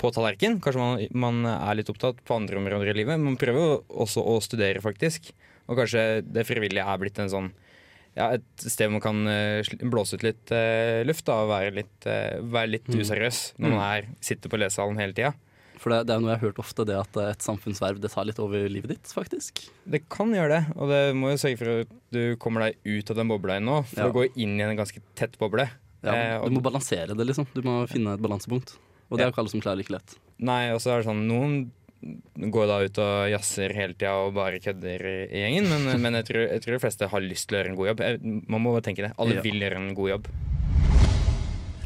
på 0.00 0.10
tallerken. 0.14 0.60
Kanskje 0.62 0.82
man, 0.82 1.04
man 1.12 1.50
er 1.54 1.78
litt 1.78 1.90
opptatt 1.92 2.22
på 2.26 2.36
andre 2.36 2.58
områder 2.60 2.92
i 2.92 2.96
livet. 3.00 3.20
Man 3.20 3.38
prøver 3.40 3.60
jo 3.60 3.76
også 4.04 4.24
å 4.24 4.38
studere, 4.44 4.82
faktisk. 4.84 5.32
Og 5.68 5.78
kanskje 5.80 6.24
det 6.26 6.46
frivillige 6.48 6.84
er 6.84 7.00
blitt 7.00 7.20
en 7.22 7.32
sånn 7.32 7.52
ja, 8.14 8.28
et 8.36 8.62
sted 8.62 8.92
man 8.94 9.02
kan 9.02 9.24
eh, 9.26 9.66
blåse 9.90 10.14
ut 10.14 10.22
litt 10.22 10.52
uh, 10.54 11.02
luft 11.02 11.26
da, 11.26 11.40
og 11.42 11.50
være 11.50 11.72
litt, 11.80 11.96
uh, 12.06 12.38
være 12.46 12.76
litt 12.76 12.86
useriøs 12.86 13.40
når 13.58 13.72
man 13.74 13.82
er, 13.82 14.06
sitter 14.22 14.52
på 14.52 14.60
lesesalen 14.60 15.00
hele 15.02 15.16
tida. 15.16 15.32
For 15.82 15.90
det, 15.90 16.04
det 16.06 16.14
er 16.14 16.22
noe 16.22 16.30
jeg 16.30 16.38
har 16.38 16.46
hørt 16.46 16.60
ofte, 16.62 16.86
det 16.86 16.94
at 16.96 17.18
et 17.24 17.44
samfunnsverv 17.44 17.98
det 18.00 18.12
tar 18.14 18.28
litt 18.28 18.38
over 18.38 18.68
livet 18.70 18.94
ditt, 18.94 19.10
faktisk. 19.10 19.64
Det 19.90 20.04
kan 20.06 20.30
gjøre 20.32 20.60
det, 20.60 20.76
og 20.78 20.92
det 20.94 21.00
må 21.18 21.32
jo 21.32 21.40
sørge 21.42 21.58
for 21.60 21.72
at 21.82 21.96
du 22.14 22.22
kommer 22.40 22.68
deg 22.68 22.78
ut 22.86 23.10
av 23.10 23.18
den 23.18 23.32
bobla 23.34 23.58
nå. 23.60 23.80
For 23.90 24.04
Ja. 24.04 24.08
å 24.08 24.14
gå 24.14 24.28
inn 24.30 24.54
i 24.60 24.64
en 24.64 24.78
ganske 24.78 25.02
tett 25.18 25.34
boble. 25.40 25.66
Ja, 26.04 26.38
og- 26.38 26.48
du 26.48 26.54
må 26.54 26.62
balansere 26.62 27.16
det, 27.16 27.26
liksom. 27.26 27.48
Du 27.52 27.62
må 27.66 27.82
finne 27.90 28.14
et 28.14 28.22
balansepunkt. 28.22 28.76
Og 29.14 29.18
det 29.20 29.24
er 29.24 29.30
jo 29.30 29.34
ikke 29.36 29.42
alle 29.44 29.52
som 29.54 29.62
klarer 29.62 29.78
like 29.80 29.94
lett. 29.94 30.16
Nei, 30.44 30.60
og 30.74 30.80
så 30.82 30.90
er 30.96 31.00
det 31.04 31.06
sånn 31.08 31.24
Noen 31.30 31.56
går 32.52 32.66
da 32.68 32.78
ut 32.84 32.98
og 33.00 33.12
jazzer 33.32 33.72
hele 33.72 33.94
tida 33.96 34.10
og 34.26 34.34
bare 34.36 34.58
kødder 34.60 35.04
i 35.30 35.40
gjengen, 35.44 35.70
men, 35.70 35.86
men 36.04 36.18
jeg, 36.20 36.26
tror, 36.28 36.42
jeg 36.50 36.64
tror 36.64 36.76
de 36.76 36.82
fleste 36.82 37.08
har 37.14 37.24
lyst 37.24 37.48
til 37.48 37.56
å 37.56 37.60
gjøre 37.62 37.70
en 37.72 37.78
god 37.78 37.88
jobb. 37.92 38.02
Jeg, 38.04 38.40
man 38.52 38.64
må 38.66 38.74
tenke 38.84 39.06
det. 39.06 39.14
Alle 39.16 39.38
Ja. 39.38 39.44
vil 39.46 39.62
gjøre 39.62 39.78
en 39.80 39.94
god 39.96 40.10
jobb. 40.16 40.28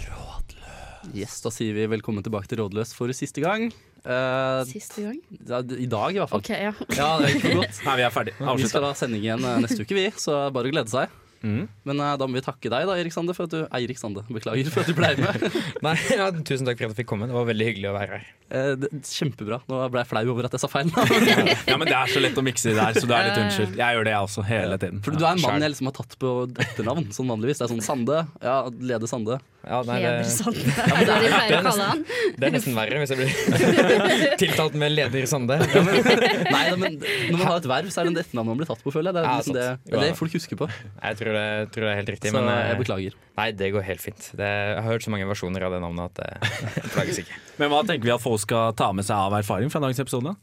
Rådløs. 0.09 1.13
Yes, 1.15 1.39
Da 1.45 1.53
sier 1.55 1.77
vi 1.77 1.87
velkommen 1.93 2.25
tilbake 2.27 2.51
til 2.51 2.63
Rådløs 2.63 2.95
for 2.97 3.13
siste 3.17 3.45
gang. 3.45 3.69
Uh, 4.09 4.63
Siste 4.69 5.03
gang? 5.05 5.17
Da, 5.31 5.59
I 5.61 5.87
dag, 5.91 6.15
i 6.15 6.21
hvert 6.23 6.31
fall. 6.31 6.41
OK, 6.41 6.51
ja. 6.55 6.71
Ja, 6.97 7.09
det 7.21 7.29
er 7.29 7.33
ikke 7.35 7.45
for 7.51 7.61
godt. 7.63 7.81
Nei, 7.89 7.97
vi 7.99 8.05
er 8.07 8.13
ferdig. 8.15 8.35
Vi 8.41 8.69
skal 8.71 8.85
da 8.87 8.93
ha 8.95 8.99
sending 8.99 9.25
igjen 9.27 9.43
eh, 9.45 9.57
neste 9.65 9.85
uke, 9.85 9.97
vi, 9.99 10.05
så 10.23 10.37
bare 10.55 10.71
å 10.71 10.73
glede 10.73 10.93
seg. 10.93 11.13
Mm. 11.43 11.69
Men 11.89 12.03
uh, 12.03 12.15
da 12.19 12.27
må 12.27 12.39
vi 12.39 12.43
takke 12.45 12.71
deg, 12.73 12.87
da, 12.89 12.97
Erik 12.99 13.15
Sande, 13.15 13.35
for 13.37 13.47
at 13.47 13.55
du 13.55 13.61
Eirik 13.79 14.01
Sande, 14.01 14.25
beklager 14.33 14.71
for 14.75 14.83
at 14.83 14.91
du 14.91 14.97
ble 14.99 15.11
med. 15.21 15.45
Nei, 15.87 15.95
ja, 16.17 16.31
Tusen 16.35 16.69
takk 16.69 16.81
for 16.81 16.89
at 16.89 16.95
jeg 16.95 17.01
fikk 17.03 17.11
komme. 17.13 17.29
Det 17.31 17.37
var 17.37 17.49
veldig 17.49 17.69
hyggelig 17.71 17.91
å 17.91 17.95
være 17.97 18.19
her. 18.19 18.31
Eh, 18.49 18.73
det, 18.81 18.91
kjempebra. 19.07 19.61
Nå 19.71 19.83
ble 19.93 20.03
jeg 20.03 20.11
flau 20.11 20.25
over 20.35 20.49
at 20.49 20.57
jeg 20.57 20.65
sa 20.65 20.71
feil. 20.73 20.91
Ja, 21.69 21.77
men 21.77 21.87
det 21.89 21.97
er 21.97 22.11
så 22.11 22.21
lett 22.23 22.39
å 22.39 22.45
mikse 22.45 22.73
det 22.73 22.81
her, 22.81 22.97
så 22.97 23.07
du 23.09 23.13
er 23.15 23.29
litt 23.29 23.39
unnskyld. 23.41 23.77
Jeg 23.79 23.97
gjør 23.99 24.09
det, 24.09 24.15
jeg 24.15 24.29
også, 24.31 24.45
hele 24.49 24.81
tiden. 24.81 25.03
For 25.05 25.15
du 25.15 25.25
er 25.25 25.31
en 25.35 25.45
mann 25.45 25.65
jeg 25.65 25.75
liksom 25.75 25.91
har 25.91 25.97
tatt 25.99 26.17
på 26.21 26.33
etternavn, 26.65 27.09
sånn 27.15 27.31
vanligvis. 27.35 27.61
Det 27.61 27.69
er 27.69 27.73
sånn 27.75 27.85
Sande. 27.85 28.25
Ja, 28.45 28.59
Lede 28.91 29.11
Sande. 29.11 29.39
Ja, 29.69 29.79
nei, 29.85 29.99
det, 30.01 30.11
ja, 30.11 30.23
Det 30.25 31.25
er 31.29 31.51
det 31.53 31.73
han. 31.77 32.05
det 32.41 32.47
er 32.49 32.55
nesten 32.55 32.77
verre 32.77 33.01
hvis 33.03 33.13
jeg 33.13 33.19
blir 33.21 34.37
tiltalt 34.43 34.79
med 34.81 34.95
leder 34.95 35.27
Sande. 35.29 35.59
Nei, 35.61 36.63
da, 36.71 36.77
men 36.81 36.97
når 37.03 37.37
man 37.37 37.45
har 37.45 37.59
et 37.61 37.69
verv, 37.69 37.91
så 37.93 38.01
er 38.03 38.09
det 38.09 38.25
etternavnet 38.25 38.53
man 38.55 38.63
blir 38.63 38.71
tatt 38.71 38.85
på, 38.85 38.95
føler 38.95 39.13
jeg. 39.13 39.19
Det 39.19 39.23
er, 39.23 39.29
Ja, 39.29 39.37
liksom 39.43 39.59
det, 39.59 39.67
det 39.85 39.99
er 39.99 40.05
det 40.07 40.19
folk 40.19 40.37
husker 40.39 40.61
på. 40.63 40.71
Jeg 40.73 41.21
tror 41.21 41.37
det, 41.37 41.47
tror 41.75 41.89
det 41.89 41.93
er 41.93 42.01
helt 42.01 42.13
riktig. 42.17 42.33
Så 42.33 42.41
men, 42.41 42.51
jeg 42.55 42.73
eh, 42.73 42.81
beklager. 42.81 43.19
Nei, 43.39 43.49
det 43.61 43.71
går 43.77 43.89
helt 43.93 44.05
fint. 44.09 44.31
Det, 44.41 44.49
jeg 44.49 44.83
har 44.83 44.89
hørt 44.89 45.05
så 45.05 45.13
mange 45.15 45.29
versjoner 45.29 45.69
av 45.69 45.77
det 45.77 45.83
navnet 45.85 46.09
at 46.09 46.23
det 46.25 46.91
plages 46.95 47.21
ikke. 47.25 47.41
Men 47.61 47.73
hva 47.75 47.85
tenker 47.87 48.09
vi 48.09 48.15
at 48.15 48.23
folk 48.23 48.41
skal 48.43 48.73
ta 48.79 48.93
med 48.97 49.07
seg 49.07 49.19
av 49.19 49.37
erfaring 49.39 49.73
fra 49.73 49.83
dagens 49.85 50.01
episode? 50.03 50.35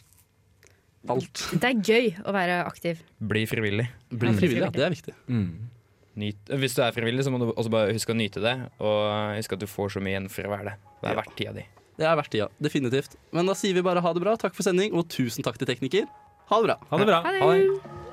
Alt. 1.11 1.47
Det 1.53 1.69
er 1.69 1.81
gøy 1.85 2.07
å 2.25 2.33
være 2.33 2.61
aktiv. 2.65 3.01
Bli 3.21 3.45
frivillig. 3.49 3.85
Bli 4.09 4.33
frivillig, 4.37 4.65
ja. 4.65 4.71
Det 4.73 4.85
er 4.87 4.93
viktig. 4.93 5.13
Mm. 5.29 5.49
Nyt, 6.19 6.49
eh, 6.49 6.59
hvis 6.61 6.75
du 6.77 6.83
er 6.85 6.95
frivillig, 6.95 7.25
så 7.27 7.33
må 7.33 7.41
du 7.41 7.49
også 7.51 7.71
bare 7.73 7.95
huske 7.95 8.13
å 8.13 8.17
nyte 8.17 8.43
det. 8.43 8.55
Og 8.79 8.99
eh, 9.07 9.39
huske 9.39 9.57
at 9.57 9.63
du 9.63 9.67
får 9.69 9.95
så 9.95 10.03
mye 10.03 10.15
igjen 10.15 10.29
for 10.31 10.47
å 10.47 10.53
være 10.53 10.71
det. 10.71 10.75
Det 11.01 11.09
er 11.09 11.15
ja. 11.15 11.19
verdt 11.21 11.35
tida 11.39 11.55
di. 11.57 11.65
Det 11.95 12.07
er 12.07 12.17
verdt 12.19 12.33
tida, 12.35 12.49
definitivt. 12.63 13.19
Men 13.35 13.51
da 13.51 13.55
sier 13.57 13.75
vi 13.75 13.83
bare 13.85 14.03
ha 14.03 14.15
det 14.15 14.23
bra. 14.23 14.35
Takk 14.39 14.55
for 14.57 14.67
sending, 14.67 14.95
og 14.95 15.07
tusen 15.11 15.45
takk 15.47 15.59
til 15.61 15.69
tekniker. 15.69 16.09
Ha 16.51 16.61
det 16.61 16.71
bra. 16.71 16.79
Ha 16.91 17.01
det 17.01 17.11
bra. 17.11 17.21
Ha 17.25 17.35
det. 17.35 17.43
Ha 17.43 17.53
det. 17.55 18.05